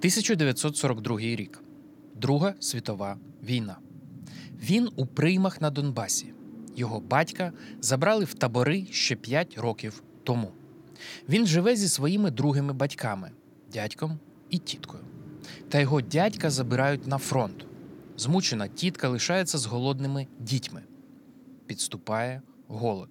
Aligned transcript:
1942 0.00 1.18
рік. 1.20 1.62
Друга 2.14 2.54
світова 2.60 3.18
війна. 3.42 3.76
Він 4.62 4.88
у 4.96 5.06
приймах 5.06 5.60
на 5.60 5.70
Донбасі. 5.70 6.32
Його 6.76 7.00
батька 7.00 7.52
забрали 7.80 8.24
в 8.24 8.34
табори 8.34 8.86
ще 8.90 9.16
5 9.16 9.58
років 9.58 10.02
тому. 10.24 10.52
Він 11.28 11.46
живе 11.46 11.76
зі 11.76 11.88
своїми 11.88 12.30
другими 12.30 12.72
батьками 12.72 13.30
дядьком 13.72 14.18
і 14.50 14.58
тіткою. 14.58 15.02
Та 15.68 15.80
його 15.80 16.00
дядька 16.00 16.50
забирають 16.50 17.06
на 17.06 17.18
фронт. 17.18 17.66
Змучена 18.16 18.68
тітка 18.68 19.08
лишається 19.08 19.58
з 19.58 19.66
голодними 19.66 20.26
дітьми. 20.38 20.82
Підступає 21.66 22.42
голод. 22.68 23.08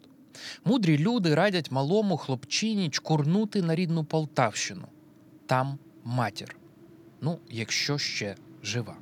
Мудрі 0.66 0.98
люди 0.98 1.36
радять 1.36 1.72
малому 1.72 2.18
хлопчині 2.18 2.90
чкурнути 2.90 3.62
на 3.62 3.76
рідну 3.76 4.04
Полтавщину. 4.04 4.88
Там 5.46 5.80
матір. 6.04 6.59
Ну, 7.22 7.40
якщо 7.50 7.98
ще 7.98 8.36
жива. 8.64 8.98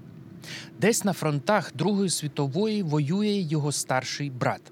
Десь 0.79 1.03
на 1.03 1.13
фронтах 1.13 1.75
Другої 1.75 2.09
світової 2.09 2.83
воює 2.83 3.27
його 3.27 3.71
старший 3.71 4.29
брат. 4.29 4.71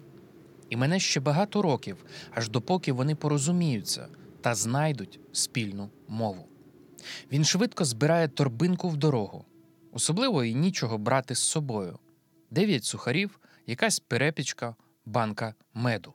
І 0.69 0.77
мене 0.77 0.99
ще 0.99 1.19
багато 1.19 1.61
років, 1.61 2.05
аж 2.31 2.49
допоки 2.49 2.91
вони 2.91 3.15
порозуміються 3.15 4.07
та 4.41 4.55
знайдуть 4.55 5.19
спільну 5.31 5.89
мову. 6.07 6.47
Він 7.31 7.45
швидко 7.45 7.85
збирає 7.85 8.27
торбинку 8.27 8.89
в 8.89 8.97
дорогу. 8.97 9.45
Особливо 9.91 10.43
і 10.43 10.55
нічого 10.55 10.97
брати 10.97 11.35
з 11.35 11.39
собою. 11.39 11.99
Дев'ять 12.51 12.83
сухарів, 12.83 13.39
якась 13.67 13.99
перепічка, 13.99 14.75
банка 15.05 15.53
меду. 15.73 16.13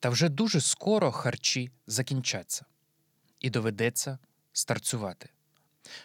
Та 0.00 0.08
вже 0.08 0.28
дуже 0.28 0.60
скоро 0.60 1.12
харчі 1.12 1.70
закінчаться, 1.86 2.64
і 3.40 3.50
доведеться 3.50 4.18
старцювати. 4.52 5.30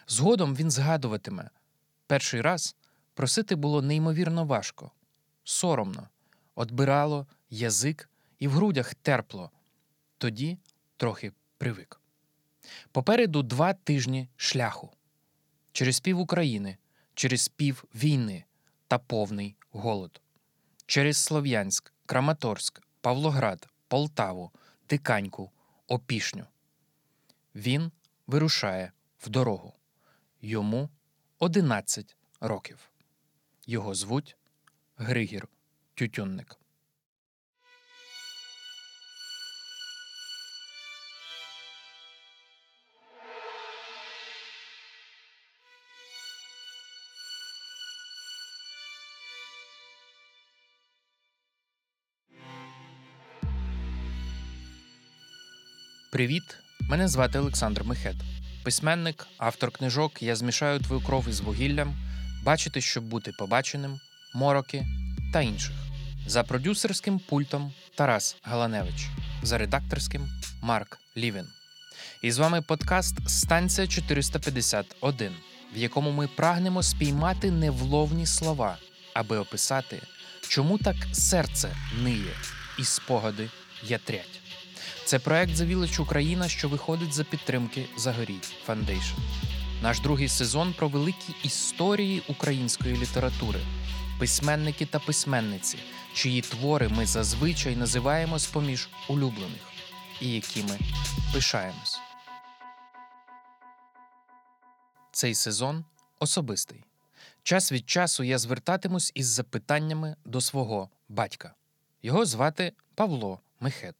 Згодом 0.06 0.56
він 0.56 0.70
згадуватиме. 0.70 1.50
Перший 2.06 2.40
раз 2.40 2.76
просити 3.14 3.54
було 3.54 3.82
неймовірно 3.82 4.44
важко, 4.44 4.90
соромно, 5.44 6.08
отбирало 6.54 7.26
язик 7.50 8.08
і 8.38 8.48
в 8.48 8.52
грудях 8.52 8.94
терпло, 8.94 9.50
тоді 10.18 10.58
трохи 10.96 11.32
привик. 11.58 12.00
Попереду 12.92 13.42
два 13.42 13.72
тижні 13.72 14.28
шляху. 14.36 14.90
Через 15.72 16.00
пів 16.00 16.18
України, 16.18 16.76
через 17.14 17.48
пів 17.48 17.84
війни 17.94 18.44
та 18.88 18.98
повний 18.98 19.56
голод, 19.70 20.20
через 20.86 21.16
Слов'янськ, 21.16 21.92
Краматорськ, 22.06 22.82
Павлоград, 23.00 23.68
Полтаву, 23.88 24.50
Диканьку, 24.88 25.50
Опішню. 25.86 26.44
Він 27.54 27.92
вирушає 28.26 28.92
в 29.22 29.28
дорогу. 29.28 29.72
Йому 30.40 30.90
11 31.38 32.16
років. 32.40 32.78
Його 33.66 33.94
звуть 33.94 34.36
Григір 34.96 35.48
Тютюнник. 35.94 36.58
Привіт! 56.12 56.42
Мене 56.80 57.08
звати 57.08 57.38
Олександр 57.38 57.84
Михет. 57.84 58.16
Письменник, 58.64 59.26
автор 59.38 59.70
книжок 59.70 60.22
Я 60.22 60.36
змішаю 60.36 60.80
твою 60.80 61.02
кров 61.02 61.28
із 61.28 61.40
вугіллям, 61.40 61.94
бачити, 62.44 62.80
щоб 62.80 63.04
бути 63.04 63.32
побаченим, 63.38 64.00
мороки 64.34 64.86
та 65.32 65.40
інших. 65.40 65.74
За 66.26 66.42
продюсерським 66.42 67.18
пультом 67.18 67.72
Тарас 67.94 68.36
Галаневич, 68.42 69.08
за 69.42 69.58
редакторським 69.58 70.28
Марк 70.60 70.98
Лівін. 71.16 71.46
І 72.22 72.32
з 72.32 72.38
вами 72.38 72.62
подкаст 72.62 73.28
Станція 73.28 73.86
451, 73.86 75.32
в 75.74 75.78
якому 75.78 76.10
ми 76.10 76.28
прагнемо 76.28 76.82
спіймати 76.82 77.50
невловні 77.50 78.26
слова, 78.26 78.76
аби 79.14 79.38
описати, 79.38 80.02
чому 80.48 80.78
так 80.78 80.96
серце 81.12 81.76
ниє 82.02 82.34
і 82.78 82.84
спогади 82.84 83.50
ятрять. 83.82 84.41
Це 85.12 85.18
проект 85.18 85.52
The 85.52 85.76
Village 85.76 86.02
Україна, 86.02 86.48
що 86.48 86.68
виходить 86.68 87.12
за 87.12 87.24
підтримки 87.24 87.86
Загоріть 87.96 88.54
Foundation. 88.66 89.16
Наш 89.82 90.00
другий 90.00 90.28
сезон 90.28 90.74
про 90.78 90.88
великі 90.88 91.34
історії 91.42 92.22
української 92.28 92.96
літератури, 92.96 93.60
письменники 94.18 94.86
та 94.86 94.98
письменниці, 94.98 95.78
чиї 96.14 96.40
твори 96.40 96.88
ми 96.88 97.06
зазвичай 97.06 97.76
називаємо 97.76 98.38
з 98.38 98.46
поміж 98.46 98.88
улюблених 99.08 99.62
і 100.20 100.32
якими 100.32 100.78
пишаємось. 101.32 101.98
Цей 105.12 105.34
сезон 105.34 105.84
особистий. 106.18 106.84
Час 107.42 107.72
від 107.72 107.90
часу 107.90 108.24
я 108.24 108.38
звертатимусь 108.38 109.12
із 109.14 109.26
запитаннями 109.26 110.16
до 110.24 110.40
свого 110.40 110.90
батька. 111.08 111.54
Його 112.02 112.24
звати 112.24 112.72
Павло 112.94 113.40
Мехет. 113.60 113.94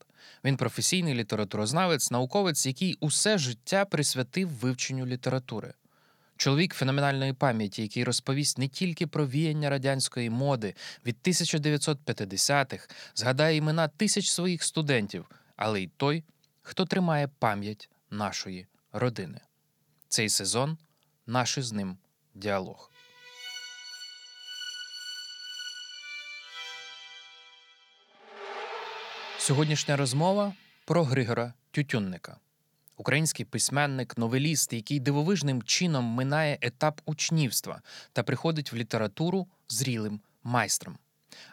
Він 0.44 0.56
професійний 0.56 1.14
літературознавець, 1.14 2.10
науковець, 2.10 2.66
який 2.66 2.96
усе 3.00 3.38
життя 3.38 3.84
присвятив 3.84 4.48
вивченню 4.48 5.06
літератури. 5.06 5.74
Чоловік 6.36 6.74
феноменальної 6.74 7.32
пам'яті, 7.32 7.82
який 7.82 8.04
розповість 8.04 8.58
не 8.58 8.68
тільки 8.68 9.06
про 9.06 9.26
віяння 9.26 9.70
радянської 9.70 10.30
моди 10.30 10.74
від 11.06 11.16
1950-х, 11.24 12.88
згадає 13.14 13.56
імена 13.56 13.88
тисяч 13.88 14.30
своїх 14.30 14.62
студентів, 14.62 15.30
але 15.56 15.82
й 15.82 15.90
той, 15.96 16.24
хто 16.62 16.84
тримає 16.84 17.28
пам'ять 17.38 17.90
нашої 18.10 18.66
родини. 18.92 19.40
Цей 20.08 20.28
сезон 20.28 20.78
наш 21.26 21.58
з 21.58 21.72
ним 21.72 21.96
діалог. 22.34 22.91
Сьогоднішня 29.42 29.96
розмова 29.96 30.54
про 30.84 31.04
Григора 31.04 31.54
Тютюнника, 31.70 32.36
український 32.96 33.46
письменник, 33.46 34.18
новеліст, 34.18 34.72
який 34.72 35.00
дивовижним 35.00 35.62
чином 35.62 36.04
минає 36.04 36.58
етап 36.60 37.00
учнівства 37.04 37.82
та 38.12 38.22
приходить 38.22 38.72
в 38.72 38.76
літературу 38.76 39.46
зрілим 39.68 40.20
майстром, 40.42 40.98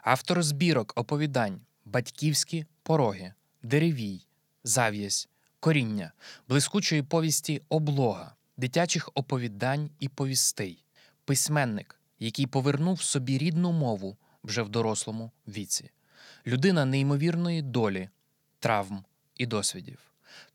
автор 0.04 0.44
збірок 0.44 0.94
оповідань, 0.96 1.62
батьківські 1.86 2.66
пороги, 2.84 3.34
деревій, 3.64 4.28
зав'язь, 4.64 5.30
коріння, 5.60 6.12
блискучої 6.48 7.04
повісті 7.04 7.62
облога, 7.70 8.36
дитячих 8.58 9.10
оповідань 9.14 9.90
і 10.00 10.10
повістей, 10.10 10.84
письменник, 11.26 12.00
який 12.20 12.48
повернув 12.48 13.02
собі 13.02 13.38
рідну 13.38 13.72
мову 13.72 14.18
вже 14.44 14.62
в 14.62 14.70
дорослому 14.70 15.32
віці 15.48 15.92
людина 16.48 16.86
неймовірної 16.86 17.62
долі, 17.62 18.10
травм 18.60 19.06
і 19.36 19.46
досвідів, 19.46 20.00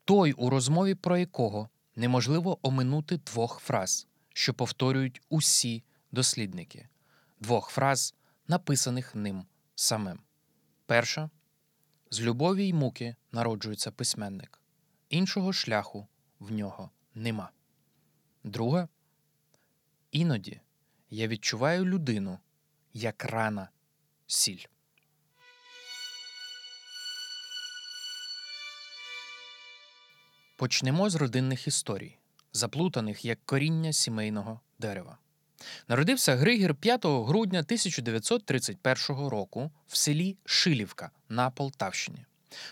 той, 0.05 0.33
у 0.33 0.51
розмові 0.51 0.95
про 0.95 1.19
якого 1.19 1.69
неможливо 1.97 2.59
оминути 2.63 3.17
двох 3.17 3.59
фраз, 3.59 4.07
що 4.29 4.55
повторюють 4.55 5.23
усі 5.29 5.83
дослідники, 6.13 6.89
двох 7.41 7.69
фраз, 7.69 8.15
написаних 8.49 9.15
ним 9.15 9.47
самим. 9.75 10.19
Перша 10.87 11.31
з 12.11 12.21
любові 12.21 12.69
й 12.69 12.73
муки 12.73 13.17
народжується 13.33 13.91
письменник, 13.91 14.61
іншого 15.09 15.53
шляху 15.53 16.07
в 16.39 16.53
нього 16.53 16.91
нема. 17.15 17.51
Друга 18.45 18.89
іноді 20.11 20.61
я 21.11 21.29
відчуваю 21.29 21.85
людину 21.85 22.39
як 22.93 23.25
рана 23.25 23.69
сіль. 24.27 24.65
Почнемо 30.65 31.11
з 31.11 31.15
родинних 31.15 31.67
історій, 31.67 32.19
заплутаних 32.53 33.25
як 33.25 33.39
коріння 33.47 33.93
сімейного 33.93 34.61
дерева. 34.79 35.19
Народився 35.89 36.37
Григір 36.37 36.75
5 36.75 37.07
грудня 37.07 37.59
1931 37.59 39.29
року 39.29 39.71
в 39.87 39.97
селі 39.97 40.37
Шилівка 40.45 41.11
на 41.29 41.51
Полтавщині. 41.51 42.25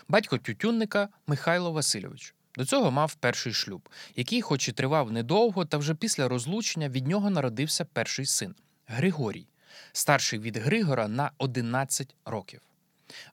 Батько 0.07 0.37
тютюнника 0.37 1.09
Михайло 1.27 1.71
Васильович. 1.71 2.35
До 2.55 2.65
цього 2.65 2.91
мав 2.91 3.15
перший 3.15 3.53
шлюб, 3.53 3.89
який, 4.15 4.41
хоч 4.41 4.69
і 4.69 4.71
тривав 4.71 5.11
недовго, 5.11 5.65
та 5.65 5.77
вже 5.77 5.95
після 5.95 6.27
розлучення 6.27 6.89
від 6.89 7.07
нього 7.07 7.29
народився 7.29 7.85
перший 7.85 8.25
син 8.25 8.55
Григорій, 8.87 9.47
старший 9.91 10.39
від 10.39 10.57
Григора 10.57 11.07
на 11.07 11.31
11 11.37 12.15
років. 12.25 12.61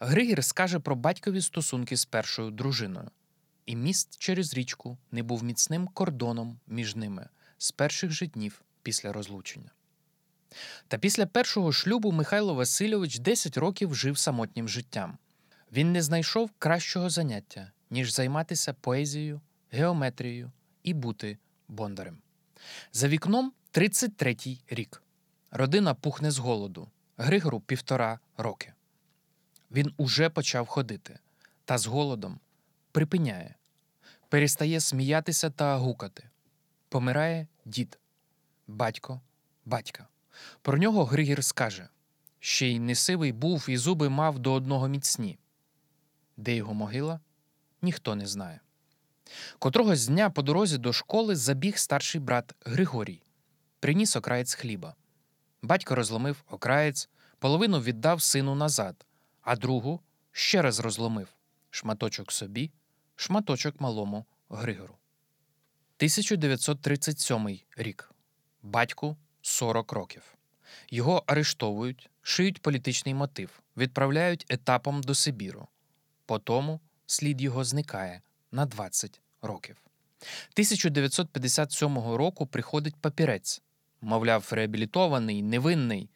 Григір 0.00 0.44
скаже 0.44 0.78
про 0.78 0.96
батькові 0.96 1.40
стосунки 1.40 1.96
з 1.96 2.04
першою 2.04 2.50
дружиною 2.50 3.10
і 3.66 3.76
міст 3.76 4.18
через 4.18 4.54
річку 4.54 4.98
не 5.12 5.22
був 5.22 5.44
міцним 5.44 5.88
кордоном 5.88 6.58
між 6.66 6.96
ними, 6.96 7.28
з 7.58 7.72
перших 7.72 8.10
же 8.10 8.26
днів 8.26 8.62
після 8.82 9.12
розлучення. 9.12 9.70
Та 10.88 10.98
після 10.98 11.26
першого 11.26 11.72
шлюбу 11.72 12.12
Михайло 12.12 12.54
Васильович 12.54 13.18
10 13.18 13.56
років 13.56 13.94
жив 13.94 14.18
самотнім 14.18 14.68
життям. 14.68 15.18
Він 15.72 15.92
не 15.92 16.02
знайшов 16.02 16.50
кращого 16.58 17.10
заняття, 17.10 17.72
ніж 17.90 18.12
займатися 18.12 18.72
поезією, 18.72 19.40
геометрією 19.70 20.52
і 20.82 20.94
бути 20.94 21.38
бондарем. 21.68 22.18
За 22.92 23.08
вікном 23.08 23.52
33-й 23.72 24.60
рік. 24.68 25.02
Родина 25.50 25.94
пухне 25.94 26.30
з 26.30 26.38
голоду, 26.38 26.88
Григору 27.16 27.60
півтора 27.60 28.18
роки. 28.36 28.72
Він 29.70 29.94
уже 29.96 30.30
почав 30.30 30.66
ходити, 30.66 31.18
та 31.64 31.78
з 31.78 31.86
голодом 31.86 32.40
припиняє, 32.92 33.54
перестає 34.28 34.80
сміятися 34.80 35.50
та 35.50 35.76
гукати. 35.76 36.30
Помирає 36.88 37.46
дід, 37.64 37.98
батько, 38.66 39.20
батька. 39.64 40.06
Про 40.62 40.78
нього 40.78 41.04
Григір 41.04 41.44
скаже 41.44 41.88
ще 42.40 42.66
й 42.66 42.78
несивий 42.78 43.32
був 43.32 43.66
і 43.68 43.76
зуби 43.76 44.08
мав 44.08 44.38
до 44.38 44.52
одного 44.52 44.88
міцні. 44.88 45.38
Де 46.36 46.56
його 46.56 46.74
могила, 46.74 47.20
ніхто 47.82 48.14
не 48.14 48.26
знає. 48.26 48.60
Котрогось 49.58 50.06
дня 50.06 50.30
по 50.30 50.42
дорозі 50.42 50.78
до 50.78 50.92
школи 50.92 51.36
забіг 51.36 51.78
старший 51.78 52.20
брат 52.20 52.54
Григорій, 52.64 53.22
приніс 53.80 54.16
окраєць 54.16 54.54
хліба. 54.54 54.94
Батько 55.62 55.94
розломив 55.94 56.44
окраєць, 56.50 57.08
половину 57.38 57.80
віддав 57.80 58.22
сину 58.22 58.54
назад, 58.54 59.06
а 59.42 59.56
другу 59.56 60.00
ще 60.32 60.62
раз 60.62 60.80
розломив 60.80 61.28
шматочок 61.70 62.32
собі, 62.32 62.70
шматочок 63.20 63.80
малому 63.80 64.26
Григору. 64.48 64.94
1937 65.96 67.58
рік. 67.76 68.12
Батьку 68.62 69.16
40 69.42 69.92
років. 69.92 70.22
Його 70.90 71.24
арештовують, 71.26 72.10
шиють 72.22 72.62
політичний 72.62 73.14
мотив, 73.14 73.62
відправляють 73.76 74.46
етапом 74.48 75.02
до 75.02 75.14
Сибіру. 75.14 75.68
Потому 76.26 76.80
слід 77.06 77.42
його 77.42 77.64
зникає 77.64 78.22
на 78.52 78.66
20 78.66 79.20
років. 79.42 79.76
1957 80.20 81.98
року 81.98 82.46
приходить 82.46 82.96
папірець, 82.96 83.62
мовляв, 84.00 84.48
реабілітований, 84.50 85.42
невинний. 85.42 86.10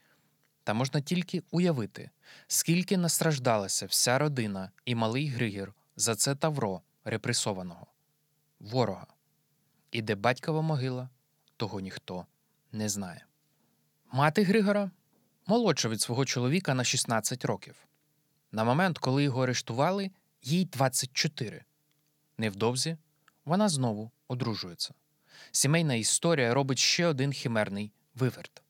Та 0.63 0.75
можна 0.75 1.01
тільки 1.01 1.43
уявити, 1.51 2.11
скільки 2.47 2.97
настраждалася 2.97 3.87
вся 3.87 4.19
родина 4.19 4.71
і 4.85 4.95
малий 4.95 5.29
Григір 5.29 5.75
за 5.97 6.15
це 6.15 6.35
тавро 6.35 6.83
репресованого, 7.05 7.87
ворога. 8.61 9.07
І 9.91 10.03
де 10.03 10.15
батькова 10.15 10.63
могила, 10.63 11.09
того 11.57 11.81
ніхто 11.81 12.27
не 12.73 12.89
знає. 12.89 13.27
Мати 14.13 14.43
Григора 14.43 14.91
молодша 15.47 15.89
від 15.89 16.01
свого 16.01 16.25
чоловіка 16.25 16.75
на 16.75 16.85
16 16.85 17.45
років. 17.45 17.75
На 18.53 18.65
момент, 18.65 18.99
коли 18.99 19.23
його 19.23 19.43
арештували, 19.43 20.11
їй 20.43 20.65
24. 20.65 21.65
Невдовзі 22.39 22.97
вона 23.45 23.69
знову 23.69 24.11
одружується. 24.29 24.95
Сімейна 25.53 25.95
історія 25.95 26.55
робить 26.55 26.79
ще 26.79 27.07
один 27.07 27.33
химерний 27.33 27.93
виверт. 28.15 28.63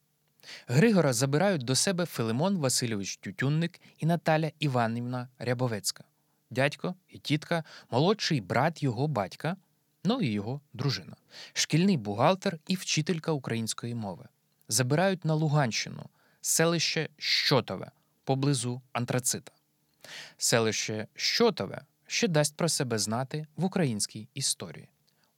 Григора 0.66 1.12
забирають 1.12 1.62
до 1.62 1.74
себе 1.74 2.06
Филимон 2.06 2.56
Васильович 2.56 3.16
Тютюнник 3.16 3.80
і 3.98 4.06
Наталя 4.06 4.50
Іванівна 4.58 5.28
Рябовецька, 5.38 6.04
дядько 6.54 6.94
і 7.08 7.18
тітка, 7.18 7.64
молодший 7.90 8.40
брат 8.40 8.82
його 8.82 9.08
батька, 9.08 9.56
ну 10.04 10.20
і 10.20 10.26
його 10.26 10.60
дружина, 10.72 11.16
шкільний 11.52 11.96
бухгалтер 11.96 12.58
і 12.66 12.74
вчителька 12.74 13.32
української 13.32 13.94
мови. 13.94 14.28
Забирають 14.68 15.24
на 15.24 15.34
Луганщину, 15.34 16.08
селище 16.40 17.08
Щотове 17.16 17.90
поблизу 18.24 18.82
Антрацита. 18.92 19.52
Селище 20.38 21.06
Щотове 21.14 21.82
ще 22.06 22.28
дасть 22.28 22.56
про 22.56 22.68
себе 22.68 22.98
знати 22.98 23.46
в 23.56 23.64
українській 23.64 24.28
історії. 24.34 24.88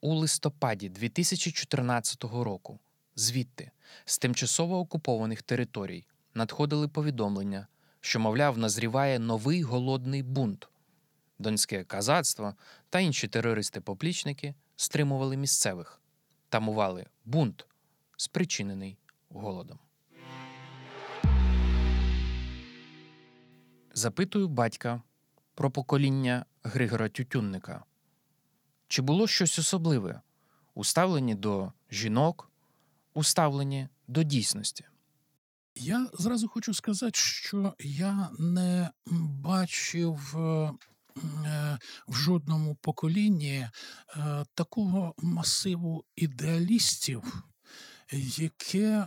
У 0.00 0.14
листопаді 0.14 0.88
2014 0.88 2.24
року 2.24 2.78
звідти, 3.16 3.70
з 4.04 4.19
тимчасово 4.19 4.78
окупованих 4.78 5.42
територій, 5.42 6.06
надходили 6.34 6.88
повідомлення, 6.88 7.66
що, 8.00 8.20
мовляв, 8.20 8.58
назріває 8.58 9.19
новий 9.19 9.62
голодний 9.62 10.22
бунт. 10.22 10.69
Донське 11.38 11.84
казацтво 11.84 12.54
та 12.90 12.98
інші 12.98 13.28
терористи-поплічники 13.28 14.54
стримували 14.76 15.36
місцевих, 15.36 16.00
тамували 16.48 17.06
бунт, 17.24 17.66
спричинений 18.16 18.98
голодом. 19.28 19.78
Запитую 23.94 24.48
батька 24.48 25.02
про 25.54 25.70
покоління 25.70 26.44
Григора 26.62 27.08
Тютюнника. 27.08 27.84
Чи 28.88 29.02
було 29.02 29.26
щось 29.26 29.58
особливе 29.58 30.20
у 30.74 30.84
ставленні 30.84 31.34
до 31.34 31.72
жінок, 31.90 32.50
у 33.14 33.24
ставленні 33.24 33.88
до 34.08 34.22
дійсності? 34.22 34.84
Я 35.74 36.08
зразу 36.12 36.48
хочу 36.48 36.74
сказати, 36.74 37.18
що 37.18 37.74
я 37.80 38.30
не 38.38 38.90
бачив 39.42 40.36
е, 40.36 40.72
в 42.08 42.14
жодному 42.14 42.74
поколінні 42.74 43.56
е, 43.56 43.70
такого 44.54 45.14
масиву 45.18 46.04
ідеалістів, 46.16 47.42
яке 48.38 48.88
е, 48.88 49.06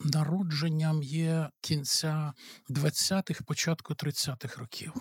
народженням 0.00 1.02
є 1.02 1.50
кінця 1.60 2.32
20-х, 2.70 3.42
початку 3.46 3.94
30-х 3.94 4.60
років. 4.60 4.92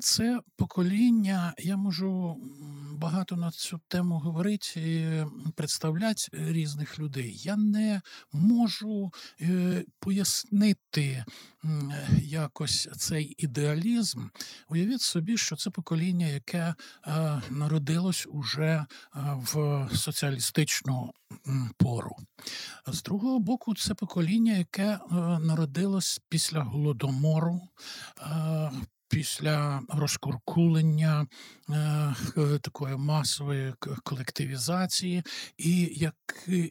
Це 0.00 0.40
покоління, 0.56 1.54
я 1.58 1.76
можу 1.76 2.36
багато 3.00 3.36
на 3.36 3.50
цю 3.50 3.80
тему 3.88 4.18
говорити, 4.18 5.26
представляти 5.54 6.28
різних 6.32 6.98
людей. 6.98 7.36
Я 7.36 7.56
не 7.56 8.02
можу 8.32 9.12
е, 9.40 9.84
пояснити 9.98 11.24
якось 12.22 12.88
цей 12.96 13.34
ідеалізм. 13.38 14.26
Уявіть 14.68 15.00
собі, 15.00 15.36
що 15.36 15.56
це 15.56 15.70
покоління, 15.70 16.26
яке 16.26 16.74
е, 17.06 17.42
народилось 17.50 18.26
уже 18.30 18.66
е, 18.66 18.86
в 19.14 19.88
соціалістичну 19.94 21.12
пору. 21.76 22.16
З 22.86 23.02
другого 23.02 23.38
боку, 23.38 23.74
це 23.74 23.94
покоління, 23.94 24.52
яке 24.52 24.98
народилось 25.40 26.20
після 26.28 26.60
голодомору 26.60 27.60
після 29.10 29.82
розкуркулення 29.88 31.26
е, 31.70 32.14
такої 32.62 32.96
масової 32.96 33.74
колективізації, 34.04 35.22
і 35.58 35.92
як 35.92 36.14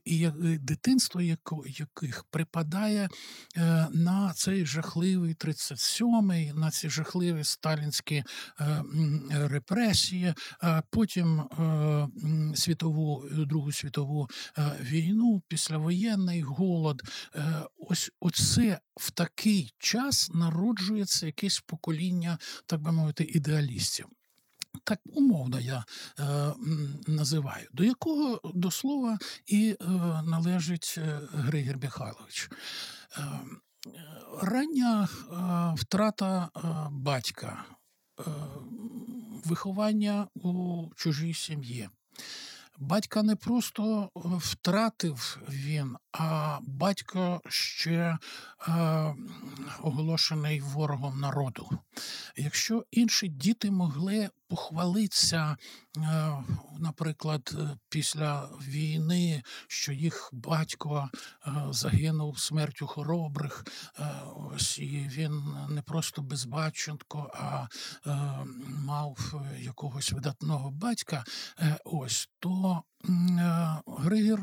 і 0.05 0.17
як 0.17 0.59
дитинство 0.59 1.21
яких 1.21 2.25
припадає 2.31 3.09
е, 3.57 3.87
на 3.91 4.33
цей 4.35 4.65
жахливий 4.65 5.35
37-й, 5.35 6.53
на 6.53 6.71
ці 6.71 6.89
жахливі 6.89 7.43
сталінські 7.43 8.23
е, 8.59 8.83
репресії, 9.31 10.33
а 10.61 10.81
потім 10.89 11.39
е, 11.39 12.07
світову 12.55 13.25
Другу 13.31 13.71
світову 13.71 14.29
е, 14.57 14.71
війну, 14.81 15.41
післявоєнний 15.47 16.41
голод. 16.41 17.01
Е, 17.35 17.41
ось 17.77 18.11
оце 18.19 18.79
в 18.99 19.11
такий 19.11 19.73
час 19.77 20.29
народжується 20.33 21.25
якесь 21.25 21.59
покоління, 21.59 22.28
так 22.65 22.81
би 22.81 22.91
мовити, 22.91 23.23
ідеалістів. 23.23 24.05
Так 24.83 24.99
умовно 25.05 25.59
я 25.59 25.85
е, 26.19 26.53
називаю, 27.07 27.67
до 27.73 27.83
якого 27.83 28.41
до 28.55 28.71
слова 28.71 29.17
і 29.45 29.77
е, 29.81 29.85
належить 30.23 30.95
е, 30.97 31.19
Григір 31.33 31.77
Михайлович. 31.77 32.49
Е, 33.17 33.21
рання 34.41 35.03
е, 35.07 35.75
втрата 35.77 36.49
е, 36.55 36.59
батька, 36.91 37.65
виховання 39.45 40.27
у 40.35 40.83
чужій 40.95 41.33
сім'ї. 41.33 41.89
Батька 42.79 43.23
не 43.23 43.35
просто 43.35 44.09
е, 44.15 44.19
втратив 44.37 45.37
він, 45.49 45.97
а 46.11 46.59
батько 46.61 47.41
ще 47.49 47.93
е, 47.97 48.17
оголошений 49.81 50.61
ворогом 50.61 51.19
народу. 51.19 51.69
Якщо 52.35 52.85
інші 52.91 53.27
діти 53.27 53.71
могли 53.71 54.29
похвалитися, 54.49 55.57
е, 55.97 56.33
наприклад, 56.79 57.55
після 57.89 58.49
війни, 58.67 59.43
що 59.67 59.91
їх 59.93 60.29
батько 60.33 61.09
е, 61.47 61.51
загинув 61.69 62.39
смертю 62.39 62.87
хоробрих, 62.87 63.65
е, 63.99 64.03
ось 64.35 64.79
і 64.79 65.09
він 65.11 65.55
не 65.69 65.81
просто 65.81 66.21
безбаченко, 66.21 67.31
а 67.33 67.67
е, 68.07 68.45
мав 68.67 69.33
якогось 69.59 70.11
видатного 70.11 70.71
батька, 70.71 71.23
ось 71.85 72.29
то 72.39 72.83
е, 72.98 72.98
Григір 73.87 74.39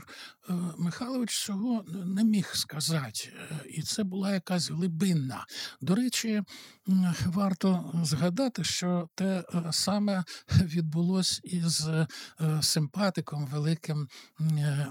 е, 0.50 0.52
Михайлович 0.78 1.44
цього 1.44 1.84
не 1.88 2.24
міг 2.24 2.50
сказати, 2.54 3.32
Е, 3.50 3.68
і 3.68 3.82
це 3.82 4.04
була 4.04 4.32
якась 4.32 4.70
глибинна. 4.70 5.46
До 5.80 5.94
речі, 5.94 6.42
варто 7.26 8.00
згадати, 8.04 8.64
що 8.64 9.08
те 9.14 9.44
е, 9.54 9.62
саме 9.70 10.24
відбулось 10.62 11.40
із 11.44 11.88
е, 11.88 12.06
симпатиком 12.62 13.46
великим 13.46 14.08
е, 14.40 14.44
е, 14.50 14.88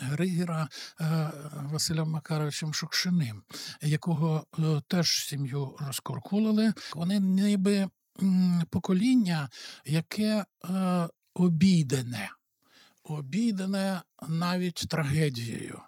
Григіра 0.00 0.68
е, 1.00 1.30
Василем 1.62 2.10
Макаровичем 2.10 2.74
Шукшиним, 2.74 3.42
якого 3.82 4.46
е, 4.58 4.62
теж 4.88 5.26
сім'ю 5.26 5.76
розкуркулили. 5.80 6.72
Вони 6.94 7.20
ніби 7.20 7.88
покоління, 8.70 9.48
яке 9.84 10.44
е, 10.64 11.08
обійдене, 11.34 12.30
обійдене 13.04 14.02
навіть 14.28 14.84
трагедією. 14.88 15.80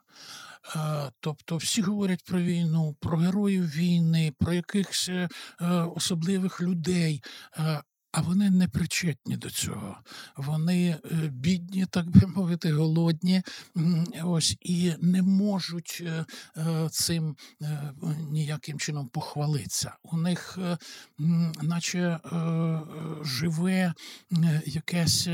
Е, 0.77 1.11
Тобто 1.21 1.57
всі 1.57 1.83
говорять 1.83 2.25
про 2.25 2.41
війну, 2.41 2.97
про 3.01 3.19
героїв 3.19 3.67
війни, 3.67 4.33
про 4.39 4.53
якихось 4.53 5.09
е, 5.09 5.29
особливих 5.95 6.61
людей. 6.61 7.23
А 8.17 8.21
вони 8.21 8.51
не 8.51 8.69
причетні 8.69 9.37
до 9.37 9.51
цього. 9.51 9.97
Вони 10.37 10.89
е, 10.89 10.99
бідні, 11.29 11.87
так 11.87 12.11
би 12.11 12.27
мовити, 12.27 12.73
голодні, 12.73 13.43
ось 14.25 14.57
і 14.61 14.93
не 15.01 15.23
можуть 15.23 16.03
е, 16.07 16.25
е, 16.57 16.89
цим 16.91 17.37
ніяким 18.31 18.79
чином 18.79 19.09
похвалитися. 19.09 19.95
У 20.03 20.17
них, 20.17 20.59
наче 21.63 22.21
живе 23.23 23.95
якесь, 24.67 25.29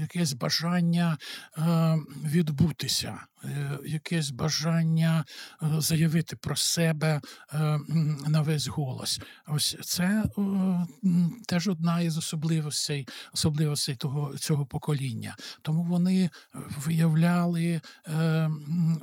якесь 0.00 0.32
бажання 0.32 1.18
відбутися, 2.24 3.20
якесь 3.84 4.30
бажання 4.30 5.24
е, 5.62 5.66
заявити 5.78 6.36
про 6.36 6.56
себе 6.56 7.20
е, 7.52 7.78
на 8.26 8.42
весь 8.42 8.66
голос. 8.66 9.20
Ось 9.46 9.76
це 9.82 10.04
е, 10.04 10.86
теж 11.46 11.68
одна 11.68 12.00
із 12.00 12.18
особливостей, 12.18 13.08
особливостей 13.32 13.96
того 13.96 14.38
цього 14.38 14.66
покоління. 14.66 15.36
Тому 15.62 15.82
вони 15.82 16.30
виявляли 16.86 17.80
е, 18.06 18.50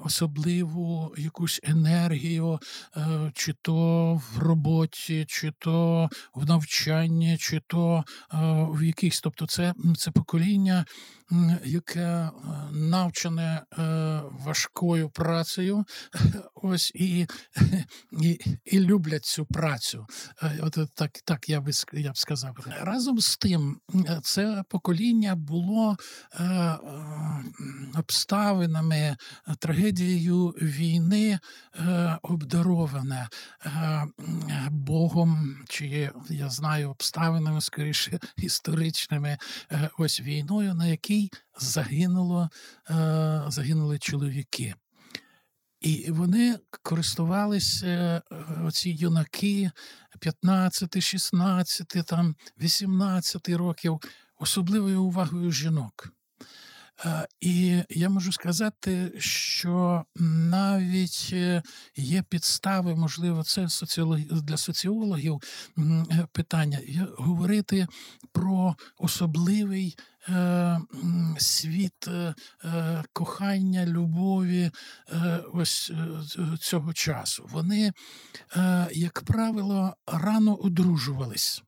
особливу 0.04 1.13
якусь 1.18 1.60
енергію, 1.63 2.60
е, 2.98 3.32
чи 3.34 3.54
то 3.62 4.13
в 4.16 4.38
роботі, 4.40 5.25
чи 5.28 5.52
то 5.60 6.10
в 6.36 6.46
навчанні, 6.46 7.38
чи 7.38 7.62
то 7.68 8.04
е, 8.34 8.38
в 8.70 8.84
якихось. 8.84 9.22
Тобто, 9.22 9.48
це, 9.48 9.74
це 9.98 10.12
покоління, 10.12 10.86
яке 11.66 12.02
е, 12.02 12.32
навчене 12.72 13.62
е, 13.80 14.22
важкою 14.32 15.10
працею, 15.10 15.86
ось 16.56 16.92
і, 16.96 17.27
і, 18.22 18.39
і 18.65 18.80
люблять 18.80 19.25
цю 19.25 19.46
працю. 19.46 20.08
Е, 20.44 20.60
От 20.62 20.77
так, 20.96 21.12
так 21.12 21.50
я 21.50 21.62
би 21.62 21.72
я 21.94 22.12
б 22.12 22.18
сказав. 22.18 22.58
Разом 22.82 23.20
з 23.20 23.38
тим, 23.38 23.80
е, 23.96 24.20
це 24.24 24.63
покоління 24.70 25.36
було 25.36 25.98
е, 26.39 26.77
обставинами, 27.96 29.18
трагедією 29.60 30.48
війни 30.48 31.39
обдароване 32.22 33.30
Богом, 34.70 35.58
чи 35.70 36.12
я 36.30 36.50
знаю 36.50 36.89
обставинами, 36.89 37.62
скоріше 37.62 38.20
історичними, 38.38 39.38
ось 39.98 40.22
війною, 40.22 40.74
на 40.74 40.88
якій 40.88 41.30
загинуло, 41.60 42.50
е, 42.89 43.43
загинули 43.48 44.00
чоловіки. 44.00 44.75
І 45.81 46.12
вони 46.12 46.60
користувалися 46.83 47.88
е, 47.88 48.22
оці 48.63 48.89
юнаки 48.89 49.72
15, 50.19 51.03
16, 51.03 51.88
там 52.05 52.36
18 52.62 53.50
років 53.50 54.00
особливою 54.39 55.03
увагою 55.03 55.51
жінок. 55.51 56.13
Е, 57.05 57.27
І 57.41 57.83
я 57.89 58.10
можу 58.10 58.31
сказати, 58.31 59.12
що 59.17 60.05
навіть 60.15 61.29
е, 61.33 61.63
є 61.95 62.24
підстави, 62.29 62.95
можливо, 62.95 63.43
це 63.43 63.67
для 64.31 64.57
соціологів 64.57 65.41
е, 65.77 66.27
питання 66.31 66.79
говорити 67.17 67.88
про 68.31 68.75
особливий 68.98 69.95
е, 70.00 70.12
світ 71.38 72.08
е, 72.08 72.36
е, 72.63 73.03
кохання, 73.13 73.86
любові 73.86 74.72
е, 75.10 75.44
ось 75.53 75.92
е, 75.92 76.58
цього 76.58 76.94
часу. 76.94 77.46
Вони, 77.51 77.94
е, 78.56 78.88
як 78.92 79.22
правило, 79.22 79.96
рано 80.08 80.56
одружувались, 80.56 81.63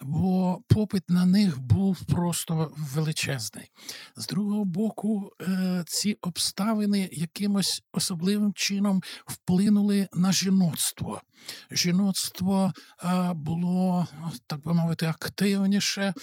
бо 0.00 0.60
попит 0.68 1.10
на 1.10 1.26
них 1.26 1.60
був 1.60 2.04
просто 2.04 2.72
величезний. 2.76 3.70
З 4.16 4.26
другого 4.26 4.64
боку, 4.64 5.32
е, 5.40 5.84
ці 5.86 6.18
обставини 6.20 7.08
якимось 7.12 7.82
особливим 7.92 8.52
чином 8.52 9.02
вплинули 9.26 10.08
на 10.12 10.32
жіноцтво. 10.32 11.22
Жіноцтво 11.70 12.72
е, 13.04 13.32
було, 13.34 14.06
так 14.46 14.64
би 14.64 14.74
мовити, 14.74 15.06
активніше. 15.06 16.14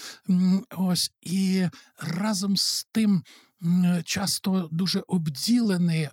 Ось 0.77 1.11
і 1.21 1.67
разом 1.97 2.57
з 2.57 2.87
тим. 2.91 3.23
М, 3.63 4.01
Часто 4.05 4.69
дуже 4.71 5.03
обділений 5.07 6.01
е, 6.01 6.11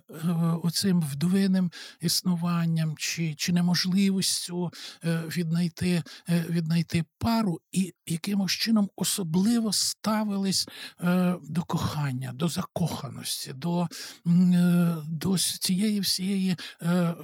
оцим 0.63 1.01
вдовиним 1.01 1.71
існуванням 2.01 2.95
чи, 2.97 3.35
чи 3.35 3.53
неможливістю 3.53 4.71
е, 5.05 5.23
віднайти, 5.37 6.03
е, 6.29 6.45
віднайти 6.49 7.03
пару, 7.17 7.59
і 7.71 7.93
якимось 8.05 8.51
чином 8.51 8.89
особливо 8.95 9.73
ставились 9.73 10.67
е, 11.01 11.35
до 11.43 11.63
кохання, 11.63 12.31
до 12.33 12.47
закоханості, 12.47 13.53
до, 13.53 13.87
е, 14.27 14.95
до 15.07 15.37
цієї 15.37 15.99
всієї 15.99 16.57
е, 16.81 16.89
е, 16.91 17.15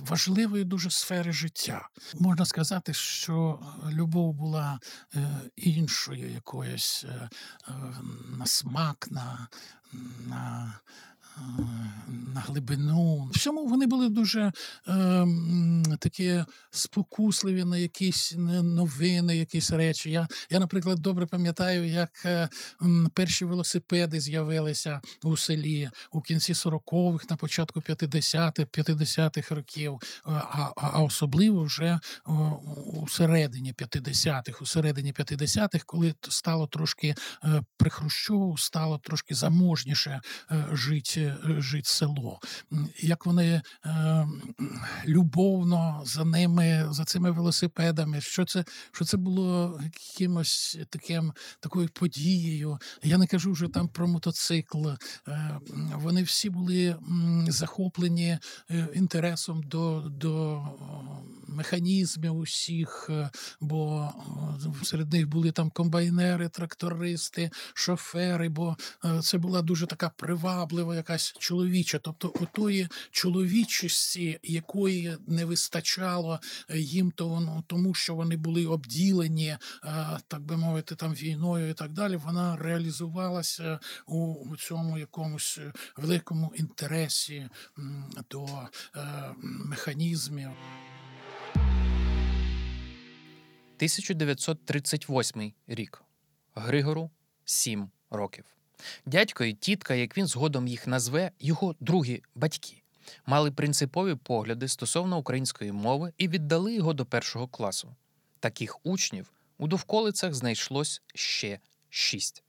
важливої 0.00 0.64
дуже 0.64 0.90
сфери 0.90 1.32
життя. 1.32 1.88
Можна 2.20 2.44
сказати, 2.44 2.94
що 2.94 3.60
любов 3.92 4.34
була 4.34 4.80
е, 5.14 5.28
іншою 5.56 6.30
якоюсь 6.30 7.04
е, 7.08 7.28
е, 7.68 7.72
на 8.38 8.46
смак, 8.46 9.08
на, 9.10 9.37
на, 10.26 10.72
е, 11.17 11.17
на 12.38 12.40
глибину. 12.40 13.30
Всьому 13.32 13.66
вони 13.66 13.86
були 13.86 14.08
дуже 14.08 14.52
е, 14.88 15.26
такі 15.98 16.44
спокусливі 16.70 17.64
на 17.64 17.76
якісь 17.76 18.34
новини, 18.62 19.36
якісь 19.36 19.70
речі. 19.70 20.10
Я, 20.10 20.28
я, 20.50 20.58
наприклад, 20.58 20.98
добре 20.98 21.26
пам'ятаю, 21.26 21.88
як 21.88 22.10
е, 22.24 22.48
перші 23.14 23.44
велосипеди 23.44 24.20
з'явилися 24.20 25.00
у 25.22 25.36
селі 25.36 25.90
у 26.12 26.20
кінці 26.20 26.52
40-х, 26.52 27.26
на 27.30 27.36
початку 27.36 27.80
50-х, 27.80 28.62
50-х 28.62 29.54
років, 29.54 29.92
е, 29.92 30.18
а, 30.26 30.72
а 30.76 31.02
особливо 31.02 31.64
вже 31.64 32.00
у 32.86 33.08
середині 33.08 33.72
50-х, 33.72 34.62
у 34.62 34.66
середині 34.66 35.12
50-х, 35.12 35.84
коли 35.86 36.14
стало 36.28 36.66
трошки 36.66 37.14
е, 37.44 37.62
при 37.76 37.90
Хрущову, 37.90 38.56
стало 38.58 38.98
трошки 38.98 39.34
заможніше 39.34 40.20
жити, 40.72 41.27
жити 41.58 41.88
село. 41.88 42.40
Як 43.00 43.26
вони 43.26 43.62
е, 43.86 44.28
любовно 45.06 46.02
за 46.06 46.24
ними, 46.24 46.86
за 46.90 47.04
цими 47.04 47.30
велосипедами, 47.30 48.20
що 48.20 48.44
це, 48.44 48.64
що 48.92 49.04
це 49.04 49.16
було 49.16 49.80
якимось 49.82 50.78
таким 50.90 51.32
такою 51.60 51.88
подією. 51.88 52.78
Я 53.02 53.18
не 53.18 53.26
кажу 53.26 53.52
вже 53.52 53.68
там 53.68 53.88
про 53.88 54.08
мотоцикл. 54.08 54.88
Е, 55.28 55.58
Вони 55.94 56.22
всі 56.22 56.50
були 56.50 56.96
захоплені 57.48 58.38
е, 58.70 58.88
інтересом 58.94 59.62
до, 59.62 60.04
до 60.10 60.62
механізмів 61.48 62.36
усіх, 62.36 63.06
е, 63.10 63.30
бо 63.60 64.10
серед 64.82 65.12
них 65.12 65.28
були 65.28 65.52
там 65.52 65.70
комбайнери, 65.70 66.48
трактористи, 66.48 67.50
шофери, 67.74 68.48
бо 68.48 68.76
е, 69.04 69.20
це 69.22 69.38
була 69.38 69.62
дуже 69.62 69.86
така 69.86 70.08
приваблива 70.08 70.94
якась 71.08 71.34
чоловіча, 71.38 71.98
тобто 71.98 72.32
отої 72.40 72.88
чоловічості, 73.10 74.40
якої 74.42 75.16
не 75.26 75.44
вистачало 75.44 76.40
е, 76.70 76.78
їм 76.78 77.10
то 77.10 77.28
воно, 77.28 77.64
тому 77.66 77.94
що 77.94 78.14
вони 78.14 78.36
були 78.36 78.66
обділені, 78.66 79.46
е, 79.48 79.58
так 80.28 80.42
би 80.42 80.56
мовити, 80.56 80.94
там 80.94 81.14
війною 81.14 81.70
і 81.70 81.74
так 81.74 81.92
далі. 81.92 82.16
Вона 82.16 82.56
реалізувалася 82.56 83.80
у, 84.06 84.34
у 84.34 84.56
цьому 84.56 84.98
якомусь 84.98 85.58
е, 85.58 85.72
великому 85.96 86.52
інтересі 86.56 87.48
до 88.30 88.46
е, 88.96 89.34
механізмів. 89.40 90.50
1938 93.78 95.52
рік. 95.66 96.02
Григору 96.54 97.10
7 97.44 97.90
років. 98.10 98.57
Дядько 99.06 99.44
і 99.44 99.52
тітка, 99.52 99.94
як 99.94 100.16
він 100.16 100.26
згодом 100.26 100.68
їх 100.68 100.86
назве, 100.86 101.30
його 101.40 101.74
другі 101.80 102.22
батьки, 102.34 102.82
мали 103.26 103.50
принципові 103.50 104.14
погляди 104.14 104.68
стосовно 104.68 105.18
української 105.18 105.72
мови 105.72 106.12
і 106.18 106.28
віддали 106.28 106.74
його 106.74 106.92
до 106.92 107.06
першого 107.06 107.48
класу. 107.48 107.94
Таких 108.40 108.86
учнів 108.86 109.32
у 109.58 109.66
довколицях 109.66 110.34
знайшлось 110.34 111.02
ще 111.14 111.58
шість. 111.90 112.42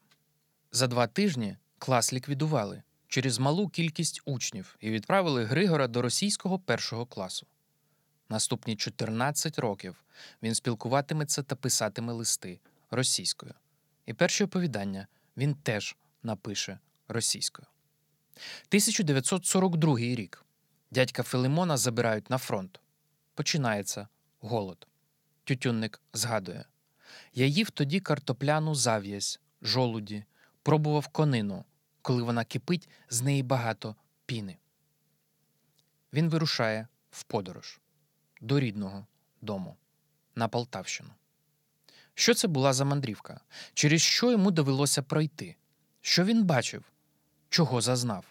За 0.72 0.88
два 0.88 1.08
тижні 1.08 1.58
клас 1.78 2.14
ліквідували 2.14 2.84
через 3.08 3.40
малу 3.40 3.70
кількість 3.70 4.22
учнів 4.26 4.76
і 4.80 4.92
відправили 4.92 5.44
Григора 5.44 5.88
до 5.88 6.02
російського 6.02 6.60
першого 6.60 7.06
класу. 7.06 7.48
Наступні 8.30 8.76
14 8.76 9.60
років 9.60 10.04
він 10.44 10.56
спілкуватиметься 10.56 11.44
та 11.44 11.56
писатиме 11.56 12.14
листи 12.14 12.60
російською. 12.92 13.54
І 14.06 14.14
перші 14.14 14.44
оповідання 14.44 15.08
він 15.38 15.56
теж 15.56 15.96
напише 16.24 16.80
російською. 17.08 17.68
1942 18.36 19.98
рік 19.98 20.46
дядька 20.92 21.24
Филимона 21.24 21.78
забирають 21.78 22.30
на 22.30 22.38
фронт. 22.38 22.80
Починається 23.34 24.08
голод. 24.40 24.88
Тютюнник 25.44 26.02
згадує: 26.14 26.66
Я 27.34 27.46
їв 27.46 27.70
тоді 27.70 28.00
картопляну 28.00 28.76
зав'язь, 28.76 29.40
жолуді, 29.62 30.24
пробував 30.64 31.08
конину, 31.08 31.66
коли 32.02 32.24
вона 32.24 32.46
кипить, 32.46 32.90
з 33.10 33.22
неї 33.22 33.44
багато 33.44 33.96
піни. 34.26 34.58
Він 36.14 36.30
вирушає 36.30 36.88
в 37.12 37.24
подорож 37.24 37.80
до 38.42 38.60
рідного 38.60 39.08
дому 39.42 39.78
на 40.36 40.48
Полтавщину. 40.48 41.10
Що 42.14 42.34
це 42.34 42.48
була 42.48 42.74
за 42.74 42.86
мандрівка? 42.86 43.42
Через 43.74 44.02
що 44.02 44.32
йому 44.32 44.52
довелося 44.52 45.02
пройти? 45.02 45.56
Що 46.10 46.24
він 46.24 46.44
бачив? 46.44 46.84
Чого 47.50 47.82
зазнав? 47.82 48.26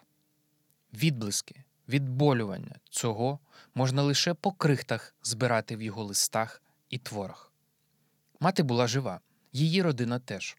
Відблиски, 0.95 1.65
відболювання 1.89 2.77
цього 2.91 3.39
можна 3.75 4.03
лише 4.03 4.35
по 4.35 4.53
крихтах 4.53 5.15
збирати 5.23 5.77
в 5.77 5.83
його 5.83 6.05
листах 6.05 6.63
і 6.91 6.99
творах. 6.99 7.53
Мати 8.41 8.63
була 8.63 8.87
жива, 8.87 9.21
її 9.53 9.83
родина 9.83 10.19
теж. 10.19 10.57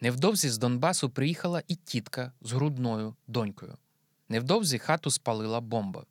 Невдовзі 0.00 0.48
з 0.48 0.58
Донбасу 0.58 1.10
приїхала 1.10 1.62
і 1.68 1.74
тітка 1.74 2.32
з 2.40 2.52
грудною 2.52 3.16
донькою. 3.26 3.76
Невдовзі 4.28 4.78
хату 4.78 5.10
спалила 5.10 5.60
бомба, 5.60 6.04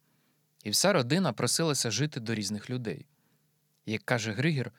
і 0.63 0.69
вся 0.69 0.93
родина 0.93 1.33
просилася 1.33 1.91
жити 1.91 2.19
до 2.19 2.35
різних 2.35 2.69
людей. 2.69 3.05
Як 3.85 4.03
каже 4.03 4.31
Григір, 4.31 4.71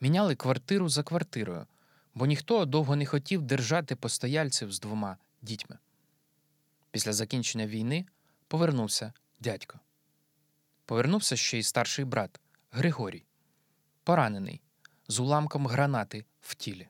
міняли 0.00 0.36
квартиру 0.36 0.88
за 0.88 1.02
квартирою, 1.02 1.66
бо 2.14 2.26
ніхто 2.26 2.64
довго 2.64 2.96
не 2.96 3.06
хотів 3.06 3.42
держати 3.42 3.96
постояльців 3.96 4.72
з 4.72 4.80
двома 4.80 5.16
дітьми. 5.44 5.78
Після 6.90 7.12
закінчення 7.12 7.66
війни 7.66 8.06
повернувся 8.48 9.12
дядько. 9.40 9.80
Повернувся 10.84 11.36
ще 11.36 11.58
й 11.58 11.62
старший 11.62 12.04
брат 12.04 12.40
Григорій, 12.70 13.24
поранений 14.04 14.60
з 15.08 15.20
уламком 15.20 15.66
гранати 15.66 16.24
в 16.40 16.54
тілі. 16.54 16.88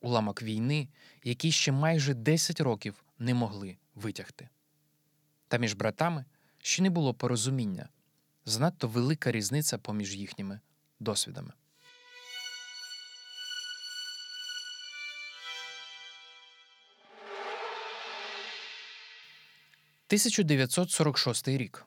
Уламок 0.00 0.42
війни, 0.42 0.88
який 1.24 1.52
ще 1.52 1.72
майже 1.72 2.14
10 2.14 2.60
років 2.60 3.04
не 3.18 3.34
могли 3.34 3.76
витягти. 3.94 4.48
Та 5.48 5.58
між 5.58 5.74
братами 5.74 6.24
ще 6.58 6.82
не 6.82 6.90
було 6.90 7.14
порозуміння, 7.14 7.88
занадто 8.44 8.88
велика 8.88 9.32
різниця 9.32 9.78
поміж 9.78 10.16
їхніми 10.16 10.60
досвідами. 11.00 11.52
«1946 20.08 21.48
рік. 21.48 21.86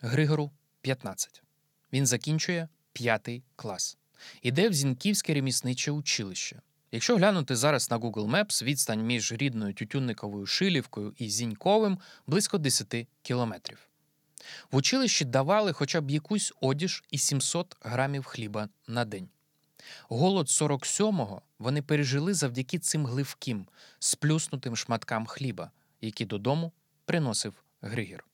Григору 0.00 0.50
15. 0.80 1.42
Він 1.92 2.06
закінчує 2.06 2.68
п'ятий 2.92 3.42
клас. 3.56 3.98
Іде 4.42 4.68
в 4.68 4.72
Зінківське 4.72 5.34
ремісниче 5.34 5.90
училище. 5.90 6.60
Якщо 6.92 7.16
глянути 7.16 7.56
зараз 7.56 7.90
на 7.90 7.98
Google 7.98 8.30
Maps, 8.30 8.62
відстань 8.62 9.02
між 9.02 9.32
рідною 9.32 9.74
Тютюнниковою 9.74 10.46
Шилівкою 10.46 11.14
і 11.16 11.30
Зіньковим 11.30 11.98
близько 12.26 12.58
10 12.58 13.06
кілометрів. 13.22 13.88
В 14.70 14.76
училищі 14.76 15.24
давали 15.24 15.72
хоча 15.72 16.00
б 16.00 16.10
якусь 16.10 16.52
одіж 16.60 17.04
і 17.10 17.18
700 17.18 17.76
грамів 17.80 18.24
хліба 18.24 18.68
на 18.86 19.04
день. 19.04 19.28
Голод 20.08 20.46
47-го 20.46 21.42
вони 21.58 21.82
пережили 21.82 22.34
завдяки 22.34 22.78
цим 22.78 23.06
гливким, 23.06 23.66
сплюснутим 23.98 24.76
шматкам 24.76 25.26
хліба, 25.26 25.70
які 26.00 26.24
додому 26.24 26.72
приносив 27.08 27.54
Григір. 27.80 28.24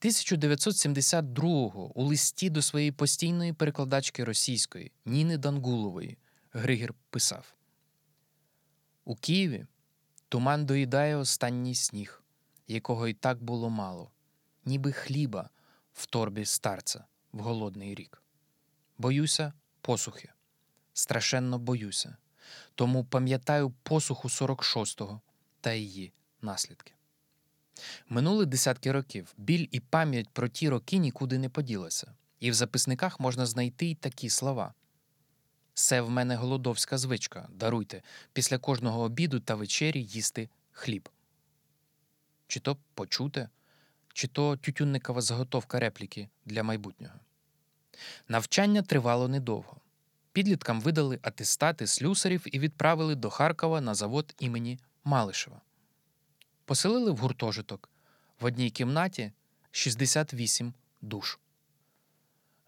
1972-го 0.00 1.92
у 1.94 2.04
листі 2.04 2.50
до 2.50 2.62
своєї 2.62 2.92
постійної 2.92 3.52
перекладачки 3.52 4.24
російської 4.24 4.92
Ніни 5.04 5.38
Дангулової 5.38 6.18
Григір 6.52 6.94
писав: 7.10 7.54
У 9.04 9.16
Києві 9.16 9.66
туман 10.28 10.66
доїдає 10.66 11.16
останній 11.16 11.74
сніг, 11.74 12.22
якого 12.68 13.08
і 13.08 13.14
так 13.14 13.42
було 13.42 13.70
мало, 13.70 14.10
ніби 14.64 14.92
хліба 14.92 15.50
в 15.92 16.06
торбі 16.06 16.44
старця 16.44 17.04
в 17.32 17.40
голодний 17.40 17.94
рік. 17.94 18.22
Боюся 18.98 19.52
посухи, 19.80 20.32
страшенно 20.92 21.58
боюся, 21.58 22.16
тому 22.74 23.04
пам'ятаю 23.04 23.70
посуху 23.70 24.28
46-го 24.28 25.20
та 25.60 25.72
її 25.72 26.12
наслідки. 26.42 26.95
Минули 28.08 28.46
десятки 28.46 28.92
років. 28.92 29.34
Біль 29.36 29.66
і 29.70 29.80
пам'ять 29.80 30.28
про 30.28 30.48
ті 30.48 30.68
роки 30.68 30.96
нікуди 30.96 31.38
не 31.38 31.48
поділася, 31.48 32.14
і 32.40 32.50
в 32.50 32.54
записниках 32.54 33.20
можна 33.20 33.46
знайти 33.46 33.86
й 33.86 33.94
такі 33.94 34.30
слова. 34.30 34.74
Це 35.74 36.00
в 36.00 36.10
мене 36.10 36.36
голодовська 36.36 36.98
звичка, 36.98 37.48
даруйте, 37.52 38.02
після 38.32 38.58
кожного 38.58 39.00
обіду 39.00 39.40
та 39.40 39.54
вечері 39.54 40.02
їсти 40.02 40.48
хліб. 40.72 41.08
Чи 42.46 42.60
то 42.60 42.76
почуте, 42.94 43.48
чи 44.12 44.28
то 44.28 44.56
тютюнникова 44.56 45.20
заготовка 45.20 45.80
репліки 45.80 46.28
для 46.44 46.62
майбутнього. 46.62 47.14
Навчання 48.28 48.82
тривало 48.82 49.28
недовго. 49.28 49.80
Підліткам 50.32 50.80
видали 50.80 51.18
атестати 51.22 51.86
слюсарів 51.86 52.42
і 52.46 52.58
відправили 52.58 53.14
до 53.14 53.30
Харкова 53.30 53.80
на 53.80 53.94
завод 53.94 54.34
імені 54.38 54.78
Малишева. 55.04 55.60
Поселили 56.66 57.12
в 57.12 57.16
гуртожиток. 57.16 57.90
В 58.40 58.44
одній 58.44 58.70
кімнаті 58.70 59.32
68 59.70 60.74
душ. 61.02 61.38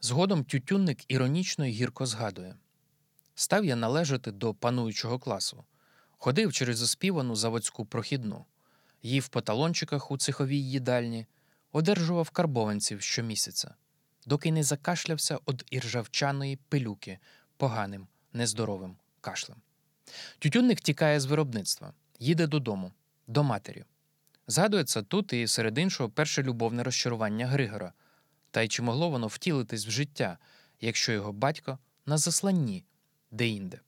Згодом 0.01 0.45
тютюнник 0.45 0.99
іронічно 1.09 1.67
й 1.67 1.73
гірко 1.73 2.07
згадує. 2.07 2.57
Став 3.35 3.65
я 3.65 3.77
належати 3.77 4.33
до 4.33 4.55
пануючого 4.55 5.19
класу, 5.19 5.65
ходив 6.11 6.53
через 6.53 6.83
оспівану 6.83 7.37
заводську 7.37 7.85
прохідну, 7.85 8.45
їв 9.03 9.29
по 9.29 9.41
талончиках 9.41 10.11
у 10.11 10.17
цеховій 10.17 10.71
їдальні, 10.71 11.27
одержував 11.73 12.31
карбованців 12.31 13.03
щомісяця, 13.03 13.75
доки 14.27 14.53
не 14.53 14.63
закашлявся 14.63 15.39
од 15.45 15.65
іржавчаної 15.71 16.57
пилюки 16.69 17.19
поганим, 17.57 18.07
нездоровим 18.33 18.97
кашлем. 19.21 19.59
Тютюнник 20.39 20.81
тікає 20.81 21.21
з 21.21 21.25
виробництва, 21.27 21.93
їде 22.19 22.47
додому 22.47 22.93
до 23.29 23.43
матері. 23.43 23.85
Згадується 24.47 25.03
тут 25.03 25.33
і 25.33 25.47
серед 25.47 25.79
іншого 25.79 26.11
перше 26.11 26.43
любовне 26.43 26.83
розчарування 26.83 27.47
Григора, 27.47 27.93
та 28.51 28.62
й 28.62 28.69
чи 28.69 28.83
могло 28.83 29.11
воно 29.11 29.27
втілитись 29.27 29.87
в 29.87 29.91
життя, 29.91 30.38
якщо 30.81 31.12
його 31.12 31.33
батько 31.33 31.79
на 32.07 32.19
засланні 32.19 32.85
деінде. 33.31 33.81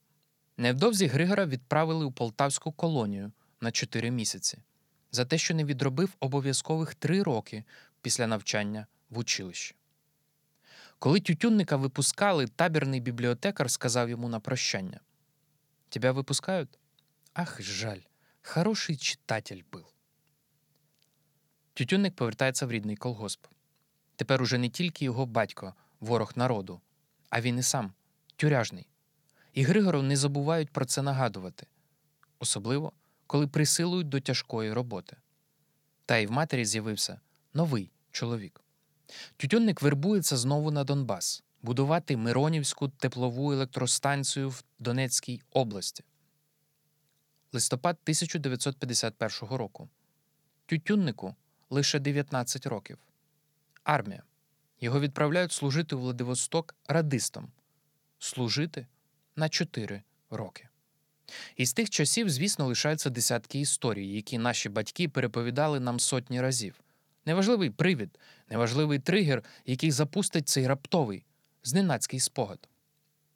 Невдовзі 0.57 1.07
Григора 1.07 1.47
відправили 1.47 2.05
у 2.05 2.13
полтавську 2.13 2.73
колонію 2.73 3.33
на 3.61 3.71
чотири 3.71 4.11
місяці 4.11 4.59
за 5.13 5.25
те, 5.25 5.39
що 5.39 5.55
не 5.55 5.65
відробив 5.65 6.17
обов'язкових 6.21 6.95
три 6.95 7.23
роки 7.23 7.65
після 8.03 8.27
навчання 8.27 8.87
в 9.11 9.19
училищі. 9.19 9.75
Коли 10.99 11.21
тютюнника 11.21 11.77
випускали, 11.77 12.47
табірний 12.47 13.01
бібліотекар 13.01 13.71
сказав 13.71 14.11
йому 14.11 14.29
на 14.29 14.41
прощання: 14.41 15.01
Тебя 15.89 16.13
випускають? 16.13 16.79
Ах, 17.35 17.63
жаль, 17.63 18.01
хороший 18.43 18.97
читатель 18.97 19.63
був. 19.73 19.85
Тютюнник 21.75 22.17
повертається 22.17 22.67
в 22.67 22.73
рідний 22.73 22.97
колгосп. 22.97 23.47
Тепер 24.17 24.43
уже 24.43 24.59
не 24.59 24.69
тільки 24.69 25.05
його 25.05 25.27
батько, 25.27 25.75
ворог 26.01 26.33
народу, 26.37 26.81
а 27.31 27.41
він 27.41 27.59
і 27.59 27.63
сам 27.63 27.93
тюряжний. 28.37 28.87
І 29.53 29.63
Григору 29.63 30.03
не 30.03 30.17
забувають 30.17 30.71
про 30.71 30.85
це 30.85 31.03
нагадувати, 31.03 31.67
особливо 32.39 32.93
коли 33.27 33.47
присилують 33.47 34.09
до 34.09 34.21
тяжкої 34.21 34.73
роботи. 34.73 35.17
Та 36.07 36.17
й 36.17 36.27
в 36.27 36.31
матері 36.31 36.65
з'явився 36.65 37.21
новий 37.55 37.91
чоловік. 38.11 38.61
Тютюнник 39.37 39.83
вербується 39.83 40.37
знову 40.37 40.71
на 40.71 40.85
Донбас 40.85 41.43
будувати 41.63 42.17
Миронівську 42.17 42.89
теплову 42.89 43.53
електростанцію 43.53 44.49
в 44.49 44.65
Донецькій 44.79 45.43
області. 45.51 46.05
Листопад 47.53 47.97
1951 48.03 49.57
року. 49.57 49.89
Тютюннику 50.67 51.35
лише 51.71 51.99
19 51.99 52.67
років. 52.67 52.99
Армія. 53.85 54.23
Його 54.81 55.01
відправляють 55.01 55.53
служити 55.53 55.97
у 55.97 56.01
Владивосток 56.01 56.75
радистом. 56.89 57.49
Служити 58.19 58.87
на 59.37 59.49
4 59.49 60.03
роки. 60.31 60.69
Із 61.57 61.73
тих 61.73 61.91
часів, 61.91 62.31
звісно, 62.31 62.67
лишаються 62.67 63.11
десятки 63.11 63.61
історій, 63.61 64.09
які 64.09 64.39
наші 64.39 64.69
батьки 64.69 65.09
переповідали 65.09 65.81
нам 65.81 66.01
сотні 66.01 66.41
разів. 66.41 66.81
Неважливий 67.27 67.71
привід, 67.71 68.19
неважливий 68.49 68.99
тригер, 68.99 69.45
який 69.67 69.91
запустить 69.91 70.49
цей 70.49 70.67
раптовий, 70.67 71.25
зненацький 71.63 72.21
спогад. 72.21 72.69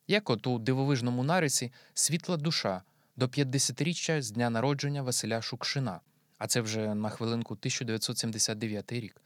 Як 0.06 0.30
от 0.30 0.46
у 0.46 0.58
дивовижному 0.58 1.24
нарисі 1.24 1.72
світла 1.94 2.36
душа 2.36 2.82
до 3.16 3.26
50-річчя 3.26 4.22
з 4.22 4.30
дня 4.30 4.50
народження 4.50 5.02
Василя 5.02 5.42
Шукшина, 5.42 6.00
а 6.38 6.46
це 6.46 6.60
вже 6.60 6.94
на 6.94 7.10
хвилинку 7.10 7.54
1979 7.54 8.92
рік. 8.92 9.20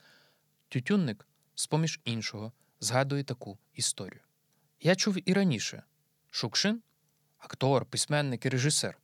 Тютюнник, 0.68 1.26
з 1.54 1.66
поміж 1.66 2.00
іншого, 2.04 2.52
згадує 2.80 3.24
таку 3.24 3.58
історію. 3.74 4.20
Я 4.80 4.94
чув 4.94 5.28
і 5.28 5.32
раніше 5.32 5.82
Шукшин 6.30 6.82
актор, 7.38 7.86
письменник 7.86 8.46
і 8.46 8.48
режисер. 8.48 8.98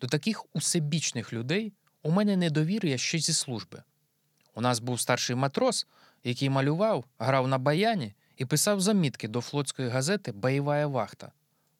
До 0.00 0.06
таких 0.06 0.44
усебічних 0.54 1.32
людей 1.32 1.72
у 2.02 2.10
мене 2.10 2.36
недовір'я 2.36 2.98
ще 2.98 3.18
зі 3.18 3.32
служби. 3.32 3.82
У 4.54 4.60
нас 4.60 4.80
був 4.80 5.00
старший 5.00 5.36
матрос, 5.36 5.86
який 6.24 6.50
малював, 6.50 7.04
грав 7.18 7.48
на 7.48 7.58
баяні 7.58 8.14
і 8.36 8.44
писав 8.44 8.80
замітки 8.80 9.28
до 9.28 9.40
флотської 9.40 9.88
газети 9.88 10.32
Бойова 10.32 10.86
вахта. 10.86 11.32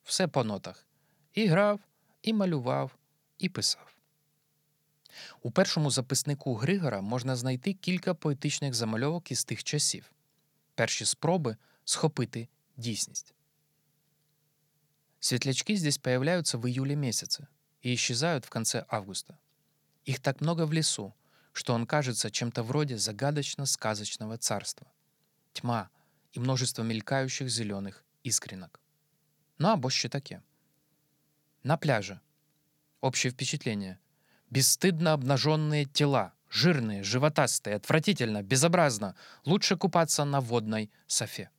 Все 0.03 0.27
по 0.27 0.43
нотах. 0.43 0.87
І 1.33 1.47
грав, 1.47 1.79
і 2.23 2.33
малював, 2.33 2.91
і 3.37 3.49
писав. 3.49 3.95
У 5.41 5.51
першому 5.51 5.91
записнику 5.91 6.55
Григора 6.55 7.01
можна 7.01 7.35
знайти 7.35 7.73
кілька 7.73 8.13
поетичних 8.13 8.73
замальовок 8.73 9.31
із 9.31 9.43
тих 9.43 9.63
часів, 9.63 10.11
перші 10.75 11.05
спроби 11.05 11.57
схопити 11.85 12.47
дійсність. 12.77 13.33
Светлячки 15.19 15.77
здесь 15.77 15.97
появляются 15.97 16.57
в 16.57 16.65
июле 16.65 16.95
месяце 16.95 17.47
и 17.85 17.93
исчезают 17.93 18.45
в 18.45 18.49
конце 18.49 18.85
августа. 18.87 19.37
Их 20.05 20.19
так 20.19 20.41
много 20.41 20.65
в 20.65 20.73
лесу, 20.73 21.13
что 21.53 21.73
он 21.73 21.85
кажется 21.85 22.31
чем-то 22.31 22.63
вроде 22.63 22.97
загадочно-сказочного 22.97 24.37
царства. 24.37 24.87
Тьма 25.53 25.89
и 26.33 26.39
множество 26.39 26.83
мелькающих 26.83 27.49
зеленых 27.49 28.03
искренок. 28.23 28.79
Ну 29.59 29.67
або 29.67 29.89
ще 29.89 30.09
таке. 30.09 30.41
На 31.63 31.77
пляже. 31.77 32.19
Общее 33.01 33.31
впечатление. 33.31 33.99
Бесстыдно 34.49 35.13
обнаженные 35.13 35.85
тела, 35.85 36.33
жирные, 36.49 37.03
животастые, 37.03 37.75
отвратительно, 37.75 38.41
безобразно. 38.41 39.15
Лучше 39.45 39.77
купаться 39.77 40.25
на 40.25 40.41
водной 40.41 40.91
софе. 41.07 41.49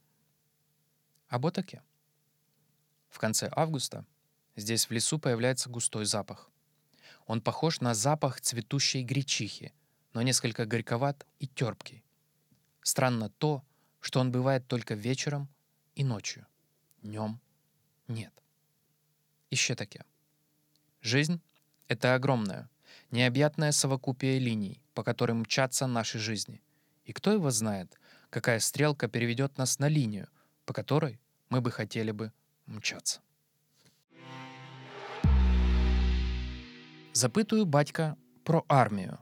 Або 1.28 1.50
таке. 1.50 1.82
В 3.08 3.18
конце 3.18 3.48
августа 3.54 4.04
здесь 4.56 4.86
в 4.86 4.90
лесу 4.90 5.18
появляется 5.18 5.70
густой 5.70 6.04
запах. 6.04 6.50
Он 7.26 7.40
похож 7.40 7.80
на 7.80 7.94
запах 7.94 8.40
цветущей 8.40 9.04
гречихи, 9.04 9.72
но 10.12 10.22
несколько 10.22 10.66
горьковат 10.66 11.26
и 11.38 11.46
терпкий. 11.46 12.04
Странно 12.82 13.30
то, 13.30 13.64
что 14.00 14.18
он 14.18 14.32
бывает 14.32 14.66
только 14.66 14.94
вечером 14.94 15.48
и 15.94 16.02
ночью. 16.02 16.46
Днем 17.02 17.40
нет. 18.08 18.41
Еще 19.52 19.74
таки. 19.74 20.00
Жизнь— 21.02 21.42
это 21.88 22.14
огромная, 22.14 22.70
необъятная 23.10 23.72
совокупие 23.72 24.38
линий, 24.38 24.80
по 24.94 25.04
которым 25.04 25.40
мчатся 25.40 25.86
наши 25.86 26.18
жизни. 26.18 26.62
И 27.04 27.12
кто 27.12 27.32
его 27.32 27.50
знает, 27.50 28.00
какая 28.30 28.60
стрелка 28.60 29.08
переведет 29.08 29.58
нас 29.58 29.78
на 29.78 29.88
линию, 29.88 30.28
по 30.64 30.72
которой 30.72 31.20
мы 31.50 31.60
бы 31.60 31.70
хотели 31.70 32.12
бы 32.12 32.32
мчаться. 32.64 33.20
Запитую 37.12 37.66
батька 37.66 38.16
про 38.44 38.64
армію. 38.68 39.18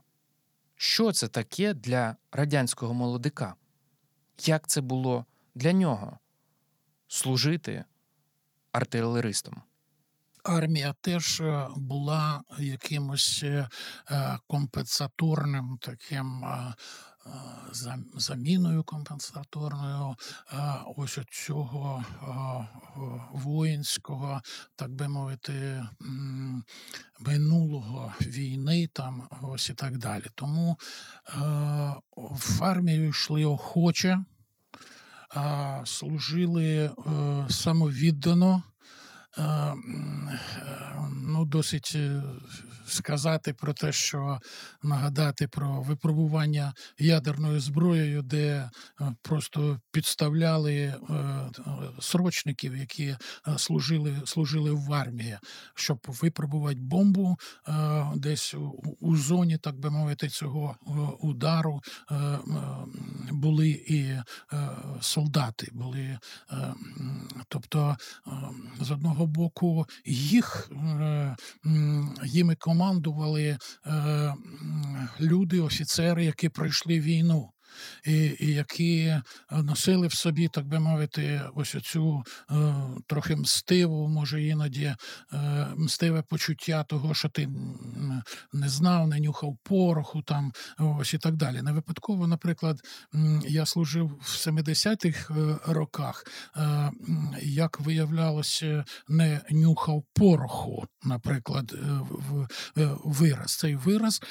Що 0.76 1.12
це 1.12 1.28
таке 1.28 1.74
для 1.74 2.16
радянського 2.30 2.94
молодика? 2.94 3.54
Як 4.38 4.66
це 4.66 4.80
було 4.80 5.26
для 5.54 5.72
нього 5.72 6.18
служити 7.08 7.84
артилеристом? 8.72 9.62
Армія 10.44 10.94
теж 11.00 11.40
е, 11.40 11.68
була 11.76 12.42
якимось 12.58 13.40
е, 13.42 13.68
е, 14.10 14.38
компенсаторним 14.46 15.78
таким 15.80 16.44
заміною 18.14 18.84
компенсаторною 18.84 20.16
ось 20.96 21.18
цього 21.30 22.04
воїнського, 23.32 24.42
так 24.76 24.90
би 24.90 25.08
мовити, 25.08 25.86
минулого 27.20 28.14
війни, 28.20 28.88
там 28.92 29.28
ось 29.42 29.70
і 29.70 29.74
так 29.74 29.98
далі. 29.98 30.24
Тому 30.34 30.78
в 32.16 32.64
армію 32.64 33.08
йшли 33.08 33.44
охоче, 33.44 34.24
служили 35.84 36.90
самовіддано. 37.50 38.62
Ну, 41.22 41.44
досить 41.44 41.96
сказати 42.90 43.52
про 43.52 43.72
те, 43.72 43.92
що 43.92 44.38
нагадати 44.82 45.48
про 45.48 45.82
випробування 45.82 46.74
ядерною 46.98 47.60
зброєю, 47.60 48.22
де 48.22 48.70
е, 49.00 49.14
просто 49.22 49.80
підставляли 49.90 50.74
е, 50.74 50.96
срочників, 52.00 52.76
які 52.76 53.06
е, 53.06 53.18
служили 53.56 54.22
служили 54.24 54.70
в 54.70 54.92
армії, 54.92 55.38
щоб 55.74 55.98
випробувати 56.06 56.80
бомбу 56.80 57.36
десь 58.14 58.54
у 59.00 59.16
зоні, 59.16 59.58
так 59.58 59.78
би 59.78 59.90
мовити, 59.90 60.28
цього 60.28 60.76
удару. 61.20 61.82
Були 63.30 63.68
і 63.68 64.18
солдати, 65.00 65.68
були, 65.72 66.18
тобто 67.48 67.96
з 68.80 68.90
одного 68.90 69.19
боку 69.26 69.86
їх 70.04 70.70
їми 72.24 72.54
командували 72.54 73.58
е, 73.86 74.34
люди, 75.20 75.60
офіцери, 75.60 76.24
які 76.24 76.48
пройшли 76.48 77.00
війну 77.00 77.50
і 78.06 78.36
і 78.40 78.52
які 78.52 79.00
е, 79.00 79.22
носили 79.50 80.06
в 80.06 80.14
собі, 80.14 80.48
так 80.48 80.66
би 80.66 80.78
мовити, 80.78 81.42
ось 81.54 81.76
цю 81.82 82.24
е, 82.50 82.74
трохи 83.06 83.36
мстиву, 83.36 84.08
може 84.08 84.42
іноді 84.42 84.94
е, 85.32 85.66
мстиве 85.76 86.22
почуття 86.22 86.84
того, 86.84 87.14
що 87.14 87.28
ти 87.28 87.48
не 88.52 88.68
знав, 88.68 89.08
не 89.08 89.20
нюхав 89.20 89.56
пороху, 89.62 90.22
там 90.22 90.52
ось 90.78 91.14
і 91.14 91.18
так 91.18 91.36
далі. 91.36 91.62
Не 91.62 91.72
випадково, 91.72 92.26
наприклад, 92.26 92.80
я 93.48 93.66
служив 93.66 94.06
в 94.20 94.48
70-х 94.48 95.34
е, 95.34 95.58
роках, 95.66 96.24
е, 96.56 96.90
як 97.42 97.80
виявлялося, 97.80 98.84
не 99.08 99.40
нюхав 99.50 100.04
пороху, 100.12 100.86
наприклад, 101.02 101.72
е, 101.74 102.00
в 102.16 102.48
вираз. 103.04 103.56
Цей 103.56 103.76
вираз 103.76 104.22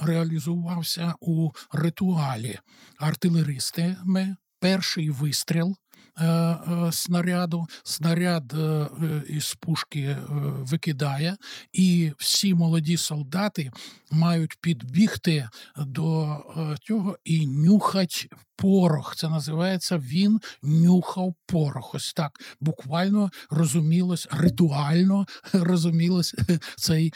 реалізувався 0.00 1.14
у 1.20 1.50
ритуалі 1.72 2.58
артилеристами. 2.98 4.36
Перший 4.62 5.10
вистріл 5.10 5.76
е, 6.18 6.26
е, 6.26 6.92
снаряду, 6.92 7.66
снаряд 7.84 8.52
е, 8.54 8.88
із 9.28 9.54
пушки 9.54 10.16
викидає, 10.58 11.36
і 11.72 12.12
всі 12.18 12.54
молоді 12.54 12.96
солдати 12.96 13.70
мають 14.10 14.56
підбігти 14.60 15.48
до 15.76 16.38
цього 16.82 17.18
і 17.24 17.46
нюхать 17.46 18.28
порох. 18.56 19.16
Це 19.16 19.28
називається 19.28 19.98
він 19.98 20.40
нюхав 20.62 21.34
порох. 21.46 21.94
Ось 21.94 22.12
так 22.12 22.32
буквально 22.60 23.30
розумілось, 23.50 24.28
ритуально 24.30 25.26
розумілось 25.52 26.34
цей 26.76 27.12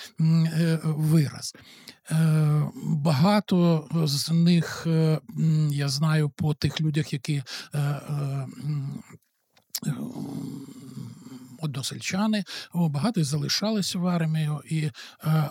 вираз. 0.84 1.54
Е, 2.10 2.62
багато 2.82 3.88
з 4.04 4.30
них 4.30 4.86
е, 4.86 5.20
я 5.70 5.88
знаю 5.88 6.28
по 6.28 6.54
тих 6.54 6.80
людях, 6.80 7.12
які 7.12 7.42
е, 7.74 8.00
односельчани, 11.66 12.44
багато 12.74 13.24
залишалися 13.24 13.98
в 13.98 14.06
армію, 14.06 14.60
і 14.70 14.78
е, 14.78 14.92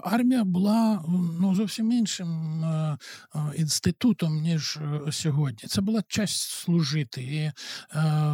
армія 0.04 0.44
була 0.44 1.04
ну 1.40 1.56
зовсім 1.56 1.92
іншим 1.92 2.64
е, 2.64 2.98
е, 3.36 3.40
інститутом 3.56 4.42
ніж 4.42 4.80
сьогодні. 5.12 5.68
Це 5.68 5.82
була 5.82 6.04
честь 6.08 6.50
служити, 6.50 7.22
і 7.22 7.52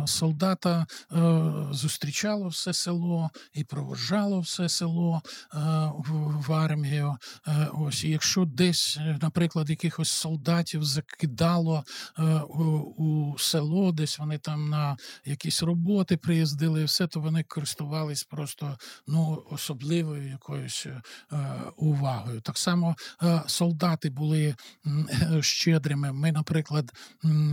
солдата 0.06 0.86
зустрічало 1.72 2.48
все 2.48 2.74
село 2.74 3.30
і 3.54 3.63
проводжало 3.63 4.39
все 4.39 4.70
село 4.70 5.22
в, 6.48 6.54
армію. 6.54 7.15
Ось 7.74 8.04
і 8.04 8.10
якщо 8.10 8.46
десь, 8.46 9.00
наприклад, 9.22 9.70
якихось 9.70 10.10
солдатів 10.10 10.84
закидало 10.84 11.84
у, 12.50 13.36
село, 13.38 13.91
десь 13.91 14.20
вони 14.20 14.38
там 14.38 14.70
на 14.70 14.98
якісь 15.26 15.63
роботи 15.63 16.17
приїздили, 16.17 16.82
і 16.82 16.86
все 16.86 17.08
то 17.08 17.20
вони 17.20 17.44
користувались 17.72 18.24
просто 18.24 18.78
ну 19.08 19.44
особливою 19.50 20.30
якоюсь 20.30 20.86
е, 20.86 21.02
увагою. 21.78 22.42
Так 22.42 22.58
само 22.58 22.96
е, 23.24 23.42
солдати 23.48 24.10
були 24.10 24.56
е, 24.86 25.42
щедрими. 25.42 26.12
Ми, 26.12 26.32
наприклад, 26.32 26.92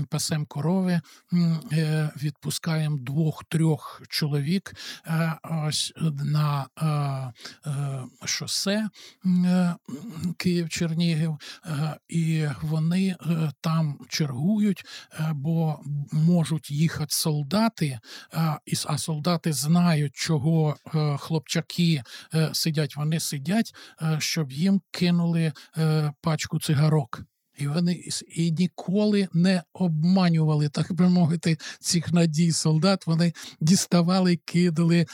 пасем 0.09 0.47
корови, 0.47 1.01
е, 1.73 2.11
відпускаємо 2.23 2.99
двох-трьох 2.99 4.03
чоловік 4.09 4.75
е, 5.07 5.35
ось 5.67 5.93
на 6.25 6.67
е, 6.83 6.87
е, 7.71 8.05
шосе 8.25 8.89
е, 9.27 9.75
Київ-Чернігів, 10.37 11.39
е, 11.67 11.97
і 12.09 12.47
вони 12.63 13.09
е, 13.09 13.53
там 13.61 13.99
чергують, 14.09 14.85
е, 15.13 15.33
бо 15.35 15.81
можуть 16.13 16.71
їхати 16.71 17.15
солдати, 17.15 17.99
а 18.87 18.99
солдати 18.99 19.53
знають, 19.53 20.08
чого 20.15 20.77
е, 20.95 21.17
хлопчаки 21.17 22.03
е, 22.35 22.51
сидять. 22.53 22.97
Вони 22.97 23.21
сидять, 23.21 23.75
е, 24.03 24.17
щоб 24.21 24.53
їм 24.53 24.81
кинули 24.91 25.53
пачку 26.21 26.61
цигарок. 26.61 27.23
І 27.59 27.67
вони 27.67 28.03
і 28.37 28.53
ніколи 28.53 29.29
не 29.33 29.63
обманювали, 29.73 30.69
так 30.69 30.93
би 30.93 31.09
мовити, 31.09 31.57
цих 31.81 32.13
надій 32.13 32.53
солдат. 32.53 33.07
Вони 33.07 33.33
діставали, 33.61 34.37
кидали 34.37 35.07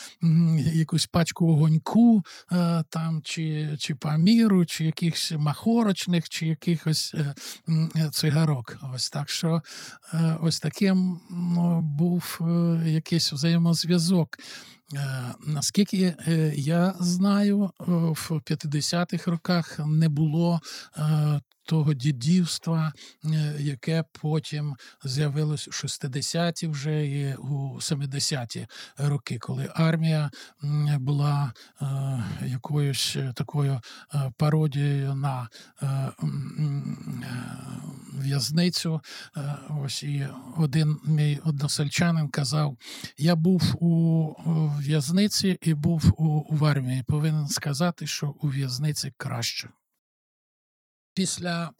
якусь 0.75 1.07
пачку 1.07 1.53
огоньку 1.53 2.23
е, 2.53 2.85
там, 2.89 3.21
чи, 3.25 3.77
чи 3.79 3.95
паміру, 3.95 4.67
чи 4.67 4.85
якихось 4.85 5.33
махорочних, 5.37 6.29
чи 6.29 6.47
якихось 6.47 7.15
е, 7.15 7.35
цигарок. 8.13 8.77
Ось 8.95 9.11
так 9.11 9.31
що 9.31 9.63
е, 10.15 10.37
ось 10.41 10.61
таким 10.61 11.21
ну, 11.31 11.81
був 11.81 12.41
якийсь 12.87 13.33
взаємозв'язок. 13.33 14.39
Наскільки 15.47 16.15
я 16.55 16.95
знаю, 17.01 17.71
в 17.79 18.31
50-х 18.31 19.31
роках 19.31 19.81
не 19.87 20.09
було 20.09 20.61
того 21.65 21.95
дідівства, 21.95 22.93
е, 23.25 23.57
яке 23.59 24.05
потім 24.13 24.77
з'явилось 25.05 25.69
у 25.69 25.71
60-ті 25.71 26.67
вже 26.67 27.07
і 27.07 27.35
у 27.35 27.77
70-ті 27.81 28.67
роки, 28.97 29.39
коли 29.39 29.71
армія 29.75 30.31
була 30.99 31.53
е, 31.83 31.87
якоюсь 32.47 33.17
такою 33.35 33.81
е, 34.15 34.33
пародією 34.37 35.15
на 35.15 35.49
в'язницю. 38.13 39.01
Ось 39.83 40.03
і 40.03 40.29
один 40.57 40.97
мій 41.05 41.41
односельчанин 41.45 42.29
казав: 42.29 42.77
я 43.19 43.37
був 43.37 43.85
у 43.85 44.35
в'язниці 44.79 45.59
і 45.63 45.75
був 45.75 46.15
у, 46.17 46.57
в 46.57 46.65
армії. 46.65 47.05
Повинен 47.07 47.49
сказати, 47.49 48.07
що 48.07 48.35
у 48.41 48.49
в'язниці 48.49 49.13
краще. 49.17 49.69
Після 51.15 51.71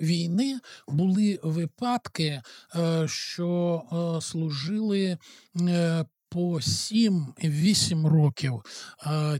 війни 0.00 0.58
були 0.88 1.40
випадки, 1.42 2.42
е, 2.76 3.08
що 3.08 3.82
е, 3.92 4.20
служили 4.20 5.18
е, 5.60 6.04
по 6.28 6.54
7-8 6.54 8.06
років. 8.06 8.62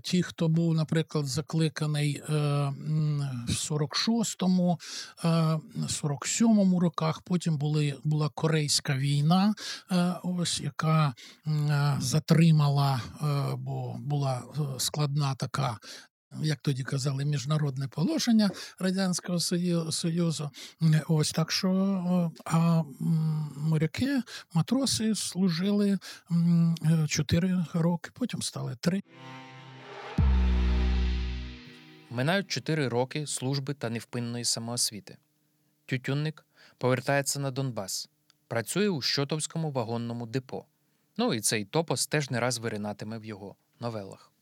Ті, 0.02 0.22
хто 0.22 0.48
був, 0.48 0.74
наприклад, 0.74 1.26
закликаний 1.26 2.22
в 2.28 3.48
46-му, 3.48 4.78
е, 5.24 5.28
47-му 5.76 6.80
роках, 6.80 7.20
потім 7.22 7.58
були, 7.58 7.94
була 8.04 8.30
Корейська 8.34 8.96
війна, 8.96 9.54
ось 10.22 10.60
яка 10.60 11.14
затримала, 11.98 13.00
бо 13.56 13.96
була 13.98 14.42
складна 14.78 15.34
така 15.34 15.78
як 16.42 16.58
тоді 16.58 16.82
казали, 16.82 17.24
міжнародне 17.24 17.88
положення 17.88 18.50
Радянського 18.78 19.40
Союзу. 19.90 20.50
Е, 20.82 21.02
Ось 21.08 21.32
так 21.32 21.52
що 21.52 22.32
а 22.44 22.82
моряки, 23.56 24.22
матроси 24.54 25.14
служили 25.14 25.98
4 27.08 27.66
роки, 27.74 28.10
потім 28.14 28.42
стали 28.42 28.76
3. 28.80 29.02
Минають 32.10 32.48
чотири 32.48 32.88
роки 32.88 33.26
служби 33.26 33.74
та 33.74 33.90
невпинної 33.90 34.44
самоосвіти. 34.44 35.16
Тютюнник 35.86 36.46
повертається 36.78 37.40
на 37.40 37.50
Донбас, 37.50 38.08
працює 38.48 38.88
у 38.88 39.02
Щотовському 39.02 39.70
вагонному 39.70 40.26
депо. 40.26 40.64
Ну 41.16 41.34
і 41.34 41.40
цей 41.40 41.64
топос 41.64 42.06
теж 42.06 42.30
не 42.30 42.40
раз 42.40 42.58
виринатиме 42.58 43.18
в 43.18 43.24
його 43.24 43.56
новелах. 43.80 44.33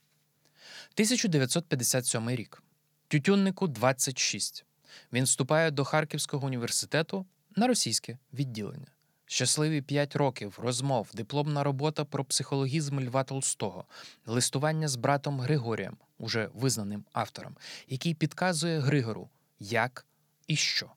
1957 0.94 2.30
рік. 2.30 2.62
Тютюннику 3.08 3.68
26. 3.68 4.64
Він 5.12 5.24
вступає 5.24 5.70
до 5.70 5.84
Харківського 5.84 6.46
університету 6.46 7.26
на 7.56 7.66
російське 7.66 8.18
відділення. 8.32 8.86
Щасливі 9.26 9.82
5 9.82 10.16
років 10.16 10.58
розмов, 10.58 11.10
дипломна 11.14 11.64
робота 11.64 12.04
про 12.04 12.24
психологізм 12.24 13.00
Льва 13.00 13.24
Толстого, 13.24 13.84
листування 14.26 14.88
з 14.88 14.96
братом 14.96 15.40
Григорієм, 15.40 15.96
уже 16.18 16.48
визнаним 16.54 17.04
автором, 17.12 17.56
який 17.88 18.14
підказує 18.14 18.80
Григору, 18.80 19.28
як 19.60 20.06
і 20.46 20.56
що. 20.56 20.92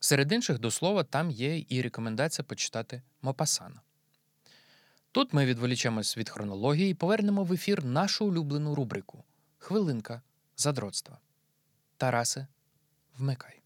Серед 0.00 0.32
інших 0.32 0.58
до 0.58 0.70
слова 0.70 1.04
там 1.04 1.30
є 1.30 1.64
і 1.68 1.82
рекомендація 1.82 2.44
почитати 2.44 3.02
Мопасана. 3.22 3.80
Тут 5.16 5.32
ми 5.32 5.46
відволічемось 5.46 6.16
від 6.16 6.30
хронології 6.30 6.90
і 6.90 6.94
повернемо 6.94 7.44
в 7.44 7.52
ефір 7.52 7.84
нашу 7.84 8.26
улюблену 8.26 8.74
рубрику 8.74 9.24
Хвилинка 9.58 10.22
задротства. 10.56 11.18
Тарасе, 11.96 12.46
вмикай. 13.18 13.60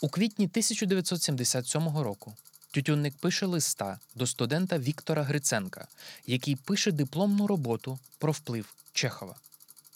У 0.00 0.08
квітні 0.08 0.44
1977 0.44 1.88
року 1.98 2.34
Тютюнник 2.70 3.16
пише 3.16 3.46
листа 3.46 3.98
до 4.14 4.26
студента 4.26 4.78
Віктора 4.78 5.22
Гриценка, 5.22 5.88
який 6.26 6.56
пише 6.56 6.92
дипломну 6.92 7.46
роботу 7.46 7.98
про 8.18 8.32
вплив 8.32 8.74
Чехова. 8.92 9.36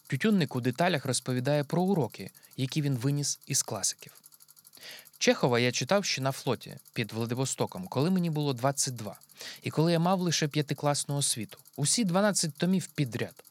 Тютюнник 0.06 0.56
у 0.56 0.60
деталях 0.60 1.04
розповідає 1.04 1.64
про 1.64 1.82
уроки, 1.82 2.30
які 2.56 2.82
він 2.82 2.96
виніс 2.96 3.40
із 3.46 3.62
класиків. 3.62 4.23
Чехова 5.24 5.58
я 5.58 5.72
читав 5.72 6.04
ще 6.04 6.22
на 6.22 6.32
флоті 6.32 6.76
під 6.92 7.12
Владивостоком, 7.12 7.86
коли 7.88 8.10
мені 8.10 8.30
було 8.30 8.52
22, 8.52 9.16
і 9.62 9.70
коли 9.70 9.92
я 9.92 9.98
мав 9.98 10.20
лише 10.20 10.48
п'ятикласну 10.48 11.16
освіту. 11.16 11.58
Усі 11.76 12.04
12 12.04 12.54
томів 12.54 12.86
підряд. 12.86 13.44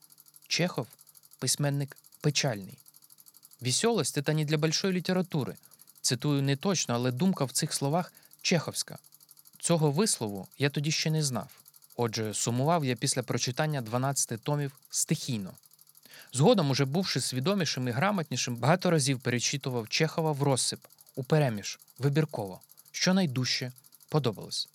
Чехов 0.47 0.87
письменник 1.39 1.97
печальний. 2.21 2.77
Веселость– 3.61 4.17
это 4.17 4.33
не 4.33 4.45
для 4.45 4.57
большої 4.57 4.93
літератури. 4.93 5.55
Цитую 6.01 6.41
не 6.41 6.55
точно, 6.55 6.95
але 6.95 7.11
думка 7.11 7.45
в 7.45 7.51
цих 7.51 7.73
словах 7.73 8.13
чеховська. 8.41 8.97
Цього 9.59 9.91
вислову 9.91 10.47
я 10.57 10.69
тоді 10.69 10.91
ще 10.91 11.11
не 11.11 11.23
знав. 11.23 11.49
Отже, 11.95 12.33
сумував 12.33 12.85
я 12.85 12.95
після 12.95 13.23
прочитання 13.23 13.81
12 13.81 14.41
томів 14.41 14.71
стихійно. 14.89 15.53
Згодом, 16.33 16.69
уже 16.69 16.85
бувши 16.85 17.21
свідомішим 17.21 17.87
і 17.87 17.91
грамотнішим, 17.91 18.55
багато 18.55 18.91
разів 18.91 19.19
перечитував 19.19 19.89
Чехова 19.89 20.31
в 20.31 20.43
розсип, 20.43 20.79
у 21.15 21.23
переміж, 21.23 21.79
вибірково, 21.99 22.61
що 22.91 23.13
найдужче 23.13 23.71
подобалось. 24.09 24.67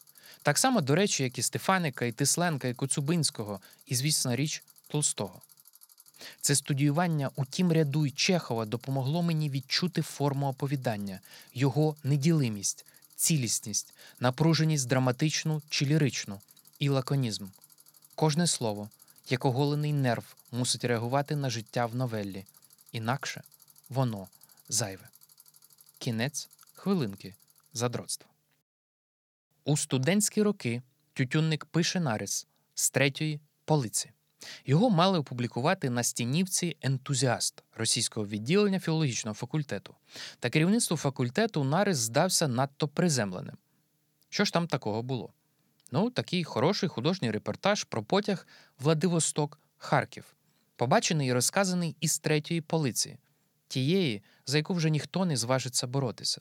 Так 0.42 0.58
само, 0.58 0.80
до 0.80 0.94
речі, 0.94 1.22
як 1.22 1.38
і 1.38 1.42
Стефаника, 1.42 2.04
і 2.04 2.12
Тисленка, 2.12 2.68
і 2.68 2.74
Коцюбинського, 2.74 3.60
і, 3.86 3.94
звісна 3.94 4.36
річ, 4.36 4.62
Толстого. 4.88 5.40
Це 6.40 6.54
студіювання 6.54 7.30
у 7.36 7.44
тім 7.44 7.72
ряду 7.72 8.06
й 8.06 8.10
Чехова 8.10 8.64
допомогло 8.64 9.22
мені 9.22 9.50
відчути 9.50 10.02
форму 10.02 10.48
оповідання, 10.48 11.20
його 11.54 11.96
неділимість, 12.04 12.84
цілісність, 13.16 13.94
напруженість 14.20 14.88
драматичну 14.88 15.62
чи 15.68 15.86
ліричну 15.86 16.40
і 16.78 16.88
лаконізм. 16.88 17.46
Кожне 18.14 18.46
слово, 18.46 18.88
як 19.28 19.44
оголений 19.44 19.92
нерв, 19.92 20.24
мусить 20.52 20.84
реагувати 20.84 21.36
на 21.36 21.50
життя 21.50 21.86
в 21.86 21.94
новеллі, 21.94 22.44
інакше 22.92 23.42
воно 23.88 24.28
зайве. 24.68 25.08
Кінець 26.08 26.48
хвилинки 26.72 27.34
задротства. 27.72 28.30
У 29.64 29.76
студентські 29.76 30.42
роки 30.42 30.82
Тютюнник 31.12 31.64
пише 31.64 32.00
нарис 32.00 32.46
з 32.74 32.90
третьої 32.90 33.40
полиці. 33.64 34.10
Його 34.66 34.90
мали 34.90 35.18
опублікувати 35.18 35.90
на 35.90 36.02
стінівці 36.02 36.76
ентузіаст 36.80 37.64
російського 37.74 38.26
відділення 38.26 38.80
філологічного 38.80 39.34
факультету. 39.34 39.94
Та 40.40 40.50
керівництву 40.50 40.96
факультету 40.96 41.64
нарис 41.64 41.98
здався 41.98 42.48
надто 42.48 42.88
приземленим. 42.88 43.56
Що 44.28 44.44
ж 44.44 44.52
там 44.52 44.66
такого 44.66 45.02
було? 45.02 45.32
Ну, 45.92 46.10
такий 46.10 46.44
хороший 46.44 46.88
художній 46.88 47.30
репортаж 47.30 47.84
про 47.84 48.02
потяг 48.02 48.46
Владивосток 48.78 49.60
Харків, 49.78 50.36
побачений 50.76 51.28
і 51.28 51.32
розказаний 51.32 51.96
із 52.00 52.18
третьої 52.18 52.60
полиці, 52.60 53.18
тієї, 53.68 54.22
за 54.48 54.56
яку 54.56 54.74
вже 54.74 54.90
ніхто 54.90 55.24
не 55.24 55.36
зважиться 55.36 55.86
боротися. 55.86 56.40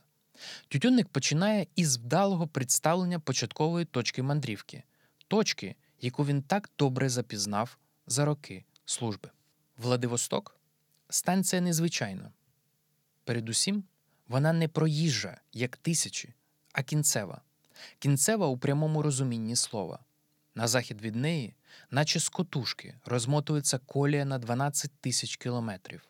Тютюнник 0.67 1.09
починає 1.09 1.67
із 1.75 1.97
вдалого 1.97 2.47
представлення 2.47 3.19
початкової 3.19 3.85
точки 3.85 4.23
мандрівки, 4.23 4.83
точки, 5.27 5.75
яку 6.01 6.25
він 6.25 6.41
так 6.41 6.69
добре 6.79 7.09
запізнав 7.09 7.77
за 8.07 8.25
роки 8.25 8.65
служби. 8.85 9.29
Владивосток 9.77 10.59
станція 11.09 11.61
незвичайна. 11.61 12.31
Передусім, 13.23 13.83
вона 14.27 14.53
не 14.53 14.67
проїжджа, 14.67 15.41
як 15.53 15.77
тисячі, 15.77 16.33
а 16.73 16.83
кінцева. 16.83 17.41
Кінцева 17.99 18.47
у 18.47 18.57
прямому 18.57 19.01
розумінні 19.01 19.55
слова. 19.55 19.99
На 20.55 20.67
захід 20.67 21.01
від 21.01 21.15
неї, 21.15 21.53
наче 21.91 22.19
з 22.19 22.29
котушки, 22.29 22.95
розмотується 23.05 23.77
колія 23.77 24.25
на 24.25 24.37
12 24.37 24.91
тисяч 25.01 25.35
кілометрів, 25.35 26.07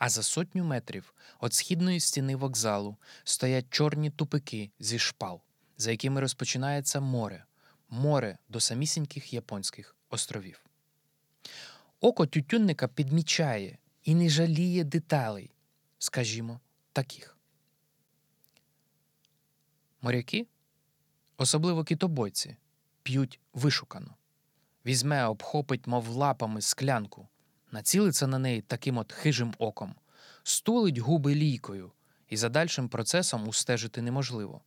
а 0.00 0.08
за 0.08 0.22
сотню 0.22 0.64
метрів 0.64 1.14
від 1.42 1.54
східної 1.54 2.00
стіни 2.00 2.36
вокзалу 2.36 2.96
стоять 3.24 3.66
чорні 3.70 4.10
тупики 4.10 4.70
зі 4.78 4.98
шпал, 4.98 5.40
за 5.76 5.90
якими 5.90 6.20
розпочинається 6.20 7.00
море, 7.00 7.44
море 7.88 8.38
до 8.48 8.60
самісіньких 8.60 9.32
японських 9.32 9.96
островів. 10.10 10.64
Око 12.00 12.26
тютюнника 12.26 12.88
підмічає 12.88 13.78
і 14.02 14.14
не 14.14 14.28
жаліє 14.28 14.84
деталей, 14.84 15.50
скажімо, 15.98 16.60
таких. 16.92 17.36
Моряки, 20.02 20.46
особливо 21.36 21.84
китобойці, 21.84 22.56
п'ють 23.02 23.40
вишукано. 23.52 24.14
Візьме, 24.86 25.24
обхопить, 25.24 25.86
мов 25.86 26.08
лапами, 26.08 26.60
склянку, 26.60 27.28
націлиться 27.72 28.26
на 28.26 28.38
неї 28.38 28.60
таким 28.60 28.98
от 28.98 29.12
хижим 29.12 29.54
оком, 29.58 29.94
стулить 30.42 30.98
губи 30.98 31.34
лійкою, 31.34 31.92
і 32.28 32.36
за 32.36 32.48
дальшим 32.48 32.88
процесом 32.88 33.48
устежити 33.48 34.02
неможливо. 34.02 34.60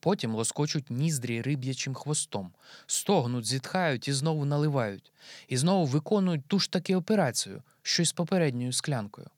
Потім 0.00 0.34
лоскочуть 0.34 0.90
ніздрі 0.90 1.42
риб'ячим 1.42 1.94
хвостом, 1.94 2.52
стогнуть, 2.86 3.46
зітхають 3.46 4.08
і 4.08 4.12
знову 4.12 4.44
наливають, 4.44 5.12
і 5.48 5.56
знову 5.56 5.86
виконують 5.86 6.46
ту 6.46 6.58
ж 6.58 6.70
таки 6.70 6.96
операцію, 6.96 7.62
що 7.82 8.02
й 8.02 8.06
з 8.06 8.12
попередньою 8.12 8.72
склянкою. 8.72 9.30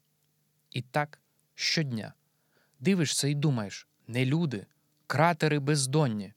І 0.71 0.81
так 0.81 1.19
щодня. 1.55 2.13
Дивишся 2.79 3.27
і 3.27 3.35
думаєш 3.35 3.87
не 4.07 4.25
люди, 4.25 4.65
кратери 5.07 5.59
бездонні. 5.59 6.33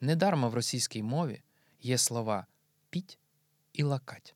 Недарма 0.00 0.48
в 0.48 0.54
російській 0.54 1.02
мові 1.02 1.42
є 1.82 1.98
слова 1.98 2.46
піть 2.90 3.18
і 3.72 3.82
лакать. 3.82 4.34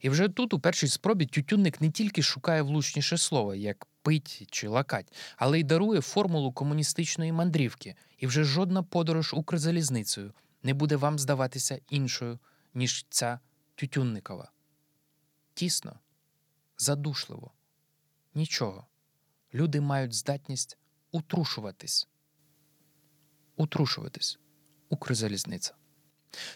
І 0.00 0.08
вже 0.08 0.28
тут, 0.28 0.54
у 0.54 0.60
першій 0.60 0.88
спробі, 0.88 1.26
тютюнник 1.26 1.80
не 1.80 1.90
тільки 1.90 2.22
шукає 2.22 2.62
влучніше 2.62 3.18
слово, 3.18 3.54
як 3.54 3.86
пить 4.02 4.46
чи 4.50 4.68
лакать, 4.68 5.12
але 5.36 5.60
й 5.60 5.64
дарує 5.64 6.00
формулу 6.00 6.52
комуністичної 6.52 7.32
мандрівки, 7.32 7.94
і 8.18 8.26
вже 8.26 8.44
жодна 8.44 8.82
подорож 8.82 9.34
Укрзалізницею 9.34 10.32
не 10.62 10.74
буде 10.74 10.96
вам 10.96 11.18
здаватися 11.18 11.80
іншою, 11.90 12.38
ніж 12.74 13.06
ця 13.08 13.40
тютюнникова. 13.74 14.50
Тісно, 15.54 15.98
задушливо, 16.78 17.52
нічого. 18.34 18.86
Люди 19.54 19.80
мають 19.80 20.14
здатність 20.14 20.78
утрушуватись. 21.12 22.08
Утрушуватись. 23.56 24.38
Укрзалізниця. 24.88 25.74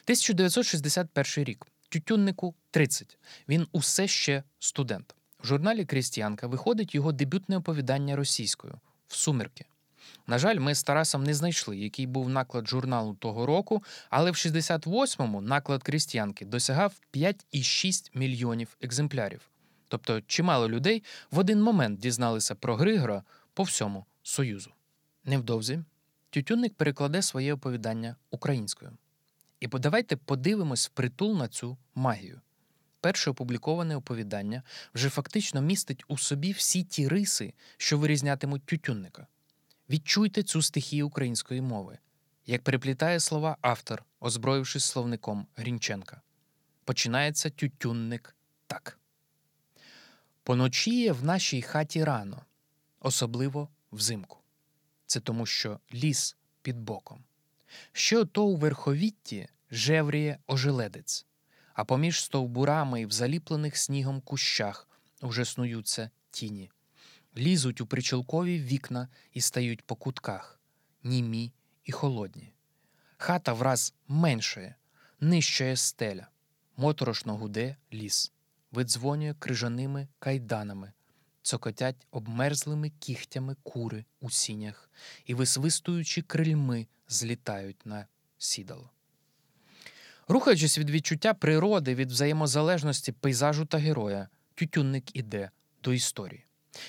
1961 0.04 1.44
рік. 1.44 1.71
Тютюннику 1.92 2.54
30. 2.70 3.18
Він 3.48 3.66
усе 3.72 4.08
ще 4.08 4.42
студент. 4.58 5.14
В 5.42 5.46
журналі 5.46 5.84
Крістіанка 5.84 6.46
виходить 6.46 6.94
його 6.94 7.12
дебютне 7.12 7.56
оповідання 7.56 8.16
російською 8.16 8.74
в 9.06 9.14
сумерки. 9.14 9.64
На 10.26 10.38
жаль, 10.38 10.58
ми 10.58 10.74
з 10.74 10.82
Тарасом 10.82 11.24
не 11.24 11.34
знайшли, 11.34 11.76
який 11.76 12.06
був 12.06 12.28
наклад 12.28 12.68
журналу 12.68 13.14
того 13.14 13.46
року, 13.46 13.84
але 14.10 14.30
в 14.30 14.34
68-му 14.34 15.40
наклад 15.40 15.82
Крістіанки 15.82 16.44
досягав 16.44 16.94
5,6 17.14 18.10
мільйонів 18.14 18.76
екземплярів. 18.80 19.40
Тобто 19.88 20.20
чимало 20.20 20.68
людей 20.68 21.02
в 21.30 21.38
один 21.38 21.62
момент 21.62 22.00
дізналися 22.00 22.54
про 22.54 22.76
Григора 22.76 23.22
по 23.54 23.62
всьому 23.62 24.06
Союзу. 24.22 24.70
Невдовзі 25.24 25.80
Тютюнник 26.30 26.74
перекладе 26.74 27.22
своє 27.22 27.54
оповідання 27.54 28.16
українською. 28.30 28.92
І 29.62 29.68
давайте 29.68 30.16
подивимось 30.16 30.86
впритул 30.86 31.38
на 31.38 31.48
цю 31.48 31.76
магію. 31.94 32.40
Перше 33.00 33.30
опубліковане 33.30 33.96
оповідання 33.96 34.62
вже 34.94 35.10
фактично 35.10 35.60
містить 35.62 36.04
у 36.08 36.18
собі 36.18 36.52
всі 36.52 36.84
ті 36.84 37.08
риси, 37.08 37.54
що 37.76 37.98
вирізнятимуть 37.98 38.64
тютюнника. 38.64 39.26
Відчуйте 39.90 40.42
цю 40.42 40.62
стихію 40.62 41.06
української 41.06 41.60
мови, 41.60 41.98
як 42.46 42.62
переплітає 42.62 43.20
слова 43.20 43.56
автор, 43.60 44.04
озброївшись 44.20 44.84
словником 44.84 45.46
Грінченка. 45.56 46.20
Починається 46.84 47.50
тютюнник 47.50 48.36
так. 48.66 48.98
Поночіє 50.42 51.12
в 51.12 51.24
нашій 51.24 51.62
хаті 51.62 52.04
рано, 52.04 52.44
особливо 53.00 53.68
взимку. 53.92 54.38
Це 55.06 55.20
тому, 55.20 55.46
що 55.46 55.80
ліс 55.94 56.36
під 56.62 56.80
боком. 56.80 57.24
Що 57.92 58.24
то 58.24 58.44
у 58.44 58.56
верховітті 58.56 59.48
жевріє 59.70 60.38
ожеледець, 60.46 61.26
а 61.74 61.84
поміж 61.84 62.24
стовбурами 62.24 63.00
і 63.00 63.06
в 63.06 63.12
заліплених 63.12 63.76
снігом 63.76 64.20
кущах 64.20 64.88
уже 65.22 65.44
снуються 65.44 66.10
тіні, 66.30 66.70
лізуть 67.36 67.80
у 67.80 67.86
причілкові 67.86 68.60
вікна 68.60 69.08
і 69.32 69.40
стають 69.40 69.82
по 69.82 69.96
кутках, 69.96 70.60
німі 71.02 71.52
і 71.84 71.92
холодні. 71.92 72.52
Хата 73.16 73.52
враз 73.52 73.94
меншає, 74.08 74.74
нижчає 75.20 75.76
стеля, 75.76 76.28
моторошно 76.76 77.36
гуде 77.36 77.76
ліс, 77.92 78.32
видзвонює 78.72 79.34
крижаними 79.38 80.08
кайданами, 80.18 80.92
цокотять 81.42 82.06
обмерзлими 82.10 82.90
кігтями 82.90 83.56
кури 83.62 84.04
у 84.20 84.30
сінях 84.30 84.90
і, 85.24 85.34
висвистуючи 85.34 86.22
крильми, 86.22 86.86
злітають 87.08 87.86
на 87.86 88.06
сідало. 88.38 88.90
Рухаючись 90.28 90.78
від 90.78 90.90
відчуття 90.90 91.34
природи, 91.34 91.94
від 91.94 92.10
взаємозалежності 92.10 93.12
пейзажу 93.12 93.64
та 93.64 93.78
героя, 93.78 94.28
тютюнник 94.54 95.16
іде 95.16 95.50
до 95.82 95.92
історії. 95.92 96.44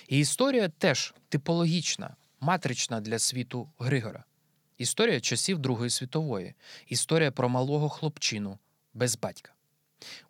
І 0.07 0.19
історія 0.19 0.69
теж 0.69 1.13
типологічна, 1.29 2.15
матрична 2.39 3.01
для 3.01 3.19
світу 3.19 3.69
Григора. 3.79 4.23
Історія 4.77 5.21
часів 5.21 5.59
Другої 5.59 5.89
світової, 5.89 6.53
історія 6.87 7.31
про 7.31 7.49
малого 7.49 7.89
хлопчину 7.89 8.59
без 8.93 9.17
батька. 9.17 9.53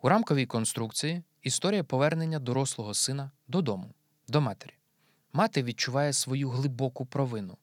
У 0.02 0.08
рамковій 0.08 0.46
конструкції 0.46 1.22
історія 1.42 1.84
повернення 1.84 2.38
дорослого 2.38 2.94
сина 2.94 3.30
додому, 3.48 3.94
до 4.28 4.40
матері. 4.40 4.74
Мати 5.32 5.62
відчуває 5.62 6.12
свою 6.12 6.50
глибоку 6.50 7.06
провину. 7.06 7.58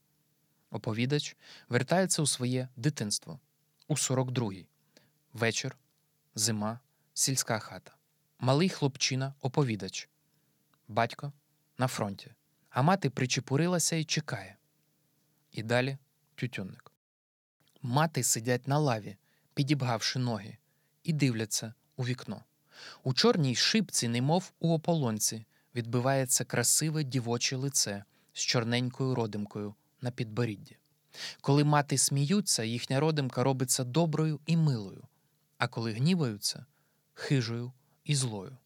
Оповідач 0.71 1.37
вертається 1.69 2.21
у 2.21 2.27
своє 2.27 2.67
дитинство 2.75 3.39
у 3.87 3.93
42-й. 3.93 4.67
Вечір, 5.33 5.77
зима, 6.35 6.79
сільська 7.13 7.59
хата. 7.59 7.95
Малий 8.39 8.69
хлопчина 8.69 9.33
оповідач. 9.41 10.09
Батько 10.87 11.33
на 11.77 11.87
фронті. 11.87 12.33
А 12.69 12.81
мати 12.81 13.09
причепурилася 13.09 13.95
і 13.95 14.03
чекає. 14.03 14.57
І 15.51 15.63
далі 15.63 15.97
тютюнник. 16.35 16.91
Мати 17.81 18.23
сидять 18.23 18.67
на 18.67 18.77
лаві, 18.77 19.17
підібгавши 19.53 20.19
ноги, 20.19 20.57
і 21.03 21.13
дивляться 21.13 21.73
у 21.95 22.05
вікно. 22.05 22.43
У 23.03 23.13
чорній 23.13 23.55
шибці, 23.55 24.07
немов 24.07 24.51
у 24.59 24.73
ополонці, 24.73 25.45
відбивається 25.75 26.43
красиве 26.43 27.03
дівоче 27.03 27.55
лице 27.55 28.03
з 28.33 28.41
чорненькою 28.41 29.15
родимкою 29.15 29.75
на 30.01 30.11
підборідді. 30.11 30.77
Коли 31.41 31.63
мати 31.63 31.97
сміються, 31.97 32.63
їхня 32.63 32.99
родимка 32.99 33.43
робиться 33.43 33.83
доброю 33.83 34.39
і 34.45 34.57
милою, 34.57 35.03
а 35.57 35.67
коли 35.67 35.91
гніваються 35.91 36.65
хижою 37.13 37.71
і 38.03 38.15
злою. 38.15 38.57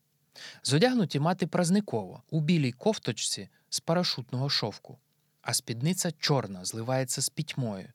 Зодягнуті 0.64 1.20
мати 1.20 1.48
празниково 1.48 2.24
у 2.30 2.42
білій 2.42 2.72
кофточці 2.72 3.50
з 3.70 3.80
парашутного 3.80 4.50
шовку, 4.50 4.98
а 5.42 5.54
спідниця 5.54 6.12
чорна 6.12 6.66
зливається 6.66 7.22
з 7.22 7.30
пітьмою. 7.30 7.88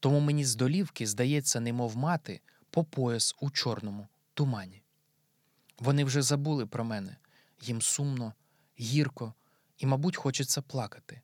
Тому 0.00 0.20
мені 0.20 0.44
з 0.44 0.54
долівки 0.54 1.06
здається, 1.06 1.60
немов 1.60 1.96
мати 1.96 2.40
по 2.70 2.84
пояс 2.84 3.34
у 3.40 3.50
чорному 3.50 4.08
тумані. 4.34 4.82
Вони 5.78 6.04
вже 6.04 6.22
забули 6.22 6.66
про 6.66 6.84
мене, 6.84 7.16
їм 7.62 7.82
сумно, 7.82 8.32
гірко 8.80 9.34
і, 9.78 9.86
мабуть, 9.86 10.16
хочеться 10.16 10.62
плакати, 10.62 11.20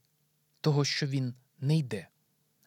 того, 0.60 0.84
що 0.84 1.06
він 1.06 1.34
не 1.60 1.78
йде, 1.78 2.08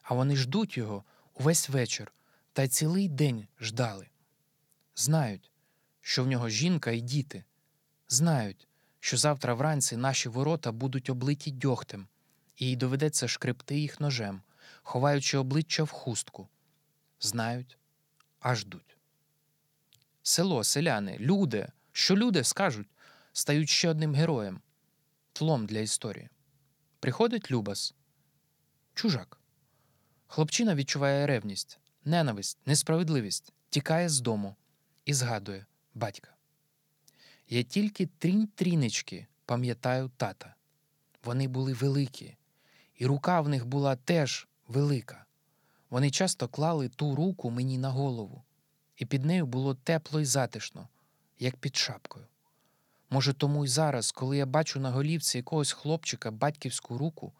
а 0.01 0.13
вони 0.13 0.35
ждуть 0.35 0.77
його 0.77 1.03
увесь 1.33 1.69
вечір 1.69 2.13
та 2.53 2.63
й 2.63 2.67
цілий 2.67 3.07
день 3.07 3.47
ждали. 3.61 4.07
Знають, 4.95 5.51
що 6.01 6.23
в 6.23 6.27
нього 6.27 6.49
жінка 6.49 6.91
і 6.91 7.01
діти, 7.01 7.43
знають, 8.07 8.67
що 8.99 9.17
завтра 9.17 9.53
вранці 9.53 9.97
наші 9.97 10.29
ворота 10.29 10.71
будуть 10.71 11.09
облиті 11.09 11.51
дьогтем, 11.51 12.07
і 12.57 12.65
їй 12.65 12.75
доведеться 12.75 13.27
шкребти 13.27 13.79
їх 13.79 13.99
ножем, 13.99 14.41
ховаючи 14.83 15.37
обличчя 15.37 15.83
в 15.83 15.89
хустку. 15.89 16.47
Знають, 17.19 17.77
а 18.39 18.55
ждуть. 18.55 18.97
Село, 20.23 20.63
селяни, 20.63 21.17
люди, 21.19 21.67
що 21.91 22.15
люди 22.15 22.43
скажуть, 22.43 22.87
стають 23.33 23.69
ще 23.69 23.89
одним 23.89 24.15
героєм, 24.15 24.61
тлом 25.33 25.65
для 25.65 25.79
історії. 25.79 26.29
Приходить 26.99 27.51
Любас, 27.51 27.93
чужак. 28.93 29.39
Хлопчина 30.27 30.75
відчуває 30.75 31.27
ревність, 31.27 31.79
ненависть, 32.05 32.57
несправедливість, 32.65 33.53
тікає 33.69 34.09
з 34.09 34.21
дому 34.21 34.55
і 35.05 35.13
згадує 35.13 35.65
батька. 35.93 36.35
Я 37.49 37.63
тільки 37.63 38.05
трінь-трінички 38.19 39.25
пам'ятаю 39.45 40.11
тата. 40.17 40.55
Вони 41.23 41.47
були 41.47 41.73
великі, 41.73 42.37
і 42.95 43.05
рука 43.05 43.41
в 43.41 43.49
них 43.49 43.65
була 43.65 43.95
теж 43.95 44.47
велика. 44.67 45.25
Вони 45.89 46.11
часто 46.11 46.47
клали 46.47 46.89
ту 46.89 47.15
руку 47.15 47.49
мені 47.49 47.77
на 47.77 47.89
голову, 47.89 48.43
і 48.95 49.05
під 49.05 49.25
нею 49.25 49.45
було 49.45 49.75
тепло 49.75 50.21
і 50.21 50.25
затишно, 50.25 50.89
як 51.39 51.57
під 51.57 51.75
шапкою. 51.75 52.25
Може, 53.13 53.33
тому 53.33 53.65
й 53.65 53.67
зараз, 53.67 54.11
коли 54.11 54.37
я 54.37 54.45
бачу 54.45 54.79
на 54.79 54.91
голівці 54.91 55.37
якогось 55.37 55.71
хлопчика 55.71 56.31
батьківську 56.31 56.97
руку, 56.97 57.33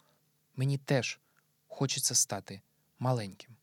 мені 0.56 0.78
теж 0.78 1.20
хочеться 1.68 2.16
стати 2.16 2.62
маленьким. 3.00 3.56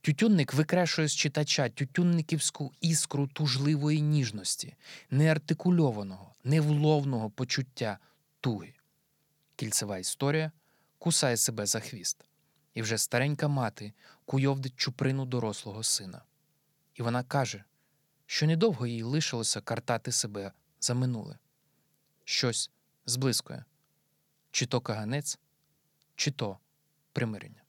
Тютюнник 0.00 0.54
викрешує 0.54 1.08
з 1.08 1.14
читача 1.14 1.68
тютюнниківську 1.68 2.72
іскру 2.80 3.26
тужливої 3.26 4.00
ніжності, 4.00 4.76
неартикульованого, 5.10 6.34
невловного 6.44 7.30
почуття 7.30 7.98
туги. 8.40 8.74
Кільцева 9.56 9.98
історія 9.98 10.52
кусає 10.98 11.36
себе 11.36 11.66
за 11.66 11.80
хвіст, 11.80 12.24
і 12.74 12.82
вже 12.82 12.98
старенька 12.98 13.48
мати 13.48 13.92
куйовдить 14.24 14.76
чуприну 14.76 15.26
дорослого 15.26 15.82
сина. 15.82 16.22
І 16.94 17.02
вона 17.02 17.22
каже, 17.22 17.64
що 18.26 18.46
недовго 18.46 18.86
їй 18.86 19.02
лишилося 19.02 19.60
картати 19.60 20.12
себе 20.12 20.52
за 20.80 20.94
минуле. 20.94 21.38
Щось 22.24 22.70
зблискує 23.06 23.64
чи 24.50 24.66
то 24.66 24.80
каганець, 24.80 25.38
чи 26.16 26.30
то 26.30 26.58
примирення. 27.12 27.62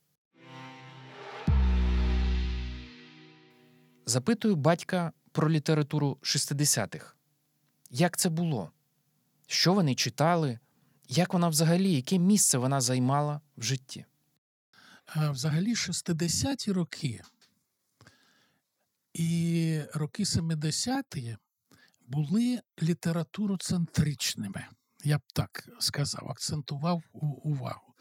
Запитую 4.06 4.56
батька 4.56 5.12
про 5.32 5.50
літературу 5.50 6.18
60-х. 6.22 7.14
Як 7.90 8.16
це 8.16 8.28
було? 8.28 8.72
Що 9.46 9.74
вони 9.74 9.94
читали? 9.94 10.58
Як 11.08 11.32
вона 11.32 11.48
взагалі, 11.48 11.92
яке 11.92 12.18
місце 12.18 12.58
вона 12.58 12.80
займала 12.80 13.40
в 13.56 13.62
житті? 13.62 14.04
Е, 15.16 15.30
Взагалі, 15.30 15.74
60-ті 15.74 16.72
роки 16.72 17.22
і 19.14 19.80
роки 19.94 20.22
70-ті 20.22 21.36
були 22.10 22.60
літературоцентричними. 22.82 24.66
Я 25.04 25.18
б 25.18 25.22
так 25.34 25.68
сказав, 25.78 26.30
акцентував 26.30 27.02
увагу. 27.42 27.94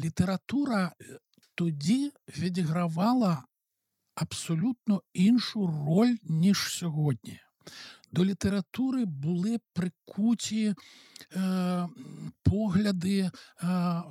Література 0.00 0.92
е, 1.00 1.18
тоді 1.54 2.12
відігравала 2.38 3.44
абсолютно 4.14 5.02
іншу 5.12 5.66
роль, 5.66 6.16
ніж 6.22 6.58
сьогодні. 6.58 7.40
До 8.14 8.24
літератури 8.24 9.04
були 9.04 9.58
прикуті 9.72 10.74
е, 11.36 11.88
погляди 12.42 13.18
е, 13.20 13.30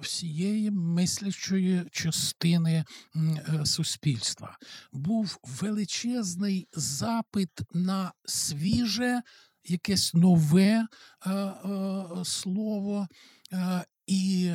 всієї 0.02 0.72
мислячої 0.72 1.86
частини 1.92 2.86
е, 3.16 3.66
суспільства. 3.66 4.58
Був 4.92 5.38
величезний 5.44 6.68
запит 6.74 7.50
на 7.74 8.14
свіже, 8.26 9.22
якесь 9.64 10.14
нове 10.14 10.88
е, 11.26 11.32
е, 11.32 12.06
слово, 12.26 13.08
е, 13.54 13.86
і 14.08 14.52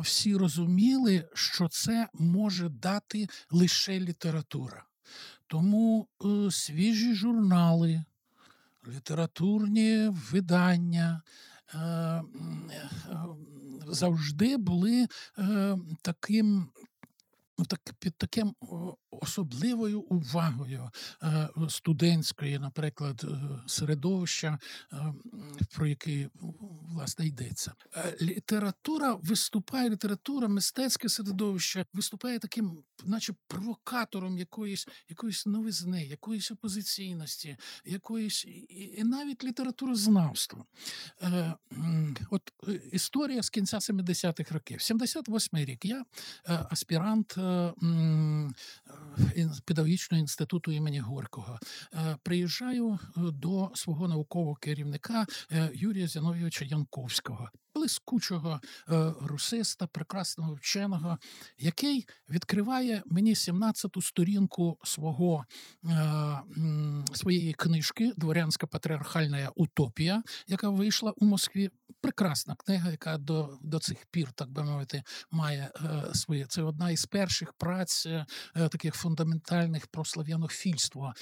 всі 0.00 0.36
розуміли, 0.36 1.28
що 1.34 1.68
це 1.68 2.08
може 2.14 2.68
дати 2.68 3.28
лише 3.50 4.00
література. 4.00 4.84
Тому 5.46 6.08
свіжі 6.50 7.14
журнали, 7.14 8.04
літературні 8.88 10.08
видання 10.32 11.22
е, 11.74 11.78
е, 11.78 12.22
завжди 13.86 14.56
були 14.56 15.06
е, 15.38 15.76
таким. 16.02 16.68
Ну, 17.58 17.64
Так, 17.64 17.80
під 17.98 18.14
таким 18.16 18.54
особливою 19.10 20.00
увагою 20.00 20.90
е, 21.22 21.48
студентської, 21.68 22.58
наприклад, 22.58 23.24
е, 23.24 23.60
середовища, 23.66 24.58
е, 24.92 25.14
про 25.74 25.86
яке 25.86 26.30
власне 26.94 27.26
йдеться. 27.26 27.72
Література 28.22 29.14
виступає, 29.14 29.90
література, 29.90 30.48
мистецьке 30.48 31.08
середовище 31.08 31.84
виступає 31.92 32.38
таким, 32.38 32.84
наче 33.04 33.34
провокатором 33.46 34.38
якоїсь, 34.38 34.88
якоїсь 35.08 35.46
новизни, 35.46 36.04
якоїсь 36.04 36.50
опозиційності, 36.50 37.56
якоїсь 37.84 38.44
і, 38.68 39.04
навіть 39.04 39.44
літературознавства. 39.44 40.64
От 42.30 42.52
історія 42.92 43.42
з 43.42 43.50
кінця 43.50 43.78
70-х 43.78 44.54
років. 44.54 44.78
78-й 44.78 45.64
рік 45.64 45.84
я 45.84 46.04
аспірант 46.44 47.38
педагогічного 49.64 50.20
інституту 50.20 50.72
імені 50.72 51.00
Горького. 51.00 51.58
Е, 51.94 52.16
Приїжджаю 52.22 52.92
е, 52.92 52.98
до 53.16 53.70
свого 53.74 54.08
наукового 54.08 54.54
керівника 54.54 55.26
е, 55.52 55.70
Юрія 55.74 56.06
Зіновійовича 56.06 56.64
Янковського, 56.64 57.50
блискучого 57.78 58.60
е, 58.88 59.12
русиста, 59.20 59.86
прекрасного 59.86 60.54
вченого, 60.54 61.18
який 61.58 62.06
відкриває 62.30 63.02
мені 63.06 63.34
17-ту 63.34 64.02
сторінку 64.02 64.78
свого, 64.84 65.44
е, 65.84 66.40
своєї 67.14 67.52
книжки 67.52 68.12
Дворянська 68.16 68.66
патріархальна 68.66 69.50
утопія, 69.54 70.22
яка 70.46 70.68
вийшла 70.68 71.12
у 71.16 71.24
Москві. 71.24 71.70
Прекрасна 72.00 72.54
книга, 72.54 72.90
яка 72.90 73.18
до, 73.18 73.58
до 73.62 73.78
цих 73.78 74.06
пір, 74.10 74.32
так 74.32 74.50
би 74.50 74.64
мовити, 74.64 75.02
має 75.30 75.70
е, 75.84 76.14
своє. 76.14 76.46
Це 76.46 76.62
одна 76.62 76.90
із 76.90 77.06
перших 77.06 77.52
праць 77.52 78.06
таких 78.54 78.94
фундаментальних 78.94 79.86
про 79.86 80.04
слав'янофільство 80.04 81.14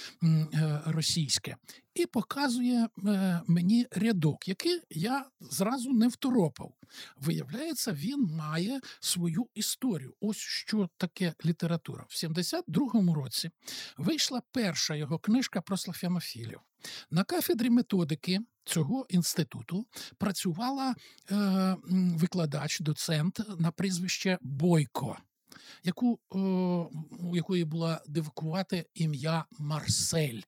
російське. 0.84 1.56
І 1.96 2.06
показує 2.06 2.88
е, 3.06 3.40
мені 3.46 3.86
рядок, 3.90 4.48
який 4.48 4.80
я 4.90 5.26
зразу 5.40 5.92
не 5.92 6.08
второпав. 6.08 6.72
Виявляється, 7.16 7.92
він 7.92 8.22
має 8.22 8.80
свою 9.00 9.46
історію. 9.54 10.14
Ось 10.20 10.36
що 10.36 10.88
таке 10.96 11.34
література. 11.44 12.04
В 12.08 12.14
72-му 12.14 13.14
році 13.14 13.50
вийшла 13.96 14.42
перша 14.52 14.94
його 14.94 15.18
книжка 15.18 15.60
про 15.60 15.76
славянофілів. 15.76 16.60
На 17.10 17.24
кафедрі 17.24 17.70
методики 17.70 18.40
цього 18.64 19.06
інституту 19.08 19.86
працювала 20.18 20.94
е, 21.30 21.76
викладач, 21.90 22.80
доцент 22.80 23.40
на 23.58 23.70
прізвище 23.70 24.38
Бойко. 24.40 25.18
Яку, 25.82 26.20
е, 26.34 26.38
у 27.24 27.36
якої 27.36 27.64
була 27.64 28.02
дивкувати 28.06 28.86
ім'я 28.94 29.44
Марсель. 29.58 30.40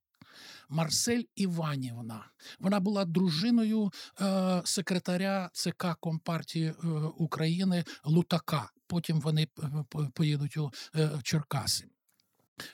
Марсель 0.68 1.22
Іванівна. 1.34 2.30
Вона 2.58 2.80
була 2.80 3.04
дружиною 3.04 3.92
е, 4.20 4.62
секретаря 4.64 5.50
ЦК 5.52 5.86
Компартії 6.00 6.66
е, 6.66 6.88
України 7.16 7.84
Лутака. 8.04 8.70
Потім 8.86 9.20
вони 9.20 9.42
е, 9.42 9.48
поїдуть 10.14 10.56
у 10.56 10.70
е, 10.96 11.10
Черкаси. 11.22 11.88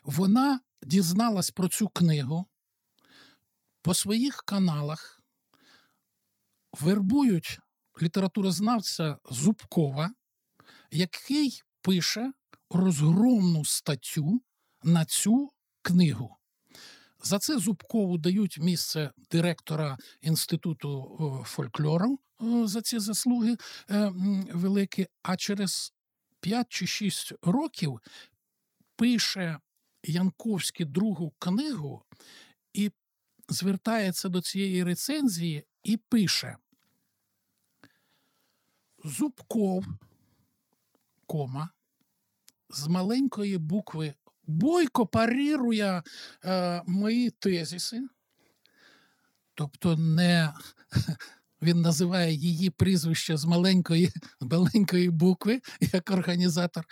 Вона 0.04 0.60
дізналась 0.82 1.50
про 1.50 1.68
цю 1.68 1.88
книгу 1.88 2.46
по 3.82 3.94
своїх 3.94 4.42
каналах, 4.46 5.22
вербують 6.80 7.58
літературознавця 8.02 9.18
Зубкова, 9.30 10.10
який 10.90 11.62
пише 11.82 12.32
розгромну 12.70 13.64
статтю 13.64 14.42
на 14.82 15.04
цю 15.04 15.52
книгу. 15.82 16.36
За 17.24 17.38
це 17.38 17.58
Зубкову 17.58 18.18
дають 18.18 18.58
місце 18.58 19.12
директора 19.30 19.98
інституту 20.20 21.44
фольклору 21.46 22.18
за 22.64 22.82
ці 22.82 22.98
заслуги 22.98 23.56
великі. 24.52 25.06
А 25.22 25.36
через 25.36 25.92
5 26.40 26.66
чи 26.68 26.86
6 26.86 27.32
років 27.42 28.00
пише 28.96 29.58
Янковський 30.02 30.86
другу 30.86 31.32
книгу 31.38 32.04
і 32.72 32.92
звертається 33.48 34.28
до 34.28 34.42
цієї 34.42 34.84
рецензії 34.84 35.64
і 35.82 35.96
пише: 35.96 36.56
Зубков, 39.04 39.84
кома, 41.26 41.68
з 42.70 42.86
маленької 42.86 43.58
букви 43.58 44.14
бойко 44.46 45.06
парірує 45.06 46.02
е, 46.44 46.82
мої 46.86 47.30
тезиси, 47.30 48.02
тобто 49.54 49.96
не 49.96 50.52
він 51.62 51.80
називає 51.80 52.34
її 52.34 52.70
прізвище 52.70 53.36
з 53.36 53.44
маленької 53.44 54.12
маленької 54.40 55.10
букви 55.10 55.60
як 55.92 56.10
організатор. 56.10 56.84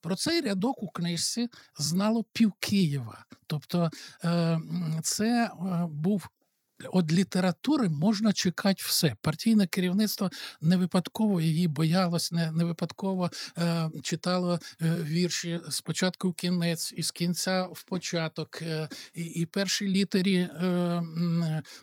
Про 0.00 0.16
цей 0.16 0.40
рядок 0.40 0.82
у 0.82 0.88
книжці 0.88 1.48
знало 1.78 2.24
пів 2.32 2.52
Києва. 2.60 3.24
Тобто 3.46 3.90
е, 4.24 4.60
це 5.02 5.44
е, 5.44 5.86
був 5.90 6.28
От 6.92 7.12
літератури 7.12 7.88
можна 7.88 8.32
чекати 8.32 8.82
все. 8.86 9.14
Партійне 9.20 9.66
керівництво 9.66 10.30
не 10.60 10.76
випадково 10.76 11.40
її 11.40 11.68
боялось, 11.68 12.32
не 12.32 12.52
не 12.52 12.64
випадково 12.64 13.30
е, 13.58 13.90
читало 14.02 14.60
е, 14.82 14.96
вірші 15.02 15.60
спочатку 15.70 16.28
в 16.30 16.34
кінець, 16.34 16.94
і 16.96 17.02
з 17.02 17.10
кінця 17.10 17.62
в 17.62 17.82
початок, 17.82 18.62
е, 18.62 18.88
і 19.14 19.22
і 19.24 19.46
перші 19.46 19.88
літері 19.88 20.36
е, 20.36 21.02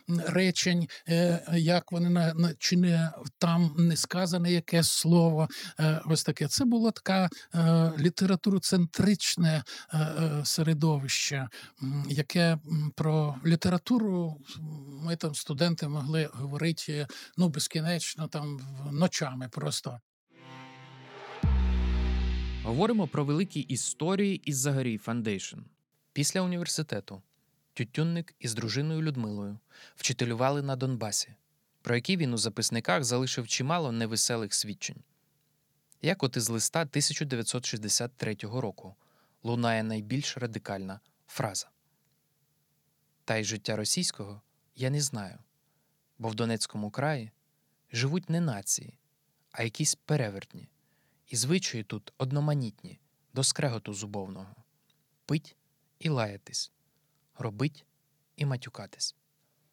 речень, 0.08 0.88
е, 1.08 1.44
як 1.52 1.92
вони 1.92 2.10
на, 2.10 2.34
на 2.34 2.54
чи 2.58 2.76
не 2.76 3.10
там 3.38 3.74
не 3.78 3.96
сказане 3.96 4.52
якесь 4.52 4.88
слово. 4.88 5.48
Е, 5.80 6.00
ось 6.06 6.24
таке. 6.24 6.48
Це 6.48 6.64
було 6.64 6.90
таке 6.90 7.28
е, 7.54 7.92
літературоцентричне 7.98 9.64
середовище, 10.44 11.48
яке 12.08 12.58
про 12.94 13.34
літературу 13.46 14.40
ми 14.88 15.16
там 15.16 15.34
студенти 15.34 15.88
могли 15.88 16.30
говорити 16.32 17.06
ну 17.36 17.48
безкінечно 17.48 18.28
там 18.28 18.60
ночами 18.92 19.48
просто. 19.48 20.00
Говоримо 22.62 23.08
про 23.08 23.24
великі 23.24 23.60
історії 23.60 24.36
із 24.44 24.58
Zagoriy 24.58 24.98
Foundation. 24.98 25.58
Після 26.12 26.40
університету 26.40 27.22
Тютюнник 27.74 28.34
із 28.38 28.54
дружиною 28.54 29.02
Людмилою 29.02 29.58
вчителювали 29.96 30.62
на 30.62 30.76
Донбасі, 30.76 31.34
про 31.82 31.94
які 31.94 32.16
він 32.16 32.34
у 32.34 32.36
записниках 32.36 33.04
залишив 33.04 33.48
чимало 33.48 33.92
невеселих 33.92 34.54
свідчень. 34.54 35.02
Як 36.02 36.22
от 36.22 36.36
із 36.36 36.48
листа 36.48 36.80
1963 36.80 38.36
року 38.42 38.94
лунає 39.42 39.82
найбільш 39.82 40.36
радикальна 40.36 41.00
фраза. 41.26 41.70
Та 43.24 43.36
й 43.36 43.44
життя 43.44 43.76
російського 43.76 44.42
я 44.80 44.90
не 44.90 45.00
знаю, 45.00 45.38
бо 46.18 46.28
в 46.28 46.34
Донецькому 46.34 46.90
краї 46.90 47.30
живуть 47.92 48.30
не 48.30 48.40
нації, 48.40 48.98
а 49.50 49.62
якісь 49.62 49.94
перевертні, 49.94 50.68
і 51.26 51.36
звичаї 51.36 51.84
тут 51.84 52.12
одноманітні, 52.18 52.98
до 53.34 53.44
скреготу 53.44 53.94
зубовного 53.94 54.54
пить 55.26 55.56
і 55.98 56.08
лаятись, 56.08 56.72
робить 57.38 57.84
і 58.36 58.46
матюкатись. 58.46 59.16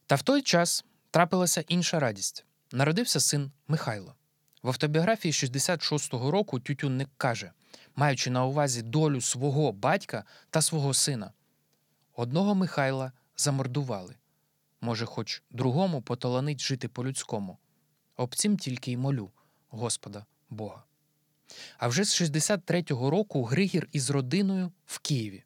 Та 0.06 0.16
в 0.16 0.22
той 0.22 0.42
час 0.42 0.86
трапилася 1.12 1.64
інша 1.68 2.00
радість. 2.00 2.46
Народився 2.72 3.20
син 3.20 3.52
Михайло. 3.68 4.16
В 4.64 4.68
автобіографії 4.68 5.32
66-го 5.32 6.32
року 6.32 6.60
Тютюнник 6.60 7.10
каже, 7.18 7.52
маючи 7.96 8.30
на 8.30 8.46
увазі 8.46 8.82
долю 8.82 9.22
свого 9.22 9.72
батька 9.72 10.24
та 10.50 10.62
свого 10.62 10.94
сина. 10.94 11.34
Одного 12.16 12.56
Михайла 12.56 13.12
замордували, 13.38 14.16
може, 14.86 15.06
хоч 15.06 15.44
другому 15.52 16.02
поталанить 16.02 16.62
жити 16.62 16.88
по-людському. 16.88 17.58
Об 18.18 18.36
цім 18.36 18.58
тільки 18.58 18.92
й 18.92 18.98
молю 18.98 19.32
Господа 19.70 20.26
Бога. 20.50 20.84
А 21.78 21.88
вже 21.88 22.04
з 22.04 22.22
63-го 22.22 23.10
року 23.10 23.44
Григір 23.44 23.90
із 23.92 24.10
родиною 24.10 24.72
в 24.86 25.00
Києві. 25.00 25.44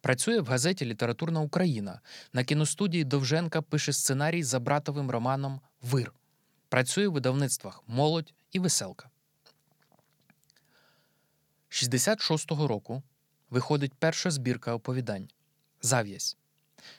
Працює 0.00 0.40
в 0.40 0.46
газеті 0.46 0.84
Літературна 0.86 1.40
Україна. 1.40 2.00
На 2.32 2.44
кіностудії 2.44 3.04
Довженка 3.04 3.62
пише 3.62 3.92
сценарій 3.92 4.42
за 4.42 4.60
братовим 4.60 5.10
романом 5.10 5.60
Вир. 5.82 6.12
Працює 6.68 7.08
в 7.08 7.12
видавництвах 7.12 7.82
Молодь 7.86 8.34
і 8.52 8.58
Веселка. 8.58 9.10
66-го 11.70 12.66
року 12.66 13.02
виходить 13.50 13.94
перша 13.94 14.30
збірка 14.30 14.74
оповідань 14.74 15.28
Зав'язь. 15.82 16.39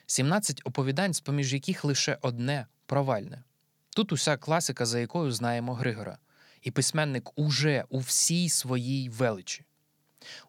17 0.06 0.62
оповідань, 0.64 1.14
з 1.14 1.20
поміж 1.20 1.54
яких 1.54 1.86
лише 1.86 2.18
одне 2.22 2.68
провальне. 2.86 3.44
Тут 3.90 4.12
уся 4.12 4.38
класика, 4.38 4.86
за 4.86 5.00
якою 5.00 5.32
знаємо 5.32 5.74
Григора, 5.74 6.18
і 6.62 6.72
письменник 6.72 7.40
уже 7.40 7.86
у 7.90 8.00
всій 8.00 8.50
своїй 8.50 9.10
величі. 9.10 9.66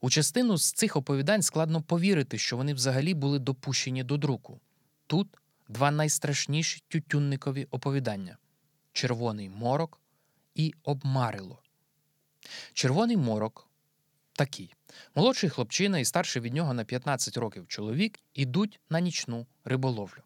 У 0.01 0.11
частину 0.11 0.57
з 0.59 0.73
цих 0.73 0.97
оповідань 0.97 1.43
складно 1.43 1.83
повірити, 1.83 2.39
що 2.39 2.57
вони 2.57 2.75
взагалі 2.75 3.15
були 3.15 3.39
допущені 3.39 4.05
до 4.05 4.17
друку. 4.17 4.61
Тут 5.07 5.29
два 5.69 5.91
найстрашніші 5.91 6.83
тютюнникові 6.89 7.67
оповідання 7.71 8.37
Червоний 8.93 9.49
морок 9.49 10.01
і 10.55 10.75
Обмарило. 10.83 11.63
Червоний 12.73 13.17
морок 13.17 13.69
такий. 14.43 14.75
Молодший 15.15 15.51
хлопчина 15.51 15.99
і 15.99 16.05
старший 16.05 16.43
від 16.43 16.55
нього 16.55 16.75
на 16.75 16.85
15 16.85 17.37
років 17.37 17.67
чоловік 17.69 18.19
ідуть 18.35 18.81
на 18.91 19.01
нічну 19.01 19.47
риболовлю. 19.65 20.23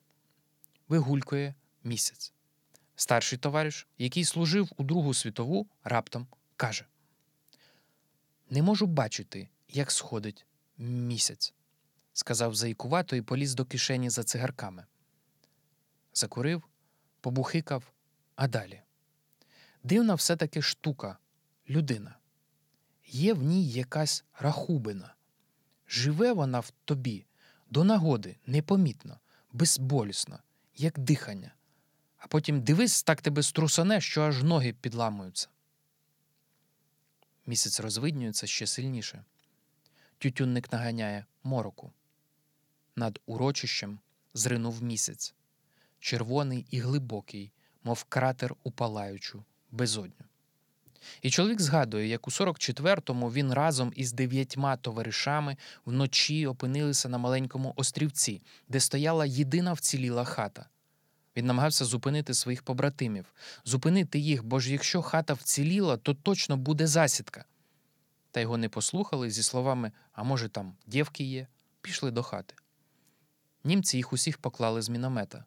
Вигулькує 0.88 1.54
місяць. 1.84 2.32
Старший 2.94 3.38
товариш, 3.38 3.86
який 3.98 4.24
служив 4.24 4.70
у 4.76 4.82
Другу 4.82 5.14
світову, 5.14 5.66
раптом 5.84 6.26
каже: 6.56 6.86
Не 8.50 8.62
можу 8.62 8.86
бачити, 8.86 9.48
як 9.68 9.90
сходить 9.90 10.46
місяць, 10.78 11.54
сказав 12.12 12.54
заїкувато 12.54 13.16
і 13.16 13.22
поліз 13.22 13.54
до 13.54 13.64
кишені 13.64 14.10
за 14.10 14.24
цигарками. 14.24 14.86
Закурив, 16.14 16.62
побухикав, 17.20 17.92
а 18.36 18.48
далі. 18.48 18.82
Дивна 19.82 20.14
все 20.14 20.36
таки 20.36 20.62
штука, 20.62 21.18
людина 21.68 22.16
є 23.06 23.34
в 23.34 23.42
ній 23.42 23.68
якась 23.68 24.24
рахубина. 24.38 25.14
Живе 25.88 26.32
вона 26.32 26.60
в 26.60 26.72
тобі 26.84 27.26
до 27.70 27.84
нагоди 27.84 28.36
непомітно, 28.46 29.18
безболісно, 29.52 30.38
як 30.76 30.98
дихання, 30.98 31.54
а 32.16 32.26
потім 32.26 32.62
дивись, 32.62 33.02
так 33.02 33.22
тебе 33.22 33.42
струсане, 33.42 34.00
що 34.00 34.22
аж 34.22 34.42
ноги 34.42 34.72
підламуються. 34.72 35.48
Місяць 37.46 37.80
розвиднюється 37.80 38.46
ще 38.46 38.66
сильніше. 38.66 39.24
Тютюнник 40.18 40.72
наганяє 40.72 41.26
мороку. 41.42 41.92
Над 42.96 43.20
урочищем 43.26 43.98
зринув 44.34 44.82
місяць, 44.82 45.34
червоний 45.98 46.66
і 46.70 46.80
глибокий, 46.80 47.52
мов 47.84 48.04
кратер 48.04 48.54
у 48.62 48.70
палаючу 48.70 49.44
безодню. 49.70 50.25
І 51.22 51.30
чоловік 51.30 51.60
згадує, 51.60 52.06
як 52.08 52.28
у 52.28 52.30
44-му 52.30 53.32
він 53.32 53.52
разом 53.52 53.92
із 53.96 54.12
дев'ятьма 54.12 54.76
товаришами 54.76 55.56
вночі 55.86 56.46
опинилися 56.46 57.08
на 57.08 57.18
маленькому 57.18 57.72
острівці, 57.76 58.42
де 58.68 58.80
стояла 58.80 59.26
єдина 59.26 59.72
вціліла 59.72 60.24
хата. 60.24 60.66
Він 61.36 61.46
намагався 61.46 61.84
зупинити 61.84 62.34
своїх 62.34 62.62
побратимів, 62.62 63.34
зупинити 63.64 64.18
їх, 64.18 64.44
бо 64.44 64.60
ж 64.60 64.72
якщо 64.72 65.02
хата 65.02 65.34
вціліла, 65.34 65.96
то 65.96 66.14
точно 66.14 66.56
буде 66.56 66.86
засідка. 66.86 67.44
Та 68.30 68.40
його 68.40 68.56
не 68.56 68.68
послухали 68.68 69.30
зі 69.30 69.42
словами 69.42 69.92
А 70.12 70.22
може, 70.22 70.48
там 70.48 70.76
дівки 70.86 71.24
є, 71.24 71.46
пішли 71.80 72.10
до 72.10 72.22
хати. 72.22 72.54
Німці 73.64 73.96
їх 73.96 74.12
усіх 74.12 74.38
поклали 74.38 74.82
з 74.82 74.88
міномета, 74.88 75.44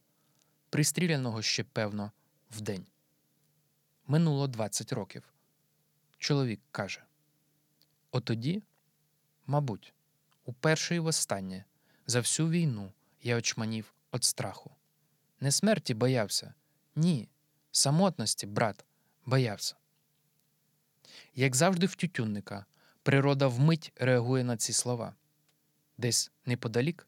пристріляного 0.69 1.41
ще, 1.41 1.63
певно, 1.63 2.11
вдень. 2.51 2.85
Минуло 4.07 4.47
20 4.47 4.93
років. 4.93 5.23
Чоловік 6.19 6.59
каже: 6.71 7.03
Отоді, 8.11 8.63
мабуть, 9.47 9.93
уперше 10.45 10.95
і 10.95 10.99
востаннє 10.99 11.65
за 12.07 12.19
всю 12.19 12.49
війну 12.49 12.91
я 13.23 13.37
очманів 13.37 13.93
від 14.13 14.23
страху. 14.23 14.71
Не 15.39 15.51
смерті 15.51 15.93
боявся, 15.93 16.53
ні, 16.95 17.29
самотності, 17.71 18.47
брат, 18.47 18.85
боявся. 19.25 19.75
Як 21.35 21.55
завжди, 21.55 21.85
в 21.85 21.95
тютюнника, 21.95 22.65
природа 23.03 23.47
вмить 23.47 23.91
реагує 23.95 24.43
на 24.43 24.57
ці 24.57 24.73
слова. 24.73 25.15
Десь 25.97 26.31
неподалік 26.45 27.07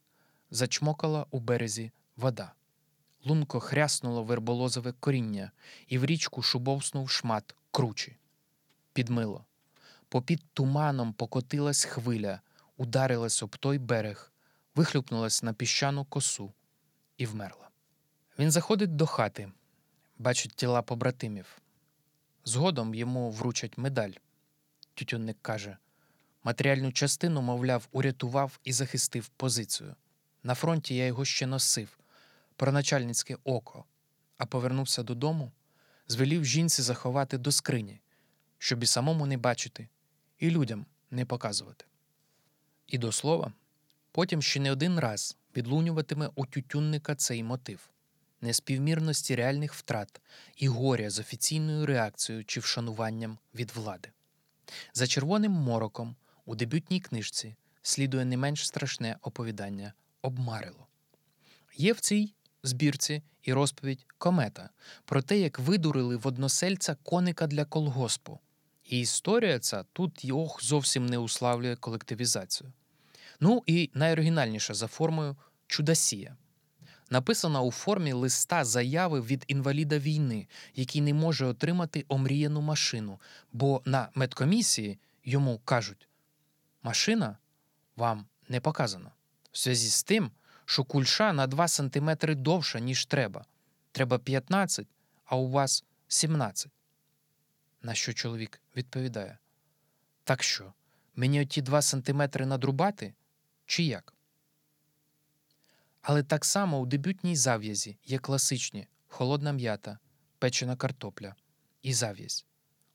зачмокала 0.50 1.26
у 1.30 1.40
березі 1.40 1.92
вода. 2.16 2.52
Лунко 3.24 3.60
хряснуло 3.60 4.24
верболозове 4.24 4.92
коріння, 4.92 5.50
і 5.86 5.98
в 5.98 6.04
річку 6.04 6.42
шубовснув 6.42 7.10
шмат 7.10 7.54
кручі. 7.70 8.16
Підмило. 8.92 9.44
Попід 10.08 10.42
туманом 10.54 11.12
покотилась 11.12 11.84
хвиля, 11.84 12.40
ударилась 12.76 13.42
об 13.42 13.56
той 13.56 13.78
берег, 13.78 14.32
вихлюпнулась 14.74 15.42
на 15.42 15.52
піщану 15.52 16.04
косу 16.04 16.52
і 17.16 17.26
вмерла. 17.26 17.68
Він 18.38 18.50
заходить 18.50 18.96
до 18.96 19.06
хати, 19.06 19.52
бачить 20.18 20.52
тіла 20.56 20.82
побратимів. 20.82 21.62
Згодом 22.44 22.94
йому 22.94 23.30
вручать 23.30 23.78
медаль. 23.78 24.12
Тютюнник 24.94 25.36
каже: 25.42 25.76
матеріальну 26.44 26.92
частину, 26.92 27.42
мовляв, 27.42 27.88
урятував 27.92 28.58
і 28.64 28.72
захистив 28.72 29.28
позицію. 29.28 29.94
На 30.42 30.54
фронті 30.54 30.96
я 30.96 31.06
його 31.06 31.24
ще 31.24 31.46
носив, 31.46 31.98
про 32.56 32.72
начальницьке 32.72 33.36
око, 33.44 33.84
а 34.38 34.46
повернувся 34.46 35.02
додому, 35.02 35.52
звелів 36.08 36.44
жінці 36.44 36.82
заховати 36.82 37.38
до 37.38 37.52
скрині, 37.52 38.00
щоб 38.62 38.82
і 38.82 38.86
самому 38.86 39.26
не 39.26 39.36
бачити, 39.36 39.88
і 40.38 40.50
людям 40.50 40.86
не 41.10 41.24
показувати. 41.24 41.84
І 42.86 42.98
до 42.98 43.12
слова, 43.12 43.52
потім 44.12 44.42
ще 44.42 44.60
не 44.60 44.72
один 44.72 44.98
раз 44.98 45.36
відлунюватиме 45.56 46.30
у 46.34 46.46
тютюнника 46.46 47.14
цей 47.14 47.42
мотив 47.42 47.90
неспівмірності 48.40 49.34
реальних 49.34 49.74
втрат 49.74 50.20
і 50.56 50.68
горя 50.68 51.10
з 51.10 51.18
офіційною 51.18 51.86
реакцією 51.86 52.44
чи 52.44 52.60
вшануванням 52.60 53.38
від 53.54 53.70
влади. 53.70 54.08
За 54.94 55.06
червоним 55.06 55.52
мороком 55.52 56.16
у 56.44 56.54
дебютній 56.54 57.00
книжці 57.00 57.56
слідує 57.82 58.24
не 58.24 58.36
менш 58.36 58.66
страшне 58.66 59.16
оповідання 59.22 59.92
обмарило. 60.22 60.86
Є 61.76 61.92
в 61.92 62.00
цій 62.00 62.34
збірці 62.62 63.22
і 63.42 63.52
розповідь 63.52 64.06
комета 64.18 64.70
про 65.04 65.22
те, 65.22 65.38
як 65.38 65.58
видурили 65.58 66.16
в 66.16 66.26
односельця 66.26 66.94
коника 66.94 67.46
для 67.46 67.64
колгоспу. 67.64 68.40
І 68.84 69.00
історія 69.00 69.58
ця 69.58 69.84
тут 69.92 70.24
йох 70.24 70.62
зовсім 70.62 71.06
не 71.06 71.18
уславлює 71.18 71.76
колективізацію. 71.76 72.72
Ну 73.40 73.62
і 73.66 73.90
найоригінальніша 73.94 74.74
за 74.74 74.86
формою 74.86 75.36
чудасія. 75.66 76.36
Написана 77.10 77.60
у 77.60 77.70
формі 77.70 78.12
листа 78.12 78.64
заяви 78.64 79.20
від 79.20 79.44
інваліда 79.48 79.98
війни, 79.98 80.46
який 80.74 81.00
не 81.00 81.14
може 81.14 81.46
отримати 81.46 82.04
омріяну 82.08 82.60
машину, 82.60 83.20
бо 83.52 83.82
на 83.84 84.08
медкомісії 84.14 84.98
йому 85.24 85.60
кажуть: 85.64 86.08
машина 86.82 87.36
вам 87.96 88.26
не 88.48 88.60
показана. 88.60 89.10
В 89.52 89.58
зв'язку 89.58 89.90
з 89.90 90.02
тим, 90.02 90.30
що 90.64 90.84
кульша 90.84 91.32
на 91.32 91.46
2 91.46 91.68
см 91.68 92.10
довша, 92.22 92.78
ніж 92.78 93.06
треба. 93.06 93.44
Треба 93.92 94.18
15, 94.18 94.86
а 95.24 95.36
у 95.36 95.48
вас 95.48 95.84
17. 96.08 96.72
На 97.82 97.94
що 97.94 98.12
чоловік 98.12 98.60
відповідає: 98.76 99.38
Так 100.24 100.42
що, 100.42 100.72
мені 101.16 101.40
оті 101.40 101.62
2 101.62 101.82
см 101.82 102.22
надрубати? 102.36 103.14
Чи 103.66 103.82
як? 103.82 104.14
Але 106.02 106.22
так 106.22 106.44
само 106.44 106.78
у 106.78 106.86
дебютній 106.86 107.36
зав'язі 107.36 107.96
є 108.04 108.18
класичні 108.18 108.86
холодна 109.08 109.52
м'ята, 109.52 109.98
печена 110.38 110.76
картопля 110.76 111.34
і 111.82 111.94
зав'язь, 111.94 112.46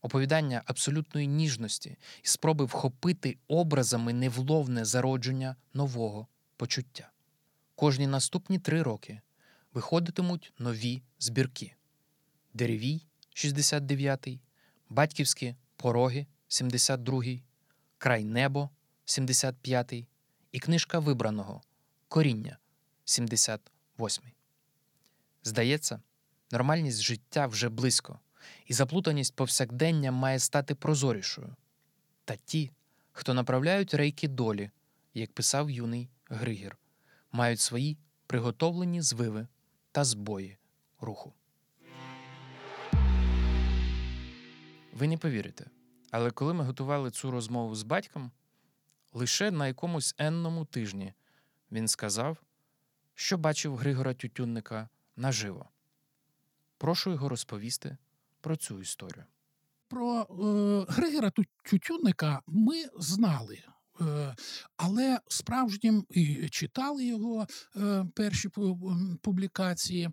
оповідання 0.01 0.61
абсолютної 0.65 1.27
ніжності 1.27 1.97
і 2.23 2.27
спроби 2.27 2.65
вхопити 2.65 3.37
образами 3.47 4.13
невловне 4.13 4.85
зародження 4.85 5.55
нового 5.73 6.27
почуття. 6.57 7.11
Кожні 7.75 8.07
наступні 8.07 8.59
три 8.59 8.83
роки 8.83 9.21
виходитимуть 9.73 10.53
нові 10.59 11.01
збірки: 11.19 11.75
Деревій 12.53 13.01
69-й, 13.35 14.39
Батьківські 14.89 15.55
пороги 15.75 16.25
72-й, 16.49 17.41
Край 17.97 18.23
небо 18.23 18.69
75-й 19.05 20.07
і 20.51 20.59
книжка 20.59 20.99
вибраного 20.99 21.61
Коріння 22.07 22.57
78-й. 23.05 24.33
Здається, 25.43 26.01
нормальність 26.51 27.01
життя 27.01 27.47
вже 27.47 27.69
близько, 27.69 28.19
і 28.65 28.73
заплутаність 28.73 29.35
повсякдення 29.35 30.11
має 30.11 30.39
стати 30.39 30.75
прозорішою. 30.75 31.55
Та 32.25 32.35
ті, 32.35 32.71
хто 33.11 33.33
направляють 33.33 33.93
рейки 33.93 34.27
долі, 34.27 34.71
як 35.13 35.33
писав 35.33 35.69
юний 35.69 36.09
Григір, 36.29 36.77
мають 37.31 37.59
свої 37.59 37.97
приготовлені 38.27 39.01
звиви 39.01 39.47
та 39.91 40.03
збої 40.03 40.57
руху. 40.99 41.33
Ви 44.97 45.07
не 45.07 45.17
повірите, 45.17 45.65
але 46.11 46.31
коли 46.31 46.53
ми 46.53 46.63
готували 46.63 47.11
цю 47.11 47.31
розмову 47.31 47.75
з 47.75 47.83
батьком, 47.83 48.31
лише 49.13 49.51
на 49.51 49.67
якомусь 49.67 50.15
енному 50.17 50.65
тижні 50.65 51.13
він 51.71 51.87
сказав, 51.87 52.37
що 53.15 53.37
бачив 53.37 53.75
Григора 53.75 54.13
Тютюнника 54.13 54.89
наживо. 55.15 55.69
Прошу 56.77 57.11
його 57.11 57.29
розповісти 57.29 57.97
про 58.41 58.55
цю 58.55 58.81
історію. 58.81 59.25
Про 59.87 60.21
е, 60.21 60.25
Григора 60.93 61.31
Тютюнника 61.63 62.41
ми 62.47 62.85
знали. 62.99 63.63
Е, 64.01 64.35
але 64.77 65.19
справжнім 65.27 66.05
і 66.09 66.49
читали 66.49 67.05
його 67.05 67.47
е, 67.75 68.05
перші 68.15 68.49
публікації. 69.21 70.09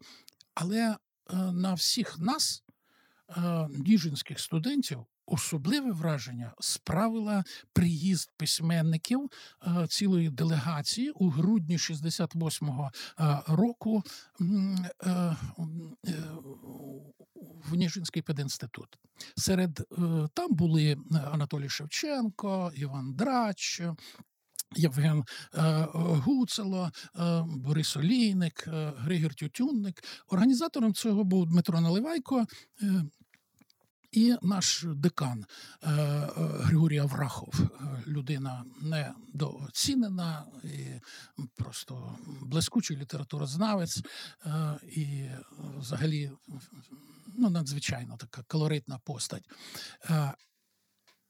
Але 0.55 0.81
е, 0.81 0.97
на 1.37 1.75
всіх 1.75 2.19
нас, 2.19 2.65
ніжинських 3.69 4.41
студентів, 4.41 5.07
Особливе 5.27 5.93
враження 5.93 6.55
справила 6.61 7.45
приїзд 7.73 8.31
письменників 8.37 9.31
цілої 9.89 10.31
делегації 10.31 11.11
у 11.11 11.29
грудні 11.29 11.77
68-го 11.77 12.91
року 13.47 14.03
в 17.65 17.75
Ніжинський 17.75 18.23
пединститут. 18.23 18.99
Серед 19.37 19.87
там 20.35 20.55
були 20.55 20.97
Анатолій 21.33 21.69
Шевченко, 21.69 22.73
Іван 22.75 23.15
Драч. 23.15 23.83
Євген 24.77 25.25
Гуцало, 25.95 26.91
Борис 27.47 27.97
Олійник, 27.97 28.69
Григір 28.97 29.35
Тютюнник. 29.35 30.05
Організатором 30.29 30.95
цього 30.95 31.25
був 31.25 31.47
Дмитро 31.47 31.81
Наливайко, 31.81 32.47
і 34.15 34.37
наш 34.43 34.85
декан 34.87 35.45
е, 35.83 35.91
е, 35.91 36.31
Григорій 36.37 36.99
Аврахов, 36.99 37.55
е, 37.61 38.03
людина 38.07 38.65
недооцінена 38.81 40.47
і 40.65 41.01
просто 41.55 42.19
блискучий 42.43 42.97
літературознавець, 42.97 44.03
і 44.83 45.29
взагалі 45.79 46.31
ну, 47.35 47.51
надзвичайно 47.51 48.17
така 48.17 48.43
колоритна 48.43 48.99
постать. 48.99 49.45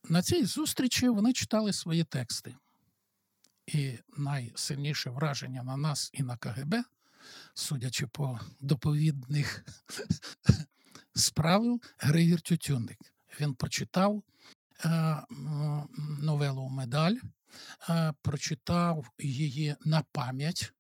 На 0.09 0.23
цій 0.23 0.45
зустрічі 0.45 1.09
вони 1.09 1.33
читали 1.33 1.73
свої 1.73 2.05
тексти. 2.05 2.55
І 3.67 3.99
найсильніше 4.17 5.11
враження 5.11 5.63
на 5.63 5.77
нас 5.77 6.11
і 6.13 6.23
на 6.23 6.37
КГБ, 6.37 6.75
судячи 7.55 8.07
по 8.07 8.41
доповідних 8.61 9.65
справив 11.15 11.81
Григір 11.99 12.41
Тютюнник. 12.41 12.99
Він 13.41 13.55
прочитав 13.55 14.23
е, 14.85 15.23
новелу 16.21 16.69
Медаль, 16.69 17.17
е, 17.89 18.13
прочитав 18.23 19.11
її 19.19 19.77
на 19.85 20.03
пам'ять. 20.13 20.73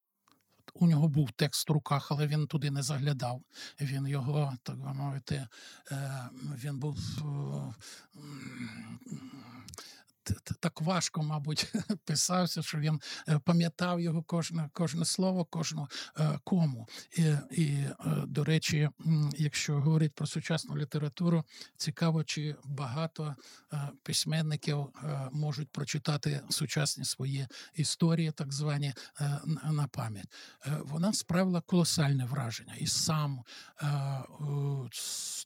У 0.74 0.86
нього 0.86 1.08
був 1.08 1.30
текст 1.30 1.68
в 1.68 1.72
руках, 1.72 2.08
але 2.10 2.26
він 2.26 2.46
туди 2.46 2.70
не 2.70 2.82
заглядав. 2.82 3.42
Він 3.80 4.06
його, 4.06 4.56
так 4.62 4.76
би 4.76 4.94
мовити, 4.94 5.48
е, 5.92 6.28
він 6.64 6.78
був 6.78 6.98
так 10.60 10.80
важко, 10.80 11.22
мабуть, 11.22 11.72
писався, 12.04 12.62
що 12.62 12.78
він 12.78 13.00
е, 13.28 13.38
пам'ятав 13.38 14.00
його 14.00 14.22
кожне 14.22 14.70
кожне 14.72 15.04
слово, 15.04 15.44
кожну 15.44 15.88
е, 16.18 16.38
кому. 16.44 16.88
І, 17.16 17.22
і, 17.50 17.64
е, 17.64 17.94
до 18.26 18.44
речі, 18.44 18.88
якщо 19.36 19.80
говорити 19.80 20.12
про 20.16 20.26
сучасну 20.26 20.76
літературу, 20.76 21.44
цікаво, 21.76 22.24
чи 22.24 22.56
багато 22.64 23.34
письменників 24.02 24.86
можуть 25.32 25.68
прочитати 25.68 26.40
сучасні 26.50 27.04
свої 27.04 27.46
історії, 27.74 28.32
так 28.32 28.52
звані 28.52 28.94
на 29.64 29.86
пам'ять. 29.86 30.32
Вона 30.78 31.12
справила 31.12 31.60
колосальне 31.60 32.24
враження, 32.24 32.74
і 32.78 32.86
сам 32.86 33.42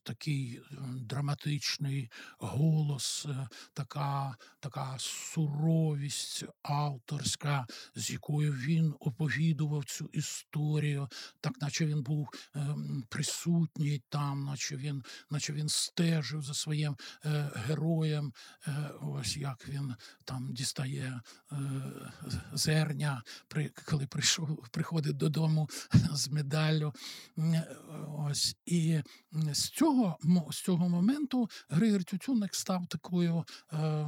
такий 0.02 0.60
драматичний 0.96 2.10
голос, 2.38 3.26
така 3.72 4.36
така 4.68 4.96
суровість 4.98 6.44
авторська, 6.62 7.66
з 7.94 8.10
якою 8.10 8.52
він 8.52 8.94
оповідував 9.00 9.84
цю 9.84 10.10
історію, 10.12 11.08
так 11.40 11.52
наче 11.60 11.86
він 11.86 12.02
був 12.02 12.28
е, 12.56 12.76
присутній 13.08 14.02
там, 14.08 14.44
наче 14.44 14.76
він, 14.76 15.02
наче 15.30 15.52
він 15.52 15.68
стежив 15.68 16.42
за 16.42 16.54
своїм 16.54 16.96
е, 17.24 17.50
героєм. 17.54 18.32
Е, 18.66 18.90
ось 19.00 19.36
як 19.36 19.68
він 19.68 19.94
там 20.24 20.54
дістає 20.54 21.20
е, 21.52 21.56
зерня, 22.52 23.22
при, 23.48 23.70
коли 23.84 24.06
прийшов, 24.06 24.68
приходить 24.70 25.16
додому 25.16 25.68
з 26.12 26.28
медаллю. 26.28 26.92
Ось 28.08 28.56
і 28.66 29.00
з 29.52 29.68
цього 29.68 30.18
з 30.50 30.62
цього 30.62 30.88
моменту 30.88 31.50
Григор 31.68 32.04
Тютюник 32.04 32.54
став 32.54 32.86
такою 32.86 33.44
е, 33.72 34.06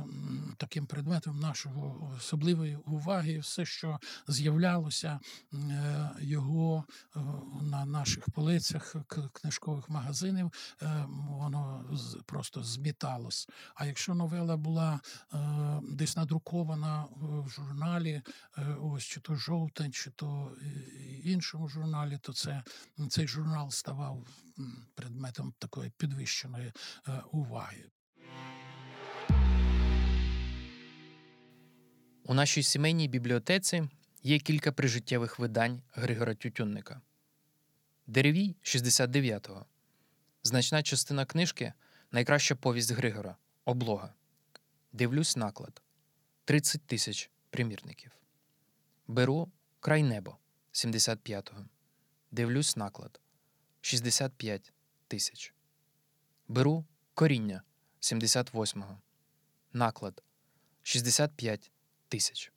таким 0.57 0.87
предметом 0.87 1.39
нашого 1.41 2.13
особливої 2.17 2.77
уваги. 2.77 3.39
Все, 3.39 3.65
що 3.65 3.99
з'являлося 4.29 5.21
е, 5.55 6.11
його 6.21 6.85
е, 7.17 7.21
на 7.63 7.85
наших 7.85 8.31
полицях 8.31 8.97
книжкових 9.33 9.89
магазинів, 9.89 10.53
е, 10.83 11.07
воно 11.09 11.85
просто 12.27 12.63
зміталось. 12.63 13.49
А 13.75 13.87
якщо 13.87 14.15
новела 14.15 14.57
була 14.57 15.01
десь 15.83 16.17
надрукована 16.17 17.07
в 17.17 17.49
журналі, 17.49 18.23
ось 18.81 19.05
чи 19.05 19.21
то 19.21 19.35
жовтень, 19.35 19.93
чи 19.93 20.11
то 20.11 20.57
іншому 21.25 21.69
журналі, 21.69 22.19
то 22.23 22.33
це 22.33 22.63
цей 23.09 23.29
журнал 23.29 23.71
ставав 23.71 24.27
предметом 24.95 25.53
такої 25.59 25.91
підвищеної 25.91 26.73
уваги. 27.33 27.85
У 32.31 32.35
нашій 32.35 32.63
сімейній 32.63 33.09
бібліотеці 33.09 33.89
є 34.23 34.39
кілька 34.39 34.73
прижиттєвих 34.73 35.39
видань 35.39 35.83
Григора 35.93 36.35
Тютюнника. 36.35 37.01
Деревій 38.07 38.57
69-го. 38.63 39.67
Значна 40.43 40.83
частина 40.83 41.27
книжки 41.27 41.73
Найкраща 42.11 42.55
повість 42.55 42.93
Григора. 42.93 43.37
Облога. 43.65 44.15
Дивлюсь 44.93 45.37
наклад 45.37 45.83
30 46.45 46.83
тисяч 46.83 47.31
примірників. 47.51 48.13
Беру 49.07 49.53
край 49.81 50.03
небо 50.03 50.37
75-го. 50.73 51.65
Дивлюсь 52.31 52.77
наклад 52.77 53.21
65 53.81 54.73
тисяч. 55.09 55.55
Беру 56.49 56.85
коріння 57.15 57.63
78-го. 58.01 59.01
Наклад 59.73 60.23
65 60.83 61.73
тисяч. 62.11 62.53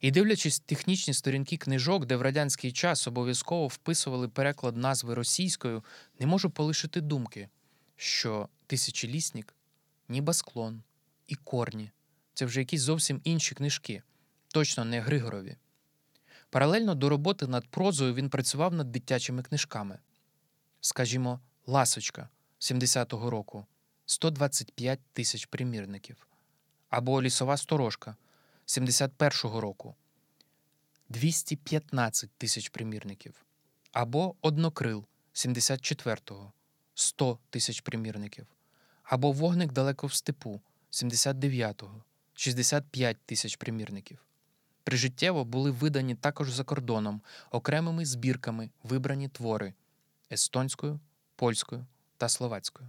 І 0.00 0.10
дивлячись 0.10 0.60
технічні 0.60 1.14
сторінки 1.14 1.56
книжок, 1.56 2.06
де 2.06 2.16
в 2.16 2.22
радянський 2.22 2.72
час 2.72 3.06
обов'язково 3.06 3.66
вписували 3.66 4.28
переклад 4.28 4.76
назви 4.76 5.14
російською, 5.14 5.84
не 6.18 6.26
можу 6.26 6.50
полишити 6.50 7.00
думки, 7.00 7.48
що 7.96 8.48
тисячоліснік, 8.66 9.54
нібасклон 10.08 10.82
і 11.26 11.34
корні 11.34 11.90
це 12.34 12.44
вже 12.44 12.60
якісь 12.60 12.80
зовсім 12.80 13.20
інші 13.24 13.54
книжки, 13.54 14.02
точно 14.48 14.84
не 14.84 15.00
Григорові. 15.00 15.56
Паралельно 16.50 16.94
до 16.94 17.08
роботи 17.08 17.46
над 17.46 17.68
прозою 17.68 18.14
він 18.14 18.30
працював 18.30 18.74
над 18.74 18.92
дитячими 18.92 19.42
книжками. 19.42 19.98
Скажімо, 20.80 21.40
Ласочка 21.66 22.28
70-го 22.60 23.30
року 23.30 23.66
125 24.06 25.00
тисяч 25.12 25.46
примірників, 25.46 26.26
або 26.90 27.22
Лісова 27.22 27.56
сторожка 27.56 28.16
71-го 28.68 29.60
року 29.60 29.94
215 31.08 32.30
тисяч 32.38 32.68
примірників, 32.68 33.46
або 33.92 34.34
Однокрил 34.40 35.04
74-го 35.34 36.52
100 36.94 37.38
тисяч 37.50 37.80
примірників, 37.80 38.46
або 39.02 39.32
Вогник 39.32 39.72
далеко 39.72 40.06
в 40.06 40.12
степу 40.12 40.60
79-го 40.90 42.04
65 42.34 43.16
тисяч 43.26 43.56
примірників. 43.56 44.18
Прижиттєво 44.84 45.44
були 45.44 45.70
видані 45.70 46.14
також 46.14 46.50
за 46.50 46.64
кордоном 46.64 47.20
окремими 47.50 48.04
збірками 48.04 48.70
вибрані 48.82 49.28
твори 49.28 49.74
естонською, 50.32 51.00
польською 51.36 51.86
та 52.16 52.28
словацькою. 52.28 52.88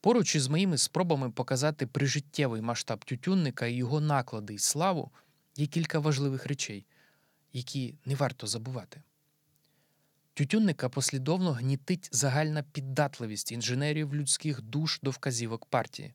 Поруч 0.00 0.34
із 0.34 0.48
моїми 0.48 0.78
спробами 0.78 1.30
показати 1.30 1.86
прижиттєвий 1.86 2.62
масштаб 2.62 3.04
тютюнника 3.04 3.66
і 3.66 3.74
його 3.74 4.00
наклади 4.00 4.54
й 4.54 4.58
славу 4.58 5.10
є 5.56 5.66
кілька 5.66 5.98
важливих 5.98 6.46
речей, 6.46 6.86
які 7.52 7.94
не 8.04 8.14
варто 8.14 8.46
забувати. 8.46 9.02
Тютюнника 10.34 10.88
послідовно 10.88 11.52
гнітить 11.52 12.08
загальна 12.12 12.62
піддатливість 12.62 13.52
інженерів 13.52 14.14
людських 14.14 14.62
душ 14.62 15.00
до 15.02 15.10
вказівок 15.10 15.66
партії 15.66 16.14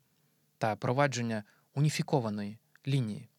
та 0.58 0.76
провадження 0.76 1.43
уніфікованої 1.74 2.58
лінії. 2.88 3.30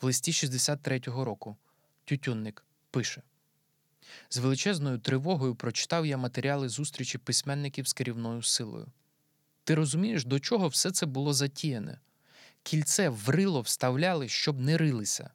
В 0.00 0.06
листі 0.06 0.30
63-го 0.30 1.24
року 1.24 1.56
Тютюнник 2.04 2.64
пише 2.90 3.22
з 4.28 4.38
величезною 4.38 4.98
тривогою 4.98 5.54
прочитав 5.54 6.06
я 6.06 6.16
матеріали 6.16 6.68
зустрічі 6.68 7.18
письменників 7.18 7.88
з 7.88 7.92
керівною 7.92 8.42
силою. 8.42 8.86
Ти 9.68 9.74
розумієш, 9.74 10.24
до 10.24 10.40
чого 10.40 10.68
все 10.68 10.90
це 10.90 11.06
було 11.06 11.32
затіяне? 11.32 11.98
Кільце 12.62 13.08
в 13.08 13.28
рило 13.28 13.60
вставляли, 13.60 14.28
щоб 14.28 14.60
не 14.60 14.78
рилися. 14.78 15.30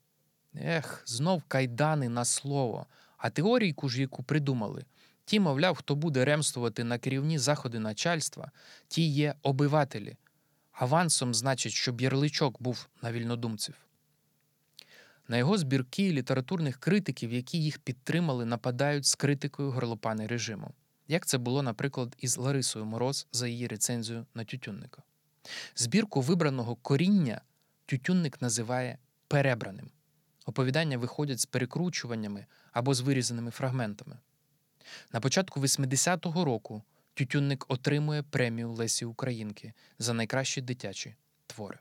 Ех, 0.55 1.03
знов 1.05 1.43
кайдани 1.47 2.09
на 2.09 2.25
слово, 2.25 2.85
а 3.17 3.29
теорійку 3.29 3.89
ж, 3.89 4.01
яку 4.01 4.23
придумали. 4.23 4.85
Ті, 5.25 5.39
мовляв, 5.39 5.75
хто 5.75 5.95
буде 5.95 6.25
ремствувати 6.25 6.83
на 6.83 6.97
керівні 6.97 7.39
заходи 7.39 7.79
начальства, 7.79 8.51
ті 8.87 9.07
є 9.07 9.35
обивателі. 9.41 10.17
Авансом 10.71 11.33
значить, 11.33 11.73
щоб 11.73 12.01
ярличок 12.01 12.61
був 12.61 12.87
на 13.01 13.11
вільнодумців. 13.11 13.75
На 15.27 15.37
його 15.37 15.57
збірки 15.57 16.11
літературних 16.11 16.77
критиків, 16.77 17.33
які 17.33 17.63
їх 17.63 17.79
підтримали, 17.79 18.45
нападають 18.45 19.05
з 19.05 19.15
критикою 19.15 19.71
горлопани 19.71 20.27
режиму, 20.27 20.71
як 21.07 21.25
це 21.25 21.37
було, 21.37 21.63
наприклад, 21.63 22.15
із 22.19 22.37
Ларисою 22.37 22.85
Мороз 22.85 23.27
за 23.31 23.47
її 23.47 23.67
рецензію 23.67 24.25
на 24.33 24.43
Тютюнника. 24.43 25.03
Збірку 25.75 26.21
вибраного 26.21 26.75
коріння 26.75 27.41
Тютюнник 27.85 28.41
називає 28.41 28.97
перебраним. 29.27 29.91
Оповідання 30.45 30.97
виходять 30.97 31.39
з 31.39 31.45
перекручуваннями 31.45 32.45
або 32.71 32.93
з 32.93 33.01
вирізаними 33.01 33.51
фрагментами. 33.51 34.17
На 35.13 35.19
початку 35.19 35.59
80-го 35.59 36.45
року 36.45 36.83
Тютюнник 37.13 37.65
отримує 37.67 38.23
премію 38.23 38.71
Лесі 38.71 39.05
Українки 39.05 39.73
за 39.99 40.13
найкращі 40.13 40.61
дитячі 40.61 41.15
твори. 41.47 41.79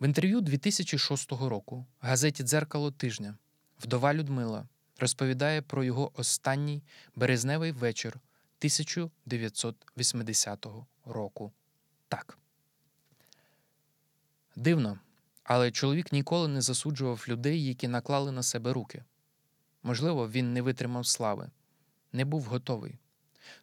В 0.00 0.04
інтерв'ю 0.04 0.40
2006 0.40 1.32
року 1.32 1.86
газеті 2.00 2.42
Дзеркало 2.42 2.90
тижня 2.90 3.36
вдова 3.80 4.14
Людмила 4.14 4.68
розповідає 5.00 5.62
про 5.62 5.84
його 5.84 6.10
останній 6.14 6.82
березневий 7.16 7.72
вечір 7.72 8.12
1980 8.12 10.66
року. 11.04 11.52
Так. 12.08 12.38
Дивно, 14.56 14.98
але 15.42 15.70
чоловік 15.70 16.12
ніколи 16.12 16.48
не 16.48 16.60
засуджував 16.60 17.24
людей, 17.28 17.64
які 17.64 17.88
наклали 17.88 18.32
на 18.32 18.42
себе 18.42 18.72
руки. 18.72 19.04
Можливо, 19.82 20.28
він 20.28 20.52
не 20.52 20.62
витримав 20.62 21.06
слави, 21.06 21.50
не 22.12 22.24
був 22.24 22.44
готовий. 22.44 22.98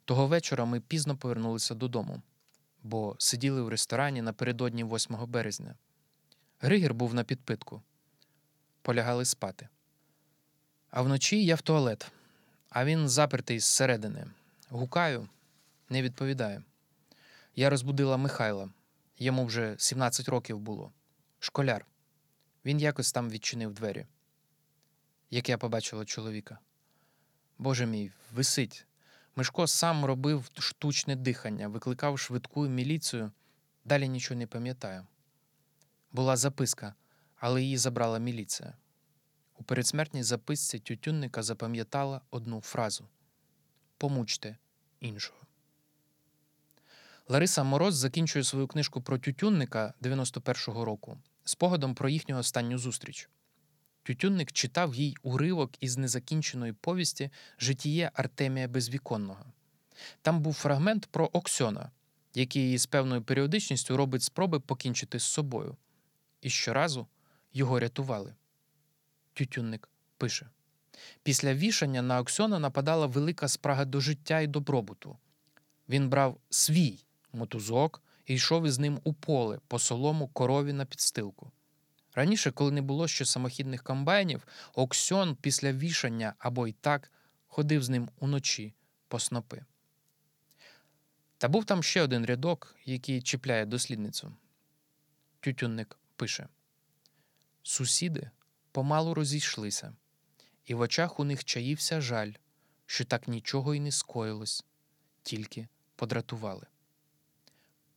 Того 0.05 0.27
вечора 0.27 0.65
ми 0.65 0.79
пізно 0.79 1.17
повернулися 1.17 1.75
додому, 1.75 2.21
бо 2.83 3.15
сиділи 3.19 3.61
в 3.61 3.69
ресторані 3.69 4.21
напередодні 4.21 4.83
8 4.83 5.17
березня. 5.27 5.75
Григір 6.59 6.93
був 6.93 7.13
на 7.13 7.23
підпитку. 7.23 7.81
Полягали 8.81 9.25
спати. 9.25 9.67
А 10.97 11.01
вночі 11.01 11.45
я 11.45 11.55
в 11.55 11.61
туалет, 11.61 12.11
а 12.69 12.85
він 12.85 13.09
запертий 13.09 13.59
зсередини. 13.59 14.25
Гукаю, 14.69 15.29
не 15.89 16.01
відповідає. 16.01 16.63
Я 17.55 17.69
розбудила 17.69 18.17
Михайла. 18.17 18.69
Йому 19.17 19.45
вже 19.45 19.75
17 19.77 20.29
років 20.29 20.59
було. 20.59 20.91
Школяр. 21.39 21.85
Він 22.65 22.79
якось 22.79 23.11
там 23.11 23.29
відчинив 23.29 23.73
двері. 23.73 24.05
Як 25.29 25.49
я 25.49 25.57
побачила 25.57 26.05
чоловіка. 26.05 26.57
Боже 27.57 27.85
мій, 27.85 28.11
висить. 28.33 28.85
Мишко 29.35 29.67
сам 29.67 30.05
робив 30.05 30.51
штучне 30.57 31.15
дихання, 31.15 31.67
викликав 31.67 32.19
швидку 32.19 32.67
міліцію. 32.67 33.31
Далі 33.85 34.07
нічого 34.09 34.39
не 34.39 34.47
пам'ятаю. 34.47 35.07
Була 36.11 36.37
записка, 36.37 36.93
але 37.35 37.61
її 37.61 37.77
забрала 37.77 38.19
міліція. 38.19 38.73
У 39.57 39.63
передсмертній 39.63 40.23
записці 40.23 40.79
тютюнника 40.79 41.43
запам'ятала 41.43 42.21
одну 42.31 42.61
фразу 42.61 43.07
Помучте 43.97 44.57
іншого. 44.99 45.39
Лариса 47.27 47.63
Мороз 47.63 47.95
закінчує 47.95 48.43
свою 48.43 48.67
книжку 48.67 49.01
про 49.01 49.17
Тютюнника 49.17 49.93
91-го 50.01 50.85
року 50.85 51.17
спогадом 51.43 51.95
про 51.95 52.09
їхню 52.09 52.37
останню 52.37 52.77
зустріч. 52.77 53.29
Тютюнник 54.03 54.51
читав 54.51 54.95
їй 54.95 55.15
уривок 55.23 55.71
із 55.79 55.97
незакінченої 55.97 56.73
повісті 56.73 57.29
Житіє 57.59 58.11
Артемія 58.13 58.67
Безвіконного. 58.67 59.45
Там 60.21 60.41
був 60.41 60.53
фрагмент 60.53 61.05
про 61.05 61.29
Оксьона, 61.33 61.91
який 62.33 62.77
з 62.77 62.85
певною 62.85 63.21
періодичністю 63.21 63.97
робить 63.97 64.23
спроби 64.23 64.59
покінчити 64.59 65.19
з 65.19 65.23
собою. 65.23 65.77
І 66.41 66.49
щоразу 66.49 67.07
його 67.53 67.79
рятували. 67.79 68.35
Тютюнник 69.38 69.89
пише: 70.17 70.49
після 71.23 71.53
вішання 71.53 72.01
на 72.01 72.19
Оксьона 72.19 72.59
нападала 72.59 73.05
велика 73.05 73.47
спрага 73.47 73.85
до 73.85 73.99
життя 73.99 74.39
і 74.39 74.47
добробуту. 74.47 75.17
Він 75.89 76.09
брав 76.09 76.39
свій 76.49 77.05
мотузок 77.33 78.03
і 78.25 78.33
йшов 78.33 78.65
із 78.65 78.79
ним 78.79 78.99
у 79.03 79.13
поле 79.13 79.59
по 79.67 79.79
солому 79.79 80.27
корові 80.27 80.73
на 80.73 80.85
підстилку. 80.85 81.51
Раніше, 82.13 82.51
коли 82.51 82.71
не 82.71 82.81
було 82.81 83.07
ще 83.07 83.25
самохідних 83.25 83.83
комбайнів, 83.83 84.47
Оксьон 84.73 85.35
після 85.35 85.73
вішання 85.73 86.33
або 86.39 86.67
й 86.67 86.71
так 86.71 87.11
ходив 87.47 87.83
з 87.83 87.89
ним 87.89 88.09
уночі 88.19 88.73
по 89.07 89.19
снопи. 89.19 89.65
Та 91.38 91.47
був 91.47 91.65
там 91.65 91.83
ще 91.83 92.01
один 92.01 92.25
рядок, 92.25 92.75
який 92.85 93.21
чіпляє 93.21 93.65
дослідницю. 93.65 94.35
Тютюнник 95.39 95.97
пише: 96.15 96.47
Сусіди 97.63 98.31
помалу 98.78 99.13
розійшлися, 99.13 99.95
і 100.65 100.73
в 100.73 100.80
очах 100.80 101.19
у 101.19 101.23
них 101.23 101.45
чаївся 101.45 102.01
жаль, 102.01 102.34
що 102.86 103.05
так 103.05 103.28
нічого 103.28 103.75
й 103.75 103.80
не 103.80 103.91
скоїлось, 103.91 104.65
тільки 105.23 105.67
подратували. 105.95 106.67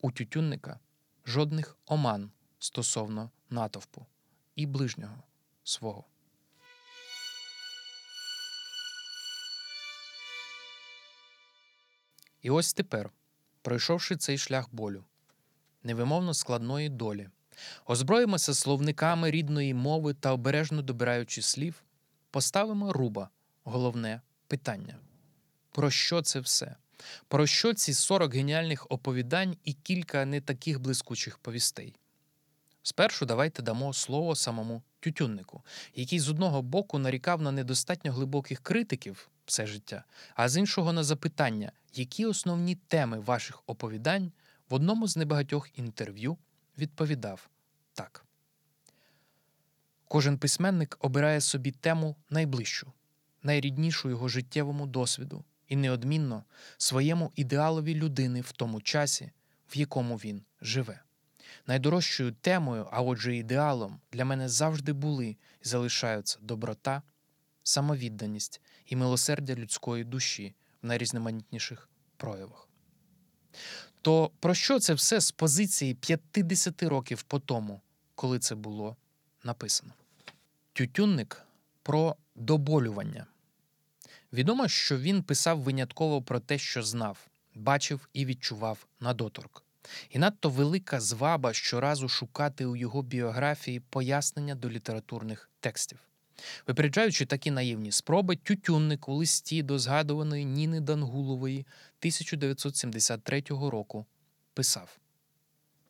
У 0.00 0.12
тютюнника 0.12 0.80
жодних 1.26 1.78
оман 1.86 2.30
стосовно 2.58 3.30
натовпу 3.50 4.06
і 4.54 4.66
ближнього 4.66 5.22
свого. 5.64 6.04
І 12.42 12.50
ось 12.50 12.74
тепер, 12.74 13.10
пройшовши 13.62 14.16
цей 14.16 14.38
шлях 14.38 14.68
болю, 14.72 15.04
невимовно 15.82 16.34
складної 16.34 16.88
долі, 16.88 17.30
озброїмося 17.86 18.54
словниками 18.54 19.30
рідної 19.30 19.74
мови 19.74 20.14
та 20.14 20.32
обережно 20.32 20.82
добираючи 20.82 21.42
слів, 21.42 21.82
поставимо 22.30 22.92
руба 22.92 23.28
головне 23.64 24.20
питання: 24.46 24.96
про 25.72 25.90
що 25.90 26.22
це 26.22 26.40
все? 26.40 26.76
Про 27.28 27.46
що 27.46 27.74
ці 27.74 27.94
40 27.94 28.34
геніальних 28.34 28.86
оповідань 28.90 29.56
і 29.64 29.72
кілька 29.72 30.24
не 30.24 30.40
таких 30.40 30.80
блискучих 30.80 31.38
повістей? 31.38 31.94
Спершу 32.82 33.26
давайте 33.26 33.62
дамо 33.62 33.92
слово 33.92 34.36
самому 34.36 34.82
тютюннику, 35.00 35.62
який 35.94 36.20
з 36.20 36.28
одного 36.28 36.62
боку 36.62 36.98
нарікав 36.98 37.42
на 37.42 37.52
недостатньо 37.52 38.12
глибоких 38.12 38.60
критиків 38.60 39.30
все 39.46 39.66
життя, 39.66 40.04
а 40.34 40.48
з 40.48 40.56
іншого 40.56 40.92
на 40.92 41.04
запитання, 41.04 41.72
які 41.94 42.26
основні 42.26 42.74
теми 42.74 43.20
ваших 43.20 43.62
оповідань 43.66 44.32
в 44.70 44.74
одному 44.74 45.08
з 45.08 45.16
небагатьох 45.16 45.78
інтерв'ю 45.78 46.36
відповідав 46.80 47.48
так. 47.92 48.24
Кожен 50.08 50.38
письменник 50.38 50.96
обирає 51.00 51.40
собі 51.40 51.70
тему 51.70 52.16
найближчу, 52.30 52.92
найріднішу 53.42 54.10
його 54.10 54.28
життєвому 54.28 54.86
досвіду 54.86 55.44
і 55.68 55.76
неодмінно 55.76 56.44
своєму 56.78 57.32
ідеалові 57.36 57.94
людини 57.94 58.40
в 58.40 58.52
тому 58.52 58.80
часі, 58.80 59.30
в 59.74 59.76
якому 59.76 60.16
він 60.16 60.42
живе. 60.60 61.02
Найдорожчою 61.66 62.32
темою, 62.32 62.88
а 62.92 63.02
отже, 63.02 63.36
ідеалом, 63.36 64.00
для 64.12 64.24
мене 64.24 64.48
завжди 64.48 64.92
були 64.92 65.26
і 65.26 65.36
залишаються 65.62 66.38
доброта, 66.42 67.02
самовідданість 67.62 68.60
і 68.86 68.96
милосердя 68.96 69.54
людської 69.54 70.04
душі 70.04 70.54
в 70.82 70.86
найрізноманітніших 70.86 71.88
проявах. 72.16 72.68
То 74.02 74.30
про 74.40 74.54
що 74.54 74.80
це 74.80 74.94
все 74.94 75.20
з 75.20 75.30
позиції 75.30 75.94
50 75.94 76.82
років 76.82 77.22
по 77.22 77.38
тому, 77.38 77.80
коли 78.14 78.38
це 78.38 78.54
було 78.54 78.96
написано? 79.44 79.92
Тютюнник 80.72 81.42
про 81.82 82.16
доболювання. 82.34 83.26
Відомо, 84.32 84.68
що 84.68 84.98
він 84.98 85.22
писав 85.22 85.60
винятково 85.60 86.22
про 86.22 86.40
те, 86.40 86.58
що 86.58 86.82
знав, 86.82 87.28
бачив 87.54 88.08
і 88.12 88.26
відчував 88.26 88.86
на 89.00 89.14
доторк. 89.14 89.62
І 90.10 90.18
надто 90.18 90.50
велика 90.50 91.00
зваба 91.00 91.52
щоразу 91.52 92.08
шукати 92.08 92.66
у 92.66 92.76
його 92.76 93.02
біографії 93.02 93.80
пояснення 93.80 94.54
до 94.54 94.70
літературних 94.70 95.50
текстів. 95.60 95.98
Випереджаючи 96.66 97.26
такі 97.26 97.50
наївні 97.50 97.92
спроби, 97.92 98.36
Тютюнник 98.36 99.08
у 99.08 99.14
листі 99.14 99.62
до 99.62 99.78
згадуваної 99.78 100.44
Ніни 100.44 100.80
Дангулової 100.80 101.58
1973 101.58 103.42
року 103.48 104.06
писав: 104.54 104.98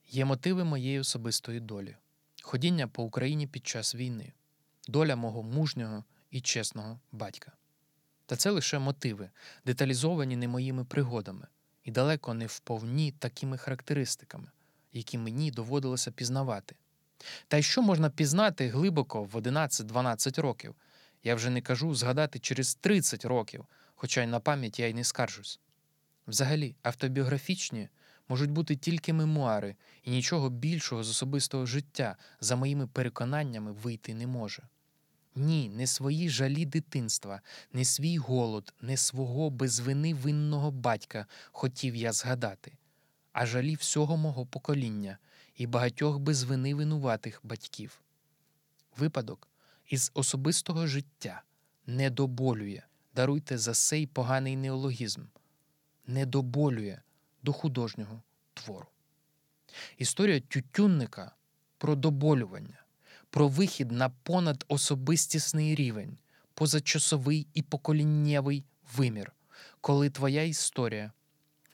Є 0.08 0.24
мотиви 0.24 0.64
моєї 0.64 1.00
особистої 1.00 1.60
долі, 1.60 1.96
ходіння 2.42 2.88
по 2.88 3.02
Україні 3.02 3.46
під 3.46 3.66
час 3.66 3.94
війни, 3.94 4.32
доля 4.88 5.16
мого 5.16 5.42
мужнього 5.42 6.04
і 6.30 6.40
чесного 6.40 7.00
батька. 7.12 7.52
Та 8.26 8.36
це 8.36 8.50
лише 8.50 8.78
мотиви, 8.78 9.30
деталізовані 9.64 10.36
не 10.36 10.48
моїми 10.48 10.84
пригодами 10.84 11.46
і 11.84 11.90
далеко 11.90 12.34
не 12.34 12.46
вповні 12.46 13.12
такими 13.12 13.58
характеристиками, 13.58 14.50
які 14.92 15.18
мені 15.18 15.50
доводилося 15.50 16.10
пізнавати. 16.10 16.76
Та 17.48 17.56
й 17.56 17.62
що 17.62 17.82
можна 17.82 18.10
пізнати 18.10 18.68
глибоко 18.68 19.22
в 19.22 19.36
11-12 19.36 20.40
років? 20.40 20.74
Я 21.24 21.34
вже 21.34 21.50
не 21.50 21.60
кажу 21.60 21.94
згадати 21.94 22.38
через 22.38 22.74
30 22.74 23.24
років, 23.24 23.66
хоча 23.94 24.22
й 24.22 24.26
на 24.26 24.40
пам'ять 24.40 24.80
я 24.80 24.86
й 24.86 24.94
не 24.94 25.04
скаржусь. 25.04 25.60
Взагалі, 26.26 26.76
автобіографічні 26.82 27.88
можуть 28.28 28.50
бути 28.50 28.76
тільки 28.76 29.12
мемуари, 29.12 29.76
і 30.02 30.10
нічого 30.10 30.50
більшого 30.50 31.04
з 31.04 31.10
особистого 31.10 31.66
життя 31.66 32.16
за 32.40 32.56
моїми 32.56 32.86
переконаннями 32.86 33.72
вийти 33.72 34.14
не 34.14 34.26
може. 34.26 34.62
Ні, 35.34 35.68
не 35.68 35.86
свої 35.86 36.28
жалі 36.28 36.66
дитинства, 36.66 37.40
не 37.72 37.84
свій 37.84 38.18
голод, 38.18 38.74
не 38.80 38.96
свого 38.96 39.50
без 39.50 39.80
вини 39.80 40.14
винного 40.14 40.70
батька 40.70 41.26
хотів 41.52 41.96
я 41.96 42.12
згадати, 42.12 42.72
а 43.32 43.46
жалі 43.46 43.74
всього 43.74 44.16
мого 44.16 44.46
покоління 44.46 45.18
і 45.60 45.66
багатьох 45.66 46.18
без 46.18 46.42
вини 46.42 46.74
винуватих 46.74 47.40
батьків. 47.42 48.00
Випадок 48.96 49.48
із 49.86 50.10
особистого 50.14 50.86
життя 50.86 51.42
не 51.86 52.10
доболює, 52.10 52.82
даруйте 53.14 53.58
за 53.58 53.74
сей 53.74 54.06
поганий 54.06 54.56
неологізм, 54.56 55.22
не 56.06 56.26
доболює 56.26 57.00
до 57.42 57.52
художнього 57.52 58.22
твору. 58.54 58.86
Історія 59.98 60.40
тютюнника 60.40 61.34
про 61.78 61.94
доболювання 61.94 62.84
про 63.30 63.48
вихід 63.48 63.92
на 63.92 64.08
понадособистісний 64.08 65.74
рівень, 65.74 66.18
позачасовий 66.54 67.46
і 67.54 67.62
поколіннєвий 67.62 68.64
вимір, 68.96 69.32
коли 69.80 70.10
твоя 70.10 70.42
історія 70.42 71.12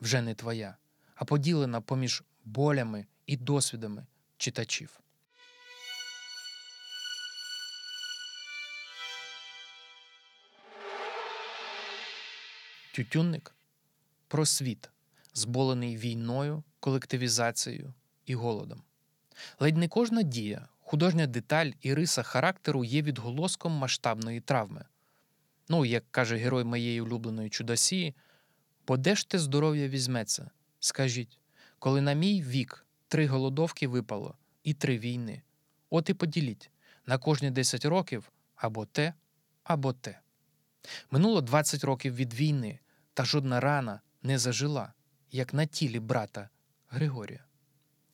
вже 0.01 0.22
не 0.22 0.34
твоя, 0.34 0.76
а 1.14 1.24
поділена 1.24 1.80
поміж 1.80 2.22
болями 2.45 3.07
і 3.27 3.37
досвідами 3.37 4.07
читачів. 4.37 5.01
Тютюнник 12.95 13.55
про 14.29 14.47
світ, 14.47 14.91
зболений 15.35 15.97
війною, 15.97 16.62
колективізацією 16.81 17.95
і 18.27 18.35
голодом. 18.35 18.83
Ледь 19.61 19.77
не 19.77 19.89
кожна 19.89 20.22
дія, 20.22 20.68
художня 20.81 21.27
деталь 21.27 21.70
і 21.81 21.95
риса 21.95 22.22
характеру 22.22 22.85
є 22.85 23.03
відголоском 23.03 23.72
масштабної 23.72 24.41
травми. 24.41 24.85
Ну, 25.68 25.85
як 25.85 26.05
каже 26.11 26.37
герой 26.37 26.64
моєї 26.64 27.01
улюбленої 27.01 27.51
чудосії, 27.51 28.14
бо 28.87 28.97
де 28.97 29.16
здоров'я 29.39 29.89
візьметься? 29.89 30.51
Скажіть, 30.81 31.39
коли 31.79 32.01
на 32.01 32.12
мій 32.12 32.43
вік 32.43 32.86
три 33.09 33.27
голодовки 33.27 33.89
випало 33.89 34.35
і 34.63 34.75
три 34.75 34.99
війни. 34.99 35.43
От 35.91 36.11
і 36.11 36.15
поділіть 36.15 36.71
на 37.07 37.19
кожні 37.19 37.51
10 37.51 37.85
років 37.85 38.33
або 38.55 38.87
те, 38.87 39.15
або 39.65 39.93
те. 39.93 40.21
Минуло 41.11 41.41
20 41.41 41.85
років 41.85 42.15
від 42.15 42.35
війни, 42.35 42.79
та 43.15 43.25
жодна 43.25 43.61
рана 43.61 44.01
не 44.23 44.39
зажила, 44.39 44.93
як 45.31 45.55
на 45.55 45.67
тілі 45.67 46.01
брата 46.01 46.49
Григорія. 46.89 47.45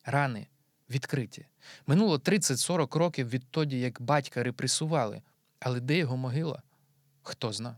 Рани 0.05 0.47
відкриті. 0.89 1.45
Минуло 1.87 2.17
30-40 2.17 2.97
років 2.97 3.29
відтоді, 3.29 3.79
як 3.79 4.01
батька 4.01 4.43
репресували, 4.43 5.21
але 5.59 5.79
де 5.79 5.97
його 5.97 6.17
могила? 6.17 6.61
Хто 7.21 7.53
зна. 7.53 7.77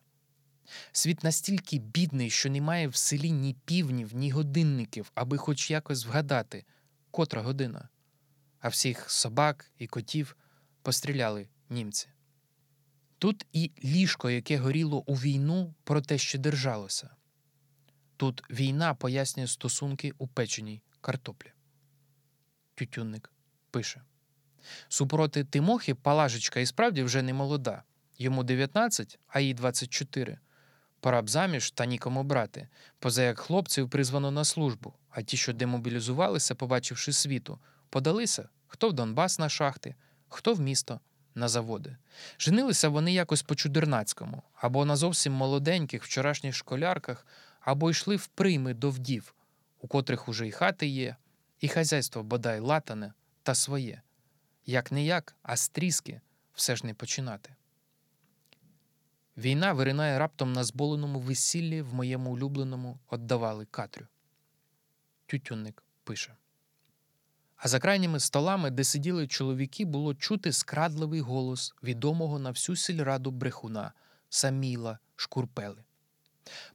Світ 0.92 1.24
настільки 1.24 1.80
бідний, 1.80 2.30
що 2.30 2.50
немає 2.50 2.88
в 2.88 2.96
селі 2.96 3.32
ні 3.32 3.56
півнів, 3.66 4.16
ні 4.16 4.32
годинників, 4.32 5.12
аби 5.16 5.38
хоч 5.38 5.72
якось 5.72 6.06
вгадати, 6.06 6.66
котра 7.16 7.42
година. 7.42 7.90
А 8.60 8.68
всіх 8.68 9.12
собак 9.12 9.72
і 9.78 9.88
котів 9.88 10.36
постріляли 10.82 11.48
німці. 11.70 12.08
Тут 13.18 13.46
і 13.54 13.72
ліжко, 13.84 14.30
яке 14.30 14.58
горіло 14.58 15.04
у 15.06 15.16
війну, 15.16 15.74
проте 15.84 16.18
ще 16.18 16.38
держалося. 16.38 17.10
Тут 18.18 18.44
війна 18.50 18.94
пояснює 18.94 19.48
стосунки 19.48 20.14
у 20.18 20.28
печеній 20.28 20.82
картоплі. 21.02 21.52
Тютюнник 22.76 23.32
пише: 23.72 24.02
Супроти 24.88 25.44
Тимохи 25.44 25.96
Палажечка 25.96 26.60
і 26.60 26.66
справді 26.66 27.04
вже 27.04 27.22
не 27.22 27.34
молода. 27.34 27.84
Йому 28.18 28.44
19, 28.44 29.20
а 29.28 29.40
їй 29.40 29.54
24. 29.54 30.40
Пора 31.00 31.22
б 31.22 31.30
заміж 31.30 31.72
та 31.72 31.86
нікому 31.86 32.24
брати, 32.24 32.68
поза 33.00 33.24
як 33.24 33.40
хлопців 33.40 33.90
призвано 33.90 34.32
на 34.32 34.46
службу, 34.46 34.94
а 35.16 35.22
ті, 35.22 35.38
що 35.38 35.54
демобілізувалися, 35.54 36.56
побачивши 36.56 37.14
світу, 37.14 37.60
подалися 37.90 38.50
хто 38.68 38.90
в 38.90 38.94
Донбас 38.94 39.40
на 39.40 39.50
шахти, 39.50 39.96
хто 40.30 40.54
в 40.54 40.60
місто 40.60 41.00
на 41.36 41.48
заводи. 41.48 41.98
Женилися 42.40 42.90
вони 42.90 43.14
якось 43.14 43.42
по 43.42 43.56
чудернацькому, 43.56 44.44
або 44.56 44.86
на 44.86 44.96
зовсім 44.96 45.34
молоденьких 45.34 46.04
вчорашніх 46.04 46.56
школярках, 46.56 47.28
або 47.60 47.90
йшли 47.90 48.16
в 48.16 48.28
прийми 48.28 48.74
до 48.74 48.90
вдів, 48.90 49.34
у 49.82 49.88
котрих 49.88 50.30
уже 50.30 50.48
й 50.48 50.52
хати 50.52 50.88
є, 50.88 51.16
і 51.60 51.68
хазяйство 51.68 52.24
бодай 52.24 52.60
латане 52.60 53.14
та 53.44 53.56
своє. 53.56 54.02
Як 54.66 54.92
не 54.92 55.06
як, 55.06 55.36
а 55.44 55.58
стріски 55.58 56.22
все 56.54 56.76
ж 56.76 56.86
не 56.86 56.94
починати. 56.94 57.56
Війна 59.38 59.74
виринає 59.74 60.20
раптом 60.20 60.54
на 60.54 60.64
зболеному 60.64 61.20
весіллі 61.20 61.82
в 61.82 61.94
моєму 61.94 62.32
улюбленому 62.32 63.00
отдавали 63.10 63.66
Катрю. 63.66 64.08
Тютюнник 65.26 65.84
пише. 66.04 66.36
А 67.58 67.68
за 67.68 67.80
крайніми 67.80 68.20
столами, 68.20 68.72
де 68.72 68.84
сиділи 68.84 69.28
чоловіки, 69.28 69.86
було 69.86 70.16
чути 70.16 70.52
скрадливий 70.52 71.22
голос 71.22 71.74
відомого 71.84 72.40
на 72.40 72.50
всю 72.50 72.76
сільраду 72.76 73.32
брехуна 73.32 73.92
Саміла 74.30 75.00
Шкурпели. 75.16 75.84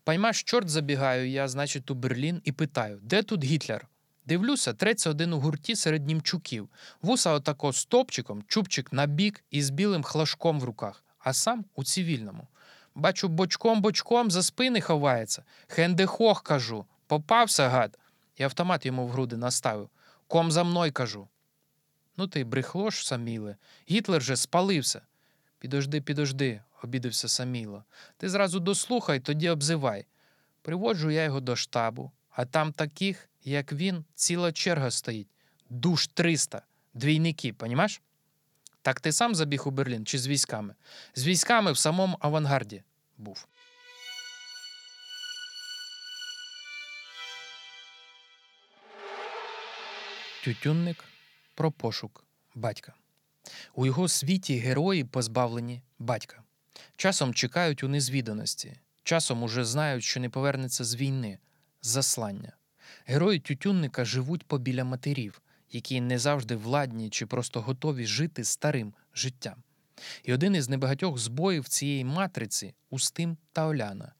Поймаш, 0.04 0.42
чорт 0.42 0.68
забігаю, 0.68 1.30
я, 1.30 1.48
значить, 1.48 1.90
у 1.90 1.94
Берлін 1.94 2.40
і 2.44 2.52
питаю, 2.52 2.98
де 3.02 3.22
тут 3.22 3.44
Гітлер? 3.44 3.88
Дивлюся, 4.26 4.72
треться 4.72 5.10
один 5.10 5.32
у 5.32 5.40
гурті 5.40 5.76
серед 5.76 6.06
німчуків. 6.06 6.68
Вуса 7.02 7.32
отако 7.32 7.72
стопчиком, 7.72 8.42
чубчик 8.46 8.92
на 8.92 9.06
бік 9.06 9.44
і 9.50 9.62
з 9.62 9.70
білим 9.70 10.02
флажком 10.02 10.60
в 10.60 10.64
руках, 10.64 11.04
а 11.18 11.32
сам 11.32 11.64
у 11.74 11.84
цивільному. 11.84 12.48
Бачу, 12.94 13.28
бочком-бочком 13.28 14.30
за 14.30 14.42
спини 14.42 14.80
ховається. 14.80 15.44
Hände 15.68 16.05
hoch, 16.05 16.42
кажу. 16.42 16.84
Попався, 17.06 17.68
гад. 17.68 17.98
І 18.36 18.42
автомат 18.42 18.86
йому 18.86 19.06
в 19.06 19.10
груди 19.10 19.36
наставив. 19.36 19.90
Komm 20.26 20.52
за 20.52 20.64
мною 20.64 20.92
кажу. 20.92 21.28
Ну 22.16 22.26
ти 22.26 22.44
брехло 22.44 22.90
ж, 22.90 23.06
Саміле. 23.06 23.56
Гітлер 23.90 24.22
же 24.22 24.36
спалився. 24.36 25.02
Підожди, 25.58 26.00
підожди, 26.00 26.62
обідався 26.82 27.28
Саміло. 27.28 27.84
Ти 28.16 28.28
зразу 28.28 28.60
дослухай, 28.60 29.20
тоді 29.20 29.48
обзивай. 29.48 30.06
Приводжу 30.62 31.10
я 31.10 31.24
його 31.24 31.40
до 31.40 31.56
штабу, 31.56 32.10
а 32.30 32.44
там 32.44 32.72
таких, 32.72 33.28
як 33.44 33.72
він, 33.72 34.04
ціла 34.14 34.52
черга 34.52 34.90
стоїть. 34.90 35.28
Душ 35.70 36.06
300. 36.06 36.62
Двійники, 36.94 37.52
понімаєш? 37.52 38.02
Так 38.82 39.00
ти 39.00 39.12
сам 39.12 39.34
забіг 39.34 39.68
у 39.68 39.70
Берлін 39.70 40.06
чи 40.06 40.18
з 40.18 40.28
військами? 40.28 40.74
З 41.14 41.26
військами 41.26 41.72
в 41.72 41.78
самому 41.78 42.16
авангарді 42.20 42.82
був. 43.18 43.46
Тютюнник 50.44 51.04
про 51.54 51.72
пошук 51.72 52.24
батька. 52.54 52.94
У 53.74 53.86
його 53.86 54.08
світі 54.08 54.56
герої 54.56 55.04
позбавлені 55.04 55.82
батька. 55.98 56.42
Часом 56.96 57.34
чекають 57.34 57.82
у 57.82 57.88
незвіданості, 57.88 58.78
часом 59.02 59.42
уже 59.42 59.64
знають, 59.64 60.04
що 60.04 60.20
не 60.20 60.28
повернеться 60.28 60.84
з 60.84 60.96
війни, 60.96 61.38
заслання. 61.82 62.52
Герої 63.06 63.40
тютюнника 63.40 64.04
живуть 64.04 64.46
побіля 64.46 64.84
матерів, 64.84 65.42
які 65.70 66.00
не 66.00 66.18
завжди 66.18 66.56
владні 66.56 67.10
чи 67.10 67.26
просто 67.26 67.60
готові 67.60 68.06
жити 68.06 68.44
старим 68.44 68.94
життям. 69.14 69.62
І 70.22 70.34
один 70.34 70.56
із 70.56 70.68
небагатьох 70.68 71.18
збоїв 71.18 71.68
цієї 71.68 72.04
матриці 72.04 72.74
Устим 72.90 73.36
та 73.52 73.66
Оляна. 73.66 74.12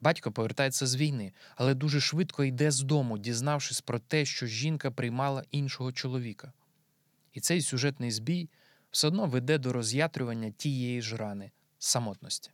Батько 0.00 0.32
повертається 0.32 0.86
з 0.86 0.96
війни, 0.96 1.32
але 1.56 1.74
дуже 1.74 2.00
швидко 2.00 2.44
йде 2.44 2.70
з 2.70 2.80
дому, 2.80 3.18
дізнавшись 3.18 3.80
про 3.80 3.98
те, 3.98 4.24
що 4.24 4.46
жінка 4.46 4.90
приймала 4.90 5.44
іншого 5.50 5.92
чоловіка. 5.92 6.52
І 7.32 7.40
цей 7.40 7.62
сюжетний 7.62 8.10
збій 8.10 8.48
все 8.90 9.08
одно 9.08 9.26
веде 9.26 9.58
до 9.58 9.72
роз'ятрювання 9.72 10.50
тієї 10.50 11.02
ж 11.02 11.16
рани 11.16 11.50
самотності. 11.78 12.50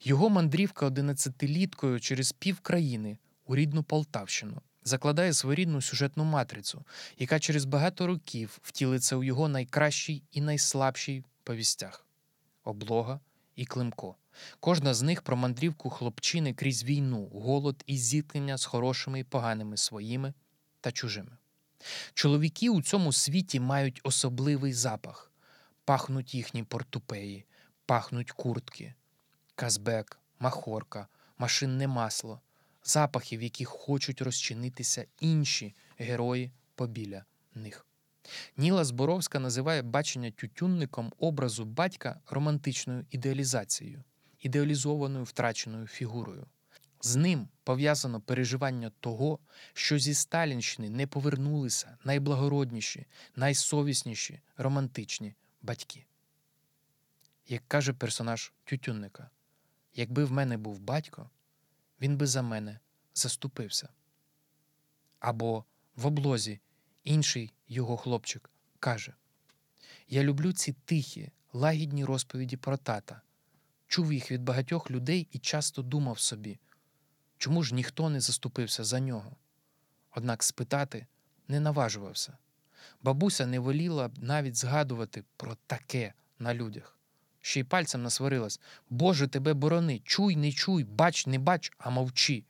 Його 0.00 0.28
мандрівка 0.30 0.86
одинадцятиліткою 0.86 2.00
через 2.00 2.32
пів 2.32 2.60
країни 2.60 3.18
у 3.46 3.56
рідну 3.56 3.82
Полтавщину 3.82 4.62
закладає 4.84 5.32
своєрідну 5.32 5.82
сюжетну 5.82 6.24
матрицю, 6.24 6.84
яка 7.18 7.40
через 7.40 7.64
багато 7.64 8.06
років 8.06 8.58
втілиться 8.62 9.16
у 9.16 9.24
його 9.24 9.48
найкращій 9.48 10.22
і 10.32 10.40
найслабшій 10.40 11.24
повістях 11.44 12.06
облога 12.64 13.20
і 13.56 13.66
Климко. 13.66 14.16
Кожна 14.60 14.94
з 14.94 15.02
них 15.02 15.22
про 15.22 15.36
мандрівку 15.36 15.90
хлопчини 15.90 16.54
крізь 16.54 16.84
війну, 16.84 17.30
голод 17.34 17.84
і 17.86 17.96
зіткнення 17.96 18.58
з 18.58 18.64
хорошими 18.64 19.20
і 19.20 19.24
поганими 19.24 19.76
своїми 19.76 20.34
та 20.80 20.92
чужими. 20.92 21.36
Чоловіки 22.14 22.70
у 22.70 22.82
цьому 22.82 23.12
світі 23.12 23.60
мають 23.60 24.00
особливий 24.02 24.72
запах, 24.72 25.32
пахнуть 25.84 26.34
їхні 26.34 26.62
портупеї, 26.62 27.44
пахнуть 27.86 28.30
куртки, 28.30 28.94
казбек, 29.54 30.20
махорка, 30.38 31.08
машинне 31.38 31.86
масло, 31.86 32.40
запахів, 32.84 33.42
які 33.42 33.64
хочуть 33.64 34.22
розчинитися 34.22 35.04
інші 35.20 35.74
герої 35.98 36.52
побіля 36.74 37.24
них. 37.54 37.84
Ніла 38.56 38.84
Зборовська 38.84 39.38
називає 39.38 39.82
бачення 39.82 40.30
тютюнником 40.30 41.12
образу 41.18 41.64
батька 41.64 42.20
романтичною 42.26 43.06
ідеалізацією, 43.10 44.04
ідеалізованою 44.40 45.24
втраченою 45.24 45.86
фігурою. 45.86 46.46
З 47.00 47.16
ним 47.16 47.48
пов'язано 47.64 48.20
переживання 48.20 48.90
того, 49.00 49.38
що 49.72 49.98
зі 49.98 50.14
Сталінщини 50.14 50.90
не 50.90 51.06
повернулися 51.06 51.98
найблагородніші, 52.04 53.06
найсовісніші 53.36 54.40
романтичні 54.56 55.34
батьки. 55.62 56.06
Як 57.48 57.62
каже 57.68 57.92
персонаж 57.92 58.52
Тютюнника, 58.64 59.30
якби 59.94 60.24
в 60.24 60.32
мене 60.32 60.56
був 60.56 60.80
батько, 60.80 61.30
він 62.00 62.16
би 62.16 62.26
за 62.26 62.42
мене 62.42 62.78
заступився. 63.14 63.88
Або 65.20 65.64
в 65.96 66.06
облозі 66.06 66.60
інший 67.04 67.52
його 67.68 67.96
хлопчик 67.96 68.50
каже: 68.80 69.14
Я 70.08 70.22
люблю 70.22 70.52
ці 70.52 70.72
тихі, 70.72 71.30
лагідні 71.52 72.04
розповіді 72.04 72.56
про 72.56 72.76
тата, 72.76 73.22
чув 73.88 74.12
їх 74.12 74.30
від 74.30 74.42
багатьох 74.42 74.90
людей 74.90 75.28
і 75.32 75.38
часто 75.38 75.82
думав 75.82 76.20
собі, 76.20 76.58
чому 77.38 77.62
ж 77.62 77.74
ніхто 77.74 78.10
не 78.10 78.20
заступився 78.20 78.84
за 78.84 79.00
нього. 79.00 79.36
Однак 80.10 80.42
спитати 80.42 81.06
не 81.48 81.60
наважувався. 81.60 82.36
Бабуся 83.02 83.46
не 83.46 83.58
воліла 83.58 84.08
б 84.08 84.18
навіть 84.18 84.56
згадувати 84.56 85.24
про 85.36 85.56
таке 85.66 86.12
на 86.38 86.54
людях. 86.54 86.98
Ще 87.40 87.60
й 87.60 87.64
пальцем 87.64 88.02
насварилась 88.02 88.60
Боже 88.90 89.28
тебе 89.28 89.54
борони, 89.54 90.00
чуй, 90.04 90.36
не 90.36 90.52
чуй, 90.52 90.84
бач, 90.84 91.26
не 91.26 91.38
бач, 91.38 91.72
а 91.78 91.90
мовчи. 91.90 92.44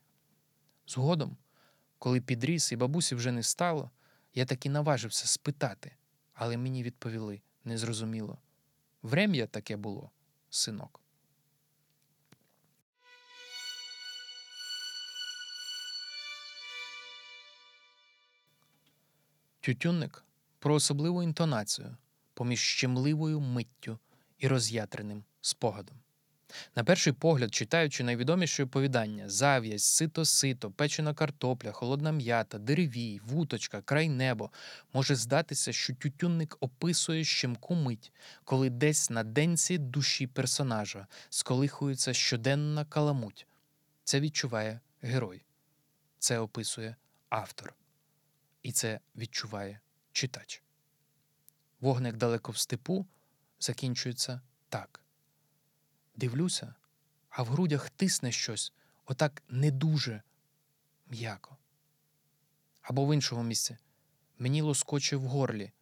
Згодом, 0.87 1.37
коли 1.99 2.21
підріс 2.21 2.73
і 2.73 2.77
бабусі 2.77 3.15
вже 3.15 3.33
не 3.33 3.43
стало, 3.43 3.91
я 4.35 4.45
таки 4.45 4.71
наважився 4.71 5.27
спитати, 5.27 5.93
але 6.35 6.57
мені 6.57 6.83
відповіли 6.83 7.41
незрозуміло. 7.65 8.39
Врем'я 9.03 9.47
таке 9.47 9.77
було, 9.77 10.11
синок. 10.51 11.01
Тютюнник 19.61 20.25
про 20.59 20.75
особливу 20.75 21.23
інтонацію 21.23 21.97
поміж 22.35 22.61
щемливою 22.61 23.41
миттю 23.41 23.99
і 24.39 24.49
роз'ятреним 24.49 25.25
спогадом. 25.41 25.97
На 26.77 26.85
перший 26.85 27.13
погляд, 27.13 27.55
читаючи 27.55 28.05
найвідоміші 28.05 28.63
оповідання: 28.63 29.29
зав'язь, 29.29 29.83
сито-сито, 29.83 30.71
печена 30.71 31.15
картопля, 31.15 31.73
холодна 31.73 32.13
м'ята, 32.13 32.59
деревій, 32.59 33.21
вуточка, 33.25 33.83
край 33.83 34.09
небо, 34.09 34.51
може 34.93 35.15
здатися, 35.15 35.73
що 35.73 35.95
тютюнник 35.95 36.57
описує 36.61 37.25
щемку 37.25 37.75
мить, 37.75 38.13
коли 38.45 38.71
десь 38.71 39.11
на 39.11 39.25
денці 39.25 39.79
душі 39.79 40.27
персонажа 40.27 41.07
сколихується 41.31 42.15
щоденна 42.15 42.85
каламуть. 42.85 43.47
Це 44.05 44.21
відчуває 44.21 44.81
герой, 45.03 45.45
це 46.19 46.39
описує 46.39 46.97
автор, 47.29 47.75
і 48.63 48.73
це 48.73 49.01
відчуває 49.17 49.81
читач. 50.13 50.63
Вогник 51.81 52.17
далеко 52.17 52.53
в 52.53 52.59
степу 52.59 53.07
закінчується 53.61 54.41
так. 54.69 55.01
Дивлюся, 56.17 56.75
а 57.29 57.43
в 57.43 57.47
грудях 57.47 57.91
тисне 57.91 58.33
щось 58.33 58.73
отак 59.05 59.43
не 59.49 59.71
дуже 59.71 60.23
м'яко. 61.07 61.57
Або 62.83 63.07
в 63.07 63.15
іншому 63.15 63.43
місці 63.43 63.77
мені 64.39 64.63
лоскоче 64.63 65.17
в 65.17 65.23
горлі, 65.23 65.73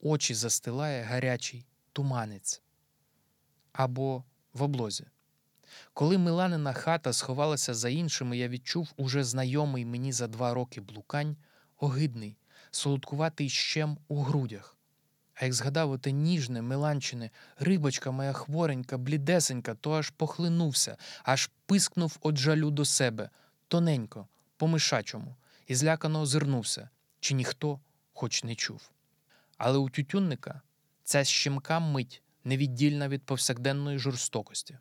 очі 0.00 0.34
застилає 0.34 1.02
гарячий 1.02 1.66
туманець. 1.92 2.62
Або 3.72 4.24
в 4.52 4.62
облозі. 4.62 5.06
Коли 5.92 6.18
Миланина 6.18 6.72
хата 6.72 7.12
сховалася 7.12 7.74
за 7.74 7.88
іншими, 7.88 8.38
я 8.38 8.48
відчув 8.48 8.92
уже 8.96 9.24
знайомий 9.24 9.84
мені 9.84 10.12
за 10.12 10.26
два 10.26 10.54
роки 10.54 10.80
блукань, 10.80 11.36
огидний, 11.78 12.36
солодкуватий 12.70 13.48
щем 13.48 13.98
у 14.08 14.22
грудях. 14.22 14.76
А 15.34 15.44
як 15.44 15.54
згадав 15.54 15.90
оте 15.90 16.12
ніжне, 16.12 16.62
миланчине, 16.62 17.30
рибочка 17.58 18.10
моя 18.10 18.32
хворенька, 18.32 18.98
блідесенька, 18.98 19.74
то 19.74 19.92
аж 19.92 20.10
похлинувся, 20.10 20.96
аж 21.22 21.50
пискнув 21.66 22.18
од 22.20 22.38
жалю 22.38 22.70
до 22.70 22.84
себе, 22.84 23.30
тоненько, 23.68 24.28
по 24.56 24.66
мишачому, 24.66 25.36
і 25.66 25.74
злякано 25.74 26.20
озирнувся, 26.20 26.88
чи 27.20 27.34
ніхто 27.34 27.80
хоч 28.12 28.44
не 28.44 28.54
чув. 28.54 28.90
Але 29.58 29.78
у 29.78 29.90
тютюнника 29.90 30.60
ця 31.04 31.24
щемка 31.24 31.80
мить 31.80 32.22
невіддільна 32.44 33.08
від 33.08 33.22
повсякденної 33.22 33.98
жорстокості. 33.98 34.78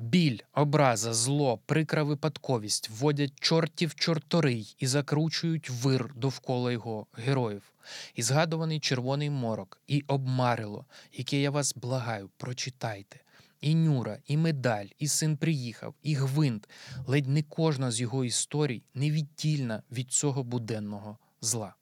Біль, 0.00 0.38
образа, 0.54 1.14
зло, 1.14 1.58
прикра 1.66 2.02
випадковість 2.02 2.90
вводять 2.90 3.32
чортів 3.40 3.94
чорторий 3.94 4.76
і 4.78 4.86
закручують 4.86 5.70
вир 5.70 6.12
довкола 6.16 6.72
його 6.72 7.06
героїв, 7.12 7.62
і 8.14 8.22
згадуваний 8.22 8.80
червоний 8.80 9.30
морок, 9.30 9.80
і 9.86 10.04
обмарило, 10.06 10.84
яке 11.12 11.40
я 11.40 11.50
вас 11.50 11.74
благаю, 11.74 12.30
прочитайте. 12.36 13.20
І 13.60 13.74
Нюра, 13.74 14.18
і 14.26 14.36
медаль, 14.36 14.86
і 14.98 15.08
син 15.08 15.36
приїхав, 15.36 15.94
і 16.02 16.14
гвинт. 16.14 16.68
Ледь 17.06 17.28
не 17.28 17.42
кожна 17.42 17.90
з 17.90 18.00
його 18.00 18.24
історій 18.24 18.82
невіддільна 18.94 19.82
від 19.92 20.12
цього 20.12 20.44
буденного 20.44 21.18
зла. 21.40 21.74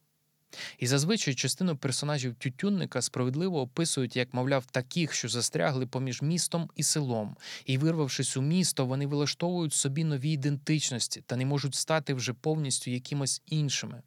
І 0.79 0.87
зазвичай 0.87 1.35
частину 1.35 1.77
персонажів 1.77 2.35
тютюнника 2.35 3.03
справедливо 3.03 3.61
описують 3.61 4.17
як, 4.17 4.35
мовляв, 4.35 4.67
таких, 4.67 5.13
що 5.13 5.29
застрягли 5.29 5.87
поміж 5.87 6.23
містом 6.23 6.71
і 6.77 6.83
селом, 6.83 7.37
і, 7.65 7.79
вирвавшись 7.79 8.37
у 8.37 8.43
місто, 8.43 8.87
вони 8.87 9.07
вилаштовують 9.07 9.73
собі 9.73 10.05
нові 10.05 10.31
ідентичності 10.31 11.23
та 11.27 11.37
не 11.37 11.47
можуть 11.47 11.75
стати 11.75 12.15
вже 12.15 12.33
повністю 12.33 12.91
якимось 12.91 13.43
іншими. 13.47 14.03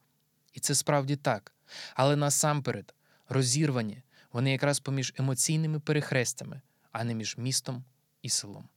І 0.53 0.59
це 0.59 0.75
справді 0.75 1.15
так. 1.15 1.53
Але 1.95 2.15
насамперед, 2.15 2.93
розірвані 3.29 4.03
вони 4.33 4.51
якраз 4.51 4.79
поміж 4.79 5.13
емоційними 5.17 5.79
перехрестями, 5.79 6.61
а 6.91 7.03
не 7.03 7.15
між 7.15 7.37
містом 7.37 7.83
і 8.21 8.29
селом. 8.29 8.69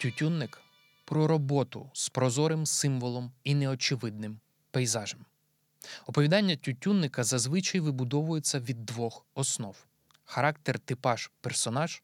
Тютюнник 0.00 0.60
про 1.08 1.26
роботу 1.26 1.90
з 1.92 2.08
прозорим 2.08 2.66
символом 2.66 3.32
і 3.44 3.54
неочевидним 3.54 4.40
пейзажем. 4.70 5.24
Оповідання 6.06 6.56
тютюнника 6.56 7.24
зазвичай 7.24 7.80
вибудовується 7.80 8.60
від 8.60 8.84
двох 8.86 9.26
основ: 9.34 9.76
характер, 10.24 10.78
типаж, 10.78 11.30
персонаж 11.40 12.02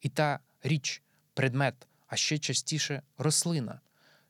і 0.00 0.08
та 0.08 0.40
річ, 0.62 1.02
предмет, 1.34 1.74
а 2.06 2.16
ще 2.16 2.38
частіше 2.38 3.02
рослина, 3.18 3.80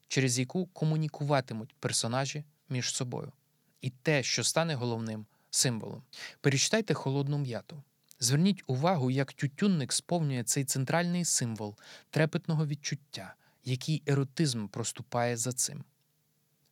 через 0.09 0.39
яку 0.39 0.66
комунікуватимуть 0.66 1.75
персонажі 1.81 2.45
між 2.69 2.95
собою, 2.95 3.33
і 3.81 3.91
те, 3.91 4.23
що 4.23 4.45
стане 4.45 4.75
головним 4.75 5.27
символом. 5.51 6.03
Перечитайте 6.41 6.95
холодну 6.95 7.39
м'яту. 7.39 7.83
Зверніть 8.21 8.62
увагу, 8.66 9.11
як 9.11 9.33
тютюнник 9.33 9.93
сповнює 9.93 10.43
цей 10.45 10.64
центральний 10.64 11.25
символ 11.25 11.77
трепетного 12.11 12.66
відчуття, 12.66 13.35
який 13.69 14.03
еротизм 14.07 14.69
проступає 14.69 15.37
за 15.37 15.53
цим. 15.53 15.85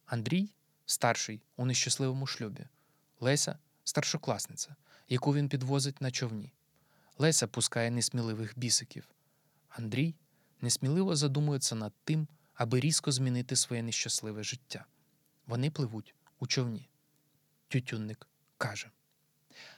Андрій 0.06 0.50
старший 0.86 1.42
у 1.56 1.64
нещасливому 1.64 2.26
шлюбі, 2.26 2.66
Леся 3.20 3.58
старшокласниця, 3.84 4.76
яку 5.08 5.34
він 5.34 5.48
підвозить 5.48 6.00
на 6.00 6.10
човні. 6.10 6.52
Леся 7.18 7.46
пускає 7.46 7.90
несміливих 7.90 8.58
бісиків. 8.58 9.08
Андрій 9.68 10.14
несміливо 10.60 11.16
задумується 11.16 11.74
над 11.74 11.92
тим, 12.04 12.28
аби 12.54 12.80
різко 12.80 13.12
змінити 13.12 13.56
своє 13.56 13.82
нещасливе 13.82 14.42
життя. 14.42 14.84
Вони 15.46 15.70
пливуть 15.70 16.14
у 16.38 16.46
човні. 16.46 16.88
Тютюнник 17.68 18.26
каже. 18.58 18.90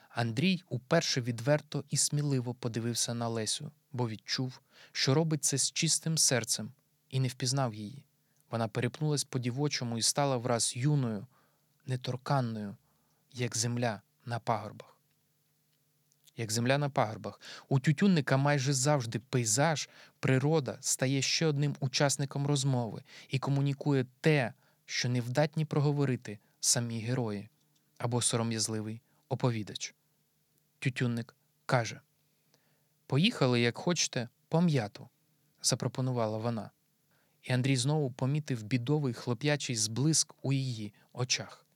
Андрій 0.09 0.62
уперше 0.69 1.21
відверто 1.21 1.85
і 1.91 1.97
сміливо 1.97 2.55
подивився 2.55 3.14
на 3.14 3.29
Лесю, 3.29 3.73
бо 3.93 4.09
відчув, 4.09 4.61
що 4.93 5.14
робить 5.14 5.45
це 5.45 5.59
з 5.59 5.73
чистим 5.73 6.19
серцем, 6.19 6.73
і 7.11 7.21
не 7.21 7.29
впізнав 7.29 7.75
її. 7.75 8.05
Вона 8.51 8.69
перепнулась 8.69 9.25
по 9.25 9.39
дівочому 9.39 9.99
і 9.99 10.03
стала 10.03 10.37
враз 10.37 10.77
юною, 10.77 11.27
неторканною, 11.87 12.77
як 13.33 13.57
земля 13.57 14.03
на 14.25 14.39
пагорбах. 14.39 14.97
Як 16.37 16.53
земля 16.53 16.79
на 16.79 16.91
пагорбах, 16.91 17.41
у 17.69 17.81
тютюнника 17.81 18.37
майже 18.37 18.73
завжди 18.73 19.19
пейзаж, 19.19 19.89
природа 20.21 20.79
стає 20.81 21.23
ще 21.23 21.47
одним 21.47 21.77
учасником 21.81 22.47
розмови 22.47 23.03
і 23.29 23.39
комунікує 23.39 24.07
те, 24.21 24.53
що 24.87 25.09
не 25.09 25.21
вдатні 25.21 25.65
проговорити 25.65 26.39
самі 26.61 27.01
герої 27.01 27.49
або 27.99 28.23
сором'язливий 28.23 29.01
оповідач. 29.29 29.95
Тютюнник 30.79 31.35
каже: 31.67 32.01
Поїхали, 33.07 33.61
як 33.61 33.79
хочете, 33.79 34.29
по 34.49 34.61
м'яту, 34.61 35.09
запропонувала 35.63 36.39
вона 36.39 36.71
і 37.43 37.53
Андрій 37.53 37.76
знову 37.76 38.11
помітив 38.11 38.62
бідовий 38.62 39.14
хлоп'ячий 39.14 39.76
зблиск 39.76 40.34
у 40.43 40.53
її 40.53 40.93
очах. 41.12 41.66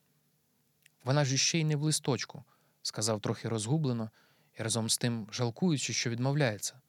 Вона 1.05 1.25
ж 1.25 1.35
іще 1.35 1.59
й 1.59 1.65
не 1.65 1.77
в 1.77 1.83
листочку, 1.83 2.45
сказав 2.83 3.21
трохи 3.21 3.49
розгублено 3.49 4.11
і 4.59 4.63
разом 4.63 4.89
з 4.89 4.99
тим 4.99 5.29
жалкуючи, 5.33 5.93
що 5.93 6.11
відмовляється. 6.11 6.81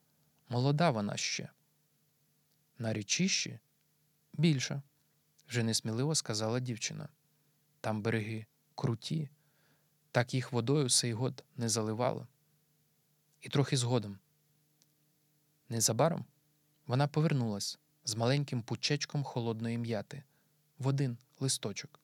Молода 0.49 0.91
вона 0.91 1.17
ще. 1.17 1.49
На 2.77 2.93
річищі 2.93 3.59
більше, 4.33 4.81
вже 5.47 5.63
несміливо 5.63 6.15
сказала 6.15 6.59
дівчина. 6.59 7.09
Там 7.81 8.01
береги 8.01 8.45
круті, 8.75 9.29
так 10.11 10.33
їх 10.33 10.51
водою 10.51 10.89
сей 10.89 11.13
год 11.13 11.43
не 11.55 11.69
заливало. 11.69 12.27
І 13.41 13.49
трохи 13.49 13.77
згодом. 13.77 14.19
Незабаром 15.69 16.25
вона 16.87 17.07
повернулась 17.07 17.79
з 18.05 18.15
маленьким 18.15 18.61
пучечком 18.61 19.23
холодної 19.23 19.77
м'яти 19.77 20.23
в 20.77 20.87
один 20.87 21.17
листочок. 21.39 21.99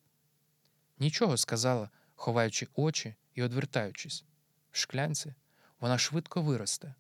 Нічого 1.00 1.38
сказала, 1.38 1.90
ховаючи 2.16 2.68
очі 2.76 3.16
і 3.34 3.44
одвертаючись. 3.44 4.26
В 4.72 4.78
шклянці 4.78 5.34
вона 5.80 5.98
швидко 5.98 6.42
виросте, 6.42 6.96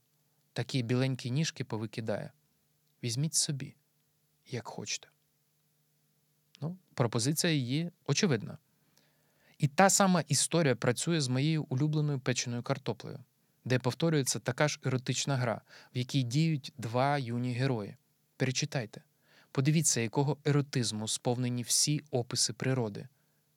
такі 0.53 0.83
біленькі 0.83 1.31
ніжки 1.31 1.63
повикидає. 1.63 2.31
Візьміть 3.03 3.35
собі, 3.35 3.75
як 4.47 4.67
хочете. 4.67 5.07
Ну, 6.61 6.77
Пропозиція 6.93 7.53
її 7.53 7.91
очевидна. 8.05 8.57
І 9.57 9.67
та 9.67 9.89
сама 9.89 10.21
історія 10.27 10.75
працює 10.75 11.21
з 11.21 11.27
моєю 11.27 11.65
улюбленою 11.69 12.19
печеною 12.19 12.63
картоплею, 12.63 13.19
де 13.65 13.79
повторюється 13.79 14.39
така 14.39 14.67
ж 14.67 14.79
еротична 14.83 15.37
гра, 15.37 15.61
в 15.95 15.97
якій 15.97 16.23
діють 16.23 16.73
два 16.77 17.17
юні 17.17 17.53
герої. 17.53 17.97
Перечитайте, 18.39 19.01
подивіться, 19.51 20.01
якого 20.01 20.37
еротизму 20.45 21.07
сповнені 21.07 21.63
всі 21.63 22.01
описи 22.11 22.53
природи, 22.53 23.07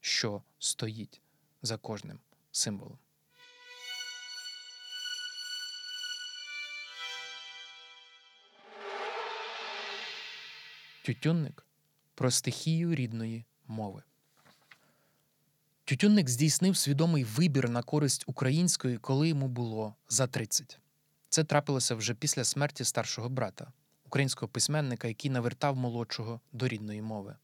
що 0.00 0.42
стоїть 0.58 1.20
за 1.62 1.76
кожним 1.76 2.18
символом. 2.52 2.98
Тютюнник 11.04 11.66
про 12.14 12.30
стихію 12.30 12.94
рідної 12.94 13.44
мови. 13.66 14.02
Тютюнник 15.84 16.28
здійснив 16.28 16.76
свідомий 16.76 17.24
вибір 17.24 17.68
на 17.68 17.82
користь 17.82 18.24
української, 18.26 18.98
коли 18.98 19.28
йому 19.28 19.48
було 19.48 19.94
за 20.08 20.26
30. 20.26 20.78
Це 21.28 21.44
трапилося 21.44 21.94
вже 21.94 22.14
після 22.14 22.44
смерті 22.44 22.84
старшого 22.84 23.28
брата, 23.28 23.72
українського 24.12 24.48
письменника, 24.48 25.08
який 25.08 25.30
навертав 25.30 25.76
молодшого 25.76 26.40
до 26.52 26.68
рідної 26.68 27.02
мови. 27.02 27.36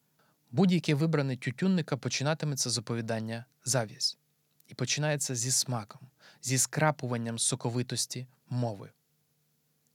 Будь-яке 0.50 0.94
вибране 0.94 1.36
тютюнника 1.36 1.96
починатиметься 1.96 2.70
з 2.70 2.78
оповідання 2.78 3.44
зав'язь 3.64 4.18
і 4.66 4.74
починається 4.74 5.34
зі 5.34 5.50
смаком, 5.50 6.00
зі 6.42 6.58
скрапуванням 6.58 7.38
соковитості 7.38 8.26
мови. 8.50 8.90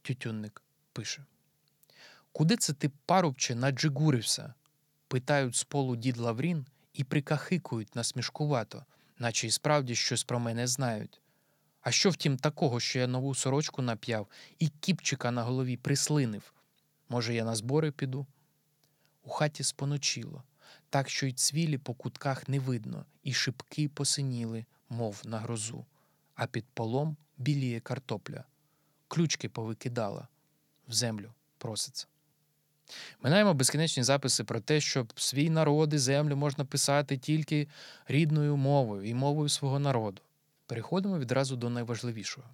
Тютюнник 0.01 0.61
пише: 0.93 1.25
Куди 2.31 2.57
це 2.57 2.73
ти, 2.73 2.91
парубче, 3.05 3.55
наджигурився? 3.55 4.53
питають 5.07 5.55
з 5.55 5.63
полу 5.63 5.95
дід 5.95 6.17
Лаврін 6.17 6.65
і 6.93 7.03
прикахикують 7.03 7.95
насмішкувато, 7.95 8.85
наче 9.19 9.47
й 9.47 9.51
справді 9.51 9.95
щось 9.95 10.23
про 10.23 10.39
мене 10.39 10.67
знають. 10.67 11.21
А 11.81 11.91
що 11.91 12.09
втім 12.09 12.37
такого, 12.37 12.79
що 12.79 12.99
я 12.99 13.07
нову 13.07 13.35
сорочку 13.35 13.81
нап'яв 13.81 14.27
і 14.59 14.67
кіпчика 14.67 15.31
на 15.31 15.43
голові 15.43 15.77
прислинив? 15.77 16.53
Може, 17.13 17.33
я 17.33 17.43
на 17.43 17.55
збори 17.55 17.91
піду? 17.91 18.27
У 19.23 19.29
хаті 19.29 19.63
споночило, 19.63 20.43
так 20.89 21.09
що 21.09 21.25
й 21.25 21.33
цвілі 21.33 21.77
по 21.77 21.93
кутках 21.93 22.49
не 22.49 22.59
видно, 22.59 23.05
і 23.23 23.33
шибки 23.33 23.89
посиніли, 23.89 24.65
мов 24.89 25.21
на 25.25 25.39
грозу, 25.39 25.85
а 26.35 26.47
під 26.47 26.65
полом 26.73 27.17
біліє 27.37 27.79
картопля, 27.79 28.43
ключки 29.07 29.49
повикидала, 29.49 30.27
в 30.87 30.93
землю 30.93 31.33
проситься. 31.57 32.07
Минаємо 33.21 33.53
безкінечні 33.53 34.03
записи 34.03 34.43
про 34.43 34.59
те, 34.59 34.81
що 34.81 35.07
свій 35.15 35.49
народ 35.49 35.93
і 35.93 35.97
землю 35.97 36.35
можна 36.35 36.65
писати 36.65 37.17
тільки 37.17 37.67
рідною 38.07 38.57
мовою 38.57 39.03
і 39.03 39.13
мовою 39.13 39.49
свого 39.49 39.79
народу. 39.79 40.21
Переходимо 40.65 41.19
відразу 41.19 41.55
до 41.55 41.69
найважливішого: 41.69 42.49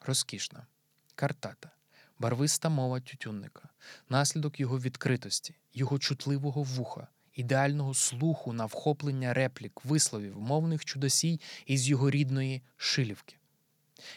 розкішна, 0.00 0.66
картата, 1.14 1.70
барвиста 2.18 2.68
мова 2.68 3.00
тютюнника, 3.00 3.68
наслідок 4.08 4.60
його 4.60 4.78
відкритості, 4.78 5.54
його 5.74 5.98
чутливого 5.98 6.62
вуха, 6.62 7.08
ідеального 7.34 7.94
слуху 7.94 8.52
на 8.52 8.66
вхоплення 8.66 9.34
реплік, 9.34 9.84
висловів, 9.84 10.40
мовних 10.40 10.84
чудосій 10.84 11.40
із 11.66 11.88
його 11.88 12.10
рідної 12.10 12.62
шилівки. 12.76 13.36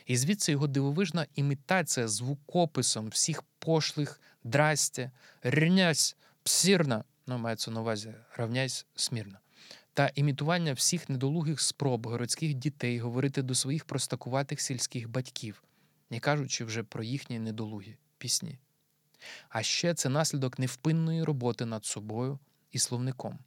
І 0.06 0.18
звідси 0.18 0.52
його 0.52 0.68
дивовижна 0.68 1.26
імітація 1.36 2.08
звукописом 2.08 3.08
всіх 3.10 3.44
пошлих 3.60 4.22
драстя, 4.44 5.12
рнясь, 5.44 6.16
псірна, 6.44 7.04
ну, 7.28 7.38
мається 7.38 7.72
на 7.72 7.82
увазі 7.82 8.14
равняйсь 8.38 8.86
смірна, 8.96 9.40
та 9.94 10.12
імітування 10.16 10.74
всіх 10.74 11.10
недолугих 11.10 11.62
спроб 11.62 12.08
городських 12.08 12.54
дітей 12.54 13.00
говорити 13.00 13.42
до 13.42 13.56
своїх 13.56 13.86
простакуватих 13.86 14.62
сільських 14.62 15.10
батьків, 15.10 15.64
не 16.10 16.20
кажучи 16.20 16.66
вже 16.66 16.84
про 16.84 17.04
їхні 17.04 17.40
недолугі 17.40 17.98
пісні. 18.18 18.60
А 19.50 19.64
ще 19.64 19.94
це 19.94 20.10
наслідок 20.10 20.60
невпинної 20.60 21.24
роботи 21.24 21.66
над 21.66 21.86
собою 21.86 22.40
і 22.72 22.80
словником. 22.80 23.40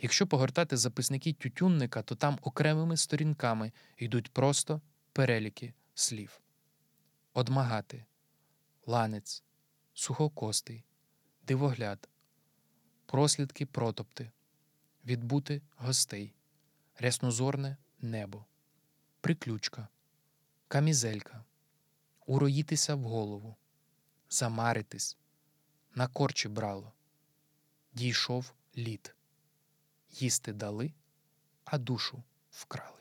Якщо 0.00 0.26
погортати 0.26 0.76
записники 0.76 1.32
тютюнника, 1.32 2.02
то 2.02 2.14
там 2.14 2.38
окремими 2.42 2.96
сторінками 2.96 3.72
йдуть 3.96 4.32
просто 4.32 4.80
переліки 5.12 5.74
слів: 5.94 6.40
одмагати, 7.32 8.04
ланець, 8.86 9.44
сухокостий, 9.94 10.84
дивогляд, 11.46 12.08
прослідки 13.06 13.66
протопти, 13.66 14.30
відбути 15.04 15.62
гостей, 15.76 16.34
ряснозорне 16.98 17.76
небо, 18.00 18.44
приключка, 19.20 19.88
камізелька, 20.68 21.44
уроїтися 22.28 22.94
в 22.94 23.02
голову, 23.02 23.56
замаритись, 24.30 25.16
на 25.94 26.08
корчі 26.08 26.48
брало, 26.48 26.92
дійшов 27.92 28.52
лід, 28.76 29.14
їсти 30.10 30.52
дали, 30.52 30.92
а 31.64 31.78
душу 31.78 32.22
вкрали. 32.50 32.92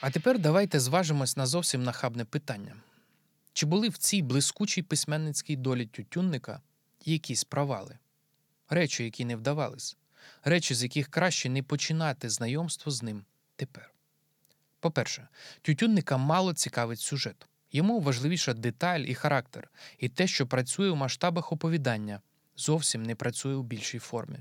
А 0.00 0.10
тепер 0.10 0.38
давайте 0.38 0.80
зважимось 0.80 1.36
на 1.36 1.46
зовсім 1.46 1.82
нахабне 1.82 2.24
питання: 2.24 2.76
чи 3.52 3.66
були 3.66 3.88
в 3.88 3.98
цій 3.98 4.22
блискучій 4.22 4.82
письменницькій 4.82 5.56
долі 5.56 5.86
тютюнника 5.86 6.62
якісь 7.04 7.44
провали, 7.44 7.98
речі, 8.68 9.04
які 9.04 9.24
не 9.24 9.36
вдавались, 9.36 9.96
речі, 10.44 10.74
з 10.74 10.82
яких 10.82 11.08
краще 11.08 11.48
не 11.48 11.62
починати 11.62 12.30
знайомство 12.30 12.92
з 12.92 13.02
ним 13.02 13.24
тепер? 13.56 13.94
По-перше, 14.80 15.28
тютюнника 15.62 16.16
мало 16.16 16.54
цікавить 16.54 17.00
сюжет. 17.00 17.46
Йому 17.72 18.00
важливіша 18.00 18.54
деталь 18.54 19.00
і 19.00 19.14
характер, 19.14 19.70
і 19.98 20.08
те, 20.08 20.26
що 20.26 20.46
працює 20.46 20.90
у 20.90 20.96
масштабах 20.96 21.52
оповідання, 21.52 22.20
зовсім 22.56 23.02
не 23.02 23.14
працює 23.14 23.54
у 23.54 23.62
більшій 23.62 23.98
формі. 23.98 24.38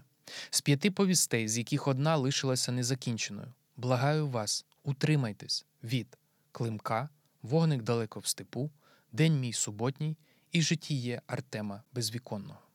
З 0.50 0.62
п'яти 0.62 0.92
повістей, 0.92 1.48
з 1.48 1.58
яких 1.58 1.88
одна 1.88 2.16
лишилася 2.16 2.72
незакінченою. 2.72 3.54
Благаю 3.78 4.28
вас, 4.28 4.66
утримайтесь 4.84 5.66
від 5.84 6.18
Климка, 6.52 7.10
Вогник 7.42 7.84
далеко 7.84 8.20
в 8.20 8.28
степу, 8.28 8.72
День 9.12 9.40
мій 9.40 9.54
суботній 9.54 10.18
і 10.52 10.62
житіє 10.62 11.22
Артема 11.28 11.84
Безвіконного. 11.94 12.67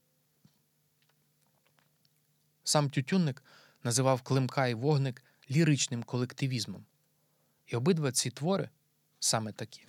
Сам 2.64 2.90
Тютюнник 2.90 3.42
називав 3.84 4.22
Климка 4.22 4.66
і 4.66 4.74
вогник 4.74 5.22
ліричним 5.50 6.02
колективізмом. 6.02 6.84
І 7.66 7.76
обидва 7.76 8.12
ці 8.12 8.30
твори 8.30 8.68
саме 9.20 9.52
такі. 9.52 9.86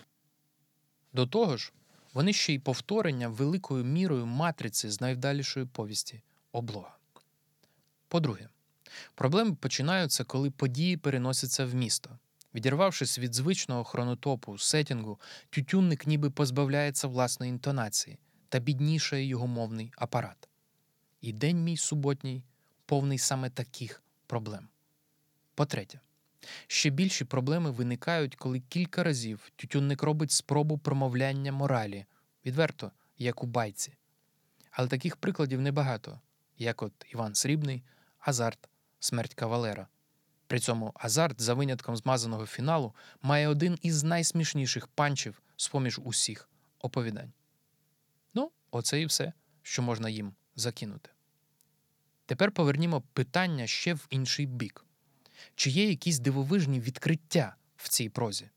До 1.13 1.27
того 1.27 1.57
ж, 1.57 1.73
вони 2.13 2.33
ще 2.33 2.53
й 2.53 2.59
повторення 2.59 3.27
великою 3.27 3.83
мірою 3.83 4.25
матриці 4.25 4.89
з 4.89 5.01
найвдалішої 5.01 5.65
повісті 5.65 6.21
облога. 6.51 6.97
По-друге, 8.07 8.49
проблеми 9.15 9.55
починаються, 9.55 10.23
коли 10.23 10.51
події 10.51 10.97
переносяться 10.97 11.65
в 11.65 11.75
місто. 11.75 12.19
Відірвавшись 12.55 13.19
від 13.19 13.33
звичного 13.35 13.83
хронотопу, 13.83 14.57
сетінгу, 14.57 15.19
тютюнник 15.49 16.07
ніби 16.07 16.29
позбавляється 16.29 17.07
власної 17.07 17.49
інтонації 17.49 18.17
та 18.49 18.59
біднішає 18.59 19.25
його 19.25 19.47
мовний 19.47 19.91
апарат. 19.97 20.49
І 21.21 21.33
день 21.33 21.63
мій 21.63 21.77
суботній 21.77 22.43
повний 22.85 23.17
саме 23.17 23.49
таких 23.49 24.03
проблем. 24.27 24.67
По-третє, 25.55 25.99
ще 26.67 26.89
більші 26.89 27.25
проблеми 27.25 27.71
виникають, 27.71 28.35
коли 28.35 28.59
кілька 28.59 29.03
разів 29.03 29.51
тютюнник 29.55 30.03
робить 30.03 30.31
спробу 30.31 30.77
промовляння 30.77 31.51
моралі, 31.51 32.05
відверто, 32.45 32.91
як 33.17 33.43
у 33.43 33.47
байці. 33.47 33.93
Але 34.71 34.87
таких 34.87 35.17
прикладів 35.17 35.61
небагато, 35.61 36.19
як 36.57 36.81
от 36.81 36.93
Іван 37.11 37.35
Срібний, 37.35 37.83
Азарт, 38.19 38.69
Смерть 38.99 39.33
Кавалера. 39.33 39.87
При 40.47 40.59
цьому 40.59 40.91
азарт, 40.95 41.41
за 41.41 41.53
винятком 41.53 41.97
змазаного 41.97 42.45
фіналу, 42.45 42.95
має 43.21 43.47
один 43.47 43.79
із 43.81 44.03
найсмішніших 44.03 44.87
панчів 44.87 45.41
з 45.55 45.67
поміж 45.67 45.99
усіх 46.03 46.49
оповідань. 46.79 47.33
Ну, 48.33 48.51
оце 48.71 49.01
і 49.01 49.05
все, 49.05 49.33
що 49.61 49.81
можна 49.81 50.09
їм 50.09 50.33
закинути. 50.55 51.09
Тепер 52.25 52.51
повернімо 52.51 53.01
питання 53.01 53.67
ще 53.67 53.93
в 53.93 54.07
інший 54.09 54.45
бік: 54.45 54.85
чи 55.55 55.69
є 55.69 55.89
якісь 55.89 56.19
дивовижні 56.19 56.79
відкриття 56.79 57.55
в 57.75 57.89
цій 57.89 58.09
прозі? 58.09 58.49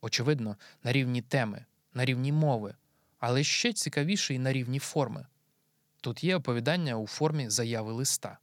Очевидно, 0.00 0.56
на 0.82 0.92
рівні 0.92 1.22
теми, 1.22 1.64
на 1.94 2.04
рівні 2.04 2.32
мови, 2.32 2.74
але 3.18 3.44
ще 3.44 3.72
цікавіше 3.72 4.34
і 4.34 4.38
на 4.38 4.52
рівні 4.52 4.78
форми. 4.78 5.26
Тут 6.00 6.24
є 6.24 6.36
оповідання 6.36 6.96
у 6.96 7.06
формі 7.06 7.50
заяви 7.50 7.92
листа. 7.92 8.38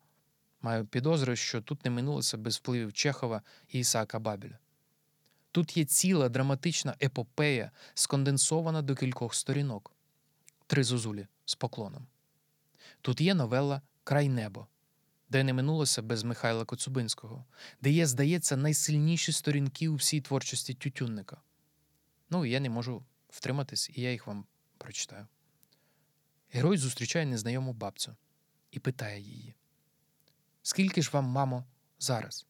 Маю 0.61 0.85
підозру, 0.85 1.35
що 1.35 1.61
тут 1.61 1.85
не 1.85 1.91
минулося 1.91 2.37
без 2.37 2.57
впливів 2.57 2.93
Чехова 2.93 3.41
і 3.69 3.79
Ісаака 3.79 4.19
Бабеля. 4.19 4.57
Тут 5.51 5.77
є 5.77 5.85
ціла 5.85 6.29
драматична 6.29 6.95
епопея, 7.01 7.71
сконденсована 7.93 8.81
до 8.81 8.95
кількох 8.95 9.35
сторінок, 9.35 9.91
три 10.67 10.83
зозулі 10.83 11.27
з 11.45 11.55
поклоном. 11.55 12.07
Тут 13.01 13.21
є 13.21 13.33
новела 13.33 13.81
Край 14.09 14.29
небо, 14.29 14.67
де 15.29 15.43
не 15.43 15.53
минулося 15.53 16.01
без 16.01 16.23
Михайла 16.23 16.65
Коцубинського, 16.65 17.45
де 17.81 17.91
є, 17.91 18.07
здається, 18.07 18.57
найсильніші 18.57 19.31
сторінки 19.31 19.89
у 19.89 19.95
всій 19.95 20.21
творчості 20.21 20.73
тютюнника. 20.73 21.41
Ну, 22.29 22.45
я 22.45 22.59
не 22.59 22.69
можу 22.69 23.03
втриматись, 23.29 23.89
і 23.93 24.01
я 24.01 24.11
їх 24.11 24.27
вам 24.27 24.45
прочитаю. 24.77 25.27
Герой 26.51 26.77
зустрічає 26.77 27.25
незнайому 27.25 27.73
бабцю 27.73 28.15
і 28.71 28.79
питає 28.79 29.21
її. 29.21 29.55
Скільки 30.61 31.01
ж 31.01 31.09
вам, 31.13 31.25
мамо, 31.25 31.65
зараз? 31.99 32.47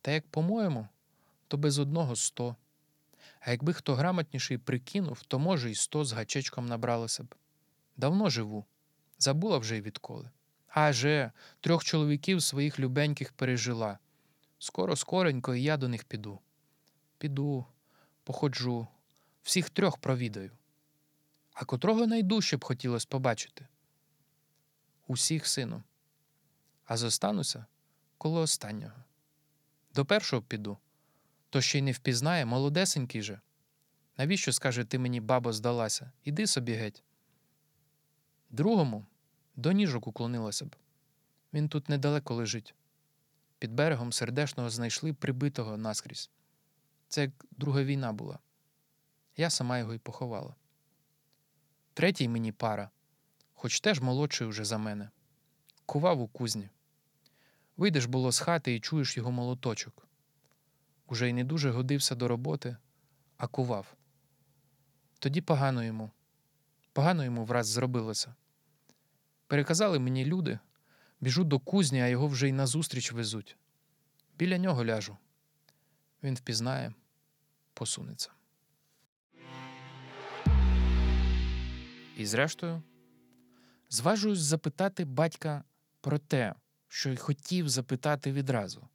Та 0.00 0.10
як 0.10 0.26
по-моєму, 0.26 0.88
то 1.48 1.56
без 1.56 1.78
одного 1.78 2.16
сто. 2.16 2.56
А 3.40 3.50
якби 3.50 3.72
хто 3.72 3.94
грамотніший 3.94 4.58
прикинув, 4.58 5.22
то 5.22 5.38
може 5.38 5.70
і 5.70 5.74
сто 5.74 6.04
з 6.04 6.12
гачечком 6.12 6.66
набралося 6.66 7.24
б. 7.24 7.34
Давно 7.96 8.30
живу, 8.30 8.64
забула 9.24 9.58
вже 9.58 9.76
й 9.76 9.80
відколи. 9.80 10.30
Аже, 10.68 11.32
трьох 11.60 11.84
чоловіків 11.84 12.42
своїх 12.42 12.80
любеньких 12.80 13.32
пережила. 13.32 13.98
Скоро, 14.58 14.96
скоренько, 14.96 15.54
і 15.54 15.62
я 15.62 15.76
до 15.76 15.88
них 15.88 16.04
піду. 16.04 16.38
Піду, 17.18 17.66
походжу, 18.24 18.86
всіх 19.42 19.70
трьох 19.70 19.98
провідаю. 19.98 20.50
А 21.52 21.64
котрого 21.64 22.06
найдужче 22.06 22.56
б 22.56 22.64
хотілося 22.64 23.06
побачити? 23.10 23.66
Усіх, 25.06 25.46
сину. 25.46 25.82
А 26.84 26.96
зостануся 26.96 27.66
коло 28.18 28.40
останнього. 28.40 29.04
До 29.94 30.04
першого 30.04 30.42
піду, 30.42 30.78
то 31.50 31.60
ще 31.60 31.78
й 31.78 31.82
не 31.82 31.92
впізнає, 31.92 32.44
молодесенький 32.44 33.22
же. 33.22 33.40
Навіщо, 34.18 34.52
скаже, 34.52 34.84
ти 34.84 34.98
мені, 34.98 35.20
бабо, 35.20 35.52
здалася? 35.52 36.12
Іди 36.24 36.46
собі 36.46 36.72
геть. 36.72 37.02
Другому 38.50 39.06
до 39.56 39.72
ніжок 39.72 40.06
уклонилася 40.06 40.64
б. 40.64 40.76
Він 41.52 41.68
тут 41.68 41.88
недалеко 41.88 42.34
лежить. 42.34 42.74
Під 43.58 43.72
берегом 43.72 44.12
сердешного 44.12 44.70
знайшли 44.70 45.12
прибитого 45.12 45.76
наскрізь. 45.76 46.30
Це 47.08 47.22
як 47.22 47.46
друга 47.50 47.82
війна 47.82 48.12
була. 48.12 48.38
Я 49.36 49.50
сама 49.50 49.78
його 49.78 49.94
й 49.94 49.98
поховала. 49.98 50.54
Третій 51.94 52.28
мені 52.28 52.52
пара, 52.52 52.90
хоч 53.54 53.80
теж 53.80 54.00
молодший 54.00 54.46
уже 54.46 54.64
за 54.64 54.78
мене. 54.78 55.10
Кував 55.86 56.20
у 56.20 56.28
кузні. 56.28 56.68
Вийдеш 57.76 58.04
було 58.04 58.32
з 58.32 58.38
хати 58.38 58.74
і 58.74 58.80
чуєш 58.80 59.16
його 59.16 59.32
молоточок. 59.32 60.08
Уже 61.06 61.28
й 61.28 61.32
не 61.32 61.44
дуже 61.44 61.70
годився 61.70 62.14
до 62.14 62.28
роботи, 62.28 62.76
а 63.36 63.46
кував. 63.46 63.94
Тоді 65.18 65.40
погано 65.40 65.84
йому, 65.84 66.10
погано 66.92 67.24
йому 67.24 67.44
враз 67.44 67.66
зробилося. 67.66 68.34
Переказали 69.54 69.98
мені 69.98 70.24
люди, 70.24 70.58
біжу 71.20 71.44
до 71.44 71.58
кузні, 71.58 72.00
а 72.00 72.06
його 72.06 72.26
вже 72.26 72.48
й 72.48 72.52
назустріч 72.52 73.12
везуть. 73.12 73.56
Біля 74.38 74.58
нього 74.58 74.84
ляжу. 74.84 75.16
Він 76.22 76.34
впізнає, 76.34 76.94
посунеться. 77.74 78.30
І 82.16 82.26
зрештою, 82.26 82.82
зважуюсь 83.90 84.38
запитати 84.38 85.04
батька 85.04 85.64
про 86.00 86.18
те, 86.18 86.54
що 86.88 87.10
й 87.10 87.16
хотів 87.16 87.68
запитати 87.68 88.32
відразу, 88.32 88.88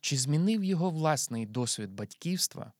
чи 0.00 0.16
змінив 0.16 0.64
його 0.64 0.90
власний 0.90 1.46
досвід 1.46 1.90
батьківства, 1.90 2.72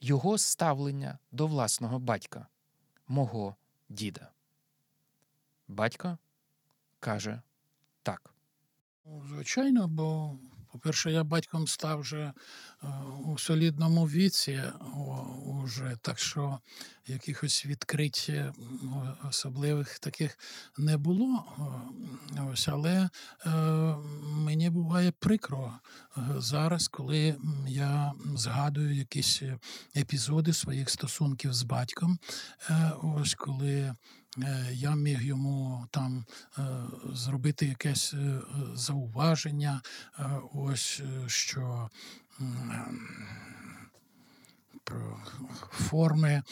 його 0.00 0.38
ставлення 0.38 1.18
до 1.32 1.46
власного 1.46 1.98
батька, 1.98 2.46
мого 3.08 3.56
діда. 3.88 4.35
Батько 5.68 6.18
каже 7.00 7.42
так. 8.02 8.30
Ну, 9.04 9.22
Звичайно, 9.28 9.88
бо, 9.88 10.38
по-перше, 10.72 11.12
я 11.12 11.24
батьком 11.24 11.66
став 11.66 12.00
вже 12.00 12.20
е, 12.22 12.32
у 13.24 13.38
солідному 13.38 14.04
віці, 14.06 14.62
уже, 15.46 15.96
так 16.02 16.18
що 16.18 16.58
якихось 17.06 17.66
відкриття 17.66 18.32
м, 18.32 19.16
особливих 19.28 19.98
таких 19.98 20.38
не 20.78 20.96
було. 20.96 21.44
Ось, 22.52 22.68
але 22.68 23.10
е, 23.46 23.50
мені 24.22 24.70
буває 24.70 25.12
прикро 25.12 25.74
е, 26.16 26.20
зараз, 26.38 26.88
коли 26.88 27.36
я 27.68 28.12
згадую 28.34 28.94
якісь 28.94 29.42
е, 29.42 29.58
епізоди 29.96 30.52
своїх 30.52 30.90
стосунків 30.90 31.54
з 31.54 31.62
батьком. 31.62 32.18
Е, 32.70 32.92
Ось 33.02 33.34
коли 33.34 33.74
е, 33.80 33.94
я 34.72 34.94
міг 34.94 35.22
йому 35.22 35.86
там 35.90 36.24
е, 36.58 36.62
зробити 37.12 37.66
якесь 37.66 38.14
е, 38.14 38.40
зауваження, 38.74 39.82
е, 40.18 40.24
ось 40.54 41.02
е, 41.04 41.28
що 41.28 41.90
про 44.84 45.18
форми 45.70 46.42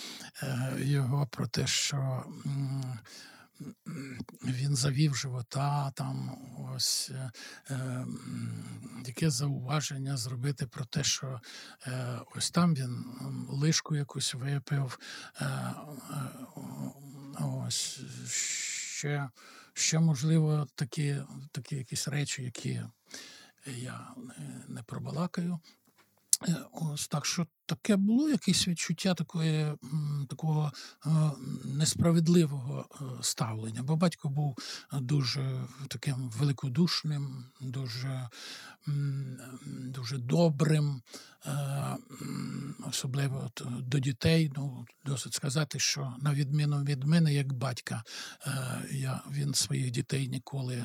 е, 0.43 0.77
його, 0.79 1.27
про 1.27 1.47
те, 1.47 1.67
що 1.67 2.25
він 4.45 4.77
завів 4.77 5.17
живота, 5.17 5.91
там 5.91 6.31
ось 6.75 7.11
е, 7.15 7.31
е, 7.71 8.07
яке 9.07 9.31
зауваження 9.31 10.17
зробити 10.17 10.67
про 10.67 10.85
те, 10.85 11.05
що 11.05 11.41
е, 11.87 12.19
ось 12.37 12.51
там 12.51 12.75
він 12.75 13.05
лишку 13.49 13.97
якусь 13.97 14.35
випив. 14.35 14.99
Е, 17.41 17.43
е, 17.43 17.47
Ось 17.67 18.01
ще, 18.27 19.29
ще 19.75 19.99
можливо, 19.99 20.67
такі, 20.75 21.17
такі 21.53 21.77
якісь 21.77 22.09
речі, 22.09 22.43
які 22.43 22.83
я 23.67 24.15
не, 24.17 24.65
не 24.69 24.83
пробалакаю. 24.83 25.59
Е, 26.49 26.57
Ось 26.73 27.09
так 27.09 27.27
що 27.27 27.47
таке 27.67 27.97
було 27.97 28.29
якесь 28.29 28.69
відчуття 28.69 29.15
такої, 29.15 29.73
такого 30.29 30.73
е, 31.07 31.11
несправедливого 31.65 32.87
е, 32.91 33.05
ставлення. 33.23 33.83
Бо 33.83 33.97
батько 33.97 34.29
був 34.29 34.59
дуже 34.93 35.67
таким 35.89 36.31
великодушним, 36.39 37.45
дуже, 37.61 38.29
дуже 39.67 40.19
добрим, 40.19 41.03
е, 41.47 41.97
особливо 42.89 43.51
до 43.81 43.99
дітей. 43.99 44.53
Ну, 44.57 44.87
досить 45.05 45.35
сказати, 45.35 45.79
що 45.79 46.15
на 46.21 46.35
відміну 46.35 46.85
від 46.85 47.05
мене, 47.05 47.35
як 47.35 47.53
батька, 47.53 48.03
е, 48.47 48.51
я, 48.93 49.23
він 49.31 49.55
своїх 49.55 49.91
дітей 49.91 50.29
ніколи 50.29 50.85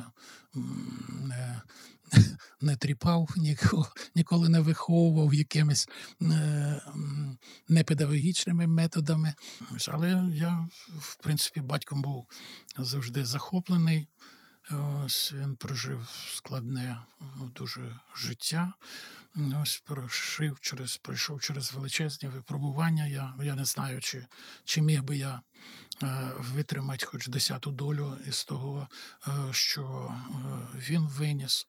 не, 1.10 1.62
не 2.62 2.76
тріпав, 2.76 3.30
ніколи, 3.38 3.86
ніколи 4.16 4.50
не 4.50 4.60
виховував 4.60 5.34
якимись 5.34 5.90
е, 6.22 6.69
непедагогічними 7.68 8.68
методами. 8.68 9.34
Але 9.88 10.30
я, 10.34 10.68
в 11.00 11.16
принципі, 11.16 11.62
батьком 11.62 12.02
був 12.02 12.28
завжди 12.78 13.26
захоплений. 13.26 14.08
Ось 15.06 15.34
він 15.34 15.56
прожив 15.56 16.10
складне 16.36 16.98
ну, 17.38 17.52
дуже 17.56 18.00
життя. 18.16 18.74
Ось 19.62 19.84
пройшов 19.86 20.60
через, 20.60 20.98
пройшов 20.98 21.42
через 21.42 21.74
величезні 21.74 22.30
випробування. 22.30 23.06
Я, 23.08 23.34
я 23.44 23.56
не 23.56 23.66
знаю, 23.66 24.02
чи, 24.02 24.26
чи 24.64 24.82
міг 24.82 25.04
би 25.04 25.18
я 25.18 25.42
е, 26.04 26.32
витримати 26.40 27.06
хоч 27.06 27.28
десяту 27.28 27.72
долю 27.72 28.18
із 28.28 28.44
того, 28.44 28.88
е, 29.28 29.32
що 29.52 30.16
е, 30.30 30.78
він 30.78 31.08
виніс. 31.08 31.68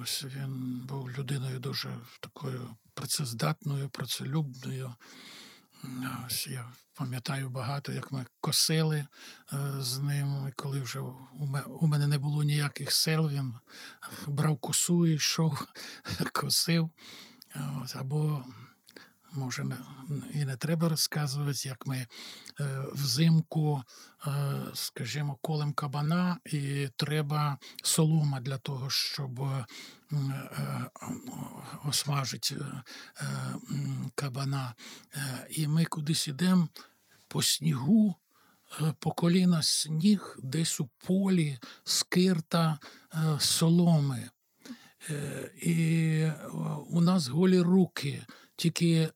Ось 0.00 0.24
він 0.24 0.80
був 0.88 1.10
людиною 1.10 1.58
дуже 1.58 1.98
такою 2.20 2.76
працездатною, 2.94 3.88
працелюбною. 3.88 4.94
Ось 6.26 6.46
я 6.46 6.72
пам'ятаю 6.94 7.50
багато, 7.50 7.92
як 7.92 8.12
ми 8.12 8.26
косили 8.40 8.96
е, 8.96 9.06
з 9.78 9.98
ним, 9.98 10.52
коли 10.56 10.80
вже 10.80 11.00
у 11.80 11.86
мене 11.86 12.06
не 12.06 12.18
було 12.18 12.42
ніяких 12.42 12.92
сил, 12.92 13.28
він 13.28 13.54
брав 14.26 14.58
косу 14.58 15.06
і 15.06 15.14
йшов, 15.14 15.66
косив. 16.32 16.90
Ось, 17.84 17.96
або, 17.96 18.44
може, 19.32 19.66
і 20.34 20.44
не 20.44 20.56
треба 20.56 20.88
розказувати, 20.88 21.68
як 21.68 21.86
ми 21.86 21.96
е, 21.96 22.06
взимку, 22.92 23.82
е, 24.26 24.30
скажімо, 24.74 25.38
колем 25.42 25.72
кабана, 25.72 26.38
і 26.46 26.88
треба 26.96 27.58
солома 27.82 28.40
для 28.40 28.58
того, 28.58 28.90
щоб 28.90 29.40
е, 29.40 29.66
осмажити 31.84 32.56
кабана. 34.14 34.74
І 35.50 35.68
ми 35.68 35.84
кудись 35.84 36.28
ідемо 36.28 36.68
по 37.28 37.42
снігу, 37.42 38.14
по 38.98 39.12
коліна 39.12 39.62
сніг, 39.62 40.38
десь 40.42 40.80
у 40.80 40.88
полі, 41.06 41.58
скирта 41.84 42.78
соломи. 43.38 44.30
І 45.62 46.26
у 46.88 47.00
нас 47.00 47.28
голі 47.28 47.60
руки, 47.60 48.26
тільки 48.60 49.08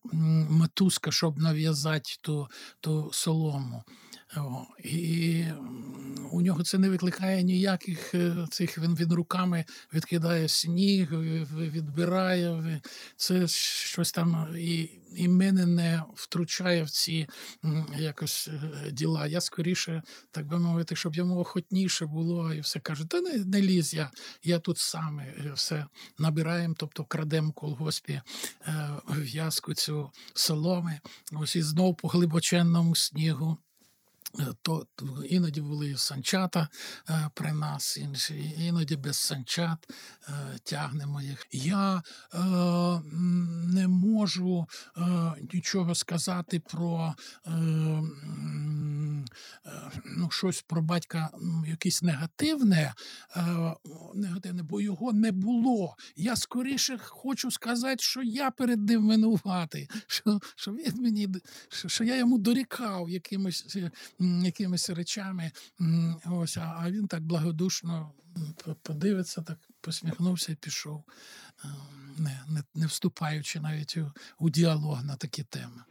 мотузка, 0.51 1.11
щоб 1.11 1.39
нав'язати 1.39 2.11
ту, 2.21 2.49
ту 2.81 3.11
солому. 3.13 3.83
І 4.85 5.45
у 6.35 6.43
нього 6.43 6.63
це 6.63 6.79
не 6.79 6.89
викликає 6.89 7.43
ніяких 7.43 8.15
е, 8.15 8.47
цих. 8.51 8.79
Він, 8.79 8.95
він 8.95 9.13
руками 9.13 9.65
відкидає 9.95 10.49
сніг, 10.49 11.13
відбирає. 11.53 12.81
Це 13.17 13.49
щось 13.49 14.13
там 14.13 14.49
і, 14.59 14.91
і 15.17 15.29
мене 15.29 15.67
не 15.67 16.03
втручає 16.15 16.83
в 16.83 16.91
ці 16.91 17.27
якось 17.99 18.49
е, 18.49 18.91
діла. 18.91 19.27
Я 19.27 19.41
скоріше, 19.41 20.03
так 20.31 20.47
би 20.47 20.59
мовити, 20.59 20.97
щоб 20.97 21.15
йому 21.15 21.39
охотніше 21.39 22.07
було, 22.07 22.55
і 22.55 22.61
все 22.61 22.81
каже: 22.81 23.05
та 23.05 23.21
не, 23.21 23.45
не 23.45 23.63
лізь, 23.63 23.95
я, 23.95 24.11
я 24.43 24.59
тут 24.59 24.79
сам 24.79 25.21
все 25.55 25.87
набираємо, 26.19 26.75
тобто 26.79 27.05
крадемо 27.05 27.53
колгоспі 27.53 28.13
е, 28.67 28.91
в'язку 29.09 29.75
цю 29.75 30.11
соломи. 30.35 31.01
Ось 31.33 31.57
і 31.57 31.63
знов 31.63 31.97
по 31.97 32.09
глибоченному 32.09 32.97
снігу. 32.97 33.59
То 34.63 34.87
іноді 35.29 35.61
були 35.61 35.97
санчата 35.97 36.69
е, 37.11 37.31
при 37.35 37.53
нас, 37.53 37.97
інші, 37.97 38.55
іноді 38.59 38.97
без 38.97 39.17
санчат 39.17 39.89
е, 40.29 40.33
тягнемо 40.65 41.23
їх. 41.23 41.47
Я 41.53 42.03
е, 42.35 42.39
не 43.75 43.89
можу 43.89 44.67
е, 44.97 45.01
нічого 45.53 45.95
сказати 45.95 46.61
про 46.61 47.15
е, 47.47 47.51
е, 47.51 48.03
ну, 50.17 50.31
щось 50.31 50.63
про 50.63 50.83
батька, 50.83 51.31
якесь 51.67 52.03
негативне, 52.03 52.95
негативне, 54.15 54.63
бо 54.63 54.81
його 54.81 55.13
не 55.13 55.33
було. 55.33 55.97
Я 56.17 56.37
скоріше 56.37 56.99
хочу 56.99 57.51
сказати, 57.51 57.97
що 57.99 58.23
я 58.23 58.51
перед 58.51 58.89
ним 58.89 59.09
винуватий, 59.09 59.89
що, 60.07 60.41
що 60.57 60.73
він 60.73 61.03
мені 61.03 61.29
що, 61.69 61.89
що 61.89 62.05
я 62.05 62.17
йому 62.17 62.39
дорікав 62.39 63.11
якимось, 63.11 63.77
якимись 64.45 64.91
речами. 64.91 65.53
Ось, 66.25 66.57
а, 66.57 66.91
він 66.91 67.09
так 67.09 67.23
благодушно 67.23 68.13
подивиться, 68.83 69.43
так 69.43 69.59
посміхнувся 69.81 70.53
і 70.53 70.55
пішов, 70.55 71.05
не, 72.17 72.45
не, 72.49 72.63
не 72.75 72.87
вступаючи 72.87 73.61
навіть 73.61 73.97
у, 73.97 74.13
у 74.39 74.51
діалог 74.51 75.05
на 75.05 75.17
такі 75.17 75.43
теми. 75.43 75.85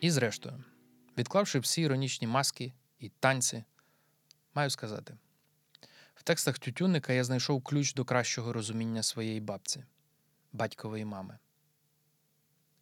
І 0.00 0.10
зрештою, 0.10 0.64
відклавши 1.18 1.58
всі 1.58 1.82
іронічні 1.82 2.26
маски 2.26 2.72
і 2.98 3.08
танці, 3.08 3.64
маю 4.54 4.70
сказати: 4.70 5.16
в 6.14 6.22
текстах 6.22 6.58
Тютюнника 6.58 7.12
я 7.12 7.24
знайшов 7.24 7.62
ключ 7.62 7.94
до 7.94 8.04
кращого 8.04 8.52
розуміння 8.52 9.02
своєї 9.02 9.40
бабці, 9.40 9.84
батькової 10.52 11.04
мами. 11.04 11.38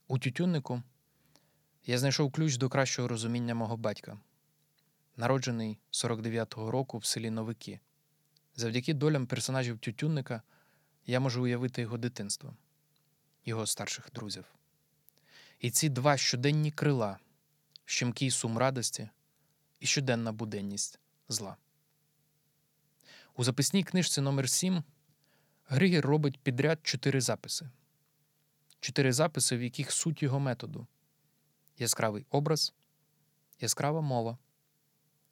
У 0.09 0.19
Тютюннику 0.19 0.83
я 1.89 1.99
знайшов 1.99 2.33
ключ 2.33 2.57
до 2.57 2.69
кращого 2.69 3.09
розуміння 3.09 3.55
мого 3.55 3.77
батька, 3.77 4.19
народжений 5.17 5.79
49-го 5.93 6.71
року 6.71 6.99
в 6.99 7.05
селі 7.05 7.31
Новики. 7.31 7.81
Завдяки 8.57 8.95
долям 8.95 9.27
персонажів 9.27 9.79
Тютюнника 9.79 10.43
я 11.07 11.21
можу 11.21 11.43
уявити 11.43 11.83
його 11.83 11.99
дитинство, 11.99 12.57
його 13.45 13.67
старших 13.67 14.11
друзів. 14.15 14.45
І 15.61 15.71
ці 15.71 15.89
два 15.89 16.17
щоденні 16.17 16.71
крила, 16.71 17.19
щемкий 17.85 18.31
сум 18.31 18.59
радості 18.59 19.09
і 19.81 19.87
щоденна 19.87 20.33
буденність 20.33 20.99
зла. 21.29 21.57
У 23.37 23.45
записній 23.45 23.85
книжці 23.85 24.21
номер 24.21 24.51
7 24.51 24.83
Григір 25.69 26.07
робить 26.07 26.41
підряд 26.41 26.79
чотири 26.83 27.21
записи. 27.21 27.71
Чотири 28.81 29.13
записи, 29.13 29.57
в 29.57 29.63
яких 29.63 29.93
суть 29.93 30.23
його 30.23 30.41
методу: 30.41 30.87
яскравий 31.79 32.27
образ, 32.31 32.75
яскрава 33.61 34.01
мова 34.01 34.39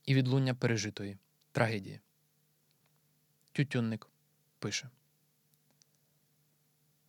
і 0.05 0.15
відлуння 0.15 0.55
пережитої 0.55 1.19
трагедії. 1.53 2.01
Тютюнник 3.53 4.09
пише: 4.59 4.91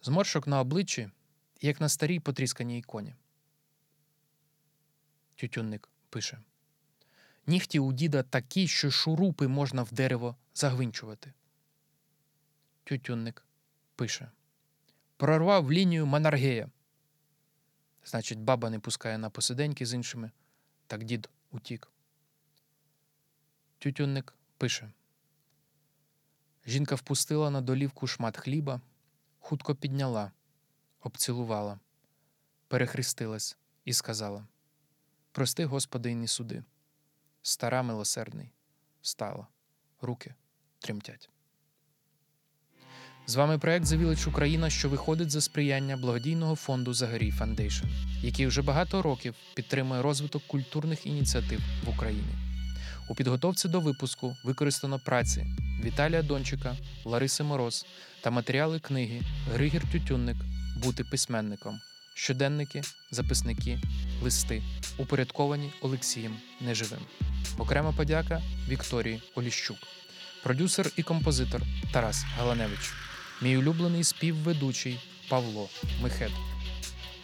Зморшок 0.01 0.47
на 0.47 0.59
обличчі 0.59 1.09
як 1.61 1.81
на 1.81 1.89
старій 1.89 2.19
потрісканій 2.19 2.79
іконі. 2.79 3.15
Тютюнник 5.35 5.89
пише: 6.09 6.39
Нігті 7.47 7.79
у 7.79 7.93
діда 7.93 8.23
такі, 8.23 8.67
що 8.67 8.91
шурупи 8.91 9.47
можна 9.47 9.83
в 9.83 9.93
дерево 9.93 10.35
загвинчувати. 10.53 11.33
Тютюнник 12.83 13.45
пише: 13.95 14.31
Прорвав 15.17 15.71
лінію 15.71 16.05
Манаргея. 16.05 16.69
Значить, 18.07 18.39
баба 18.39 18.69
не 18.69 18.79
пускає 18.79 19.17
на 19.17 19.29
посиденьки 19.29 19.85
з 19.85 19.93
іншими, 19.93 20.31
так 20.87 21.03
дід 21.03 21.29
утік. 21.51 21.91
Тютюнник 23.79 24.33
пише: 24.57 24.91
Жінка 26.65 26.95
впустила 26.95 27.49
на 27.49 27.61
долівку 27.61 28.07
шмат 28.07 28.37
хліба, 28.37 28.81
хутко 29.39 29.75
підняла 29.75 30.31
обцілувала, 30.99 31.79
перехрестилась 32.67 33.57
і 33.85 33.93
сказала: 33.93 34.47
Прости, 35.31 35.65
Господи, 35.65 36.11
і 36.11 36.15
не 36.15 36.27
суди. 36.27 36.63
Стара 37.41 37.83
милосердний, 37.83 38.53
стала, 39.01 39.47
руки 40.01 40.35
тремтять. 40.79 41.29
З 43.29 43.35
вами 43.35 43.57
проект 43.57 43.85
The 43.85 43.99
Village 43.99 44.29
Україна, 44.29 44.69
що 44.69 44.89
виходить 44.89 45.31
за 45.31 45.41
сприяння 45.41 45.97
благодійного 45.97 46.55
фонду 46.55 46.93
Zagoriy 46.93 47.31
Foundation, 47.31 47.85
який 48.21 48.47
вже 48.47 48.61
багато 48.61 49.01
років 49.01 49.35
підтримує 49.55 50.01
розвиток 50.01 50.43
культурних 50.47 51.05
ініціатив 51.05 51.59
в 51.85 51.89
Україні. 51.89 52.33
У 53.09 53.15
підготовці 53.15 53.67
до 53.67 53.79
випуску 53.79 54.35
використано 54.43 54.99
праці 54.99 55.45
Віталія 55.83 56.21
Дончика, 56.21 56.75
Лариси 57.05 57.43
Мороз 57.43 57.85
та 58.21 58.31
матеріали 58.31 58.79
книги 58.79 59.21
Григір 59.53 59.91
Тютюнник 59.91 60.37
Бути 60.83 61.03
письменником, 61.03 61.79
щоденники, 62.13 62.81
записники, 63.11 63.79
листи, 64.23 64.63
упорядковані 64.97 65.73
Олексієм 65.81 66.37
Неживим. 66.61 66.99
Окрема 67.57 67.91
подяка 67.91 68.41
Вікторії 68.69 69.21
Оліщук, 69.35 69.77
продюсер 70.43 70.91
і 70.97 71.03
композитор 71.03 71.61
Тарас 71.91 72.23
Галаневич, 72.37 72.93
мій 73.41 73.57
улюблений 73.57 74.03
співведучий 74.03 74.99
Павло 75.29 75.69
Михет, 76.01 76.31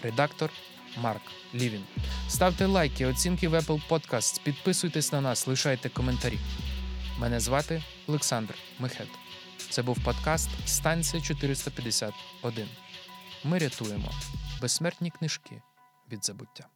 редактор 0.03 0.52
Марк 0.98 1.22
Лівін. 1.56 1.84
Ставте 2.30 2.65
лайки, 2.65 3.06
оцінки 3.06 3.48
в 3.48 3.53
Apple 3.53 3.81
Podcasts, 3.90 4.44
підписуйтесь 4.44 5.11
на 5.11 5.22
нас, 5.22 5.48
лишайте 5.48 5.90
коментарі. 5.90 6.40
Мене 7.19 7.40
звати 7.40 7.84
Олександр 8.07 8.56
Михет. 8.80 9.07
Це 9.69 9.81
був 9.81 10.03
подкаст 10.03 10.49
Станція 10.65 11.23
451. 11.23 12.68
Ми 13.44 13.60
рятуємо 13.60 14.11
безсмертні 14.61 15.11
книжки 15.11 15.61
від 16.11 16.26
забуття. 16.26 16.73